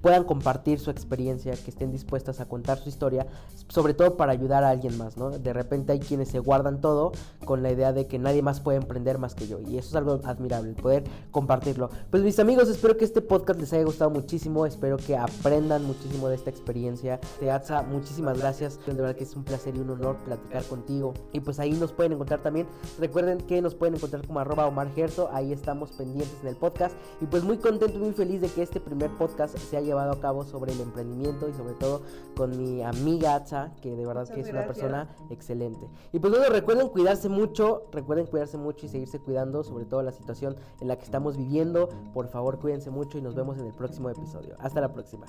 puedan 0.00 0.24
compartir 0.24 0.78
su 0.80 0.90
experiencia, 0.90 1.52
que 1.52 1.70
estén 1.70 1.92
dispuestas 1.92 2.40
a 2.40 2.46
contar 2.46 2.78
su 2.78 2.88
historia, 2.88 3.26
sobre 3.68 3.94
todo 3.94 4.16
para 4.16 4.32
ayudar 4.32 4.64
a 4.64 4.70
alguien 4.70 4.96
más, 4.98 5.16
¿no? 5.16 5.30
De 5.30 5.52
repente 5.52 5.92
hay 5.92 6.00
quienes 6.00 6.28
se 6.28 6.38
guardan 6.38 6.80
todo 6.80 7.12
con 7.44 7.62
la 7.62 7.70
idea 7.70 7.92
de 7.92 8.06
que 8.06 8.18
nadie 8.18 8.42
más 8.42 8.60
puede 8.60 8.78
emprender 8.78 9.18
más 9.18 9.34
que 9.34 9.46
yo, 9.46 9.60
y 9.60 9.78
eso 9.78 9.88
es 9.90 9.94
algo 9.94 10.20
admirable, 10.24 10.72
poder 10.74 11.04
compartirlo. 11.30 11.90
Pues 12.10 12.22
mis 12.22 12.38
amigos, 12.38 12.68
espero 12.68 12.96
que 12.96 13.04
este 13.04 13.22
podcast 13.22 13.60
les 13.60 13.72
haya 13.72 13.84
gustado 13.84 14.10
muchísimo, 14.10 14.66
espero 14.66 14.96
que 14.96 15.16
aprendan 15.16 15.84
muchísimo 15.84 16.28
de 16.28 16.36
esta 16.36 16.50
experiencia. 16.50 17.20
Teatza, 17.38 17.82
muchísimas 17.82 18.38
gracias, 18.38 18.78
de 18.86 18.92
verdad 18.94 19.16
que 19.16 19.24
es 19.24 19.36
un 19.36 19.44
placer 19.44 19.76
y 19.76 19.80
un 19.80 19.90
honor 19.90 20.16
platicar 20.24 20.64
contigo, 20.64 21.14
y 21.32 21.40
pues 21.40 21.58
ahí 21.60 21.72
nos 21.72 21.92
pueden 21.92 22.12
encontrar 22.12 22.40
también, 22.40 22.66
recuerden 22.98 23.38
que 23.38 23.60
nos 23.60 23.74
pueden 23.74 23.94
encontrar 23.94 24.26
como 24.26 24.40
arroba 24.40 24.66
Omar 24.66 24.90
Gerso, 24.94 25.28
ahí 25.32 25.52
estamos 25.52 25.90
pendientes 25.92 26.36
en 26.42 26.48
el 26.48 26.56
podcast, 26.56 26.94
y 27.20 27.26
pues 27.26 27.44
muy 27.44 27.58
contento, 27.58 27.98
muy 27.98 28.12
feliz 28.12 28.40
de 28.40 28.48
que 28.48 28.62
este 28.62 28.80
primer 28.80 29.10
podcast 29.16 29.56
se 29.56 29.76
haya 29.76 29.89
llevado 29.90 30.12
a 30.12 30.20
cabo 30.20 30.44
sobre 30.44 30.72
el 30.72 30.80
emprendimiento 30.80 31.48
y 31.48 31.52
sobre 31.52 31.74
todo 31.74 32.02
con 32.36 32.56
mi 32.56 32.82
amiga 32.82 33.34
Atza, 33.34 33.72
que 33.82 33.94
de 33.96 34.06
verdad 34.06 34.28
que 34.28 34.40
es 34.40 34.48
una 34.48 34.66
persona 34.66 35.08
excelente. 35.30 35.88
Y 36.12 36.18
pues 36.18 36.32
bueno, 36.32 36.48
recuerden 36.48 36.88
cuidarse 36.88 37.28
mucho, 37.28 37.84
recuerden 37.92 38.26
cuidarse 38.26 38.56
mucho 38.56 38.86
y 38.86 38.88
seguirse 38.88 39.18
cuidando, 39.18 39.62
sobre 39.64 39.84
todo 39.84 40.02
la 40.02 40.12
situación 40.12 40.56
en 40.80 40.88
la 40.88 40.96
que 40.96 41.04
estamos 41.04 41.36
viviendo. 41.36 41.88
Por 42.12 42.28
favor, 42.28 42.58
cuídense 42.58 42.90
mucho 42.90 43.18
y 43.18 43.22
nos 43.22 43.34
vemos 43.34 43.58
en 43.58 43.66
el 43.66 43.74
próximo 43.74 44.10
episodio. 44.10 44.56
Hasta 44.58 44.80
la 44.80 44.92
próxima. 44.92 45.26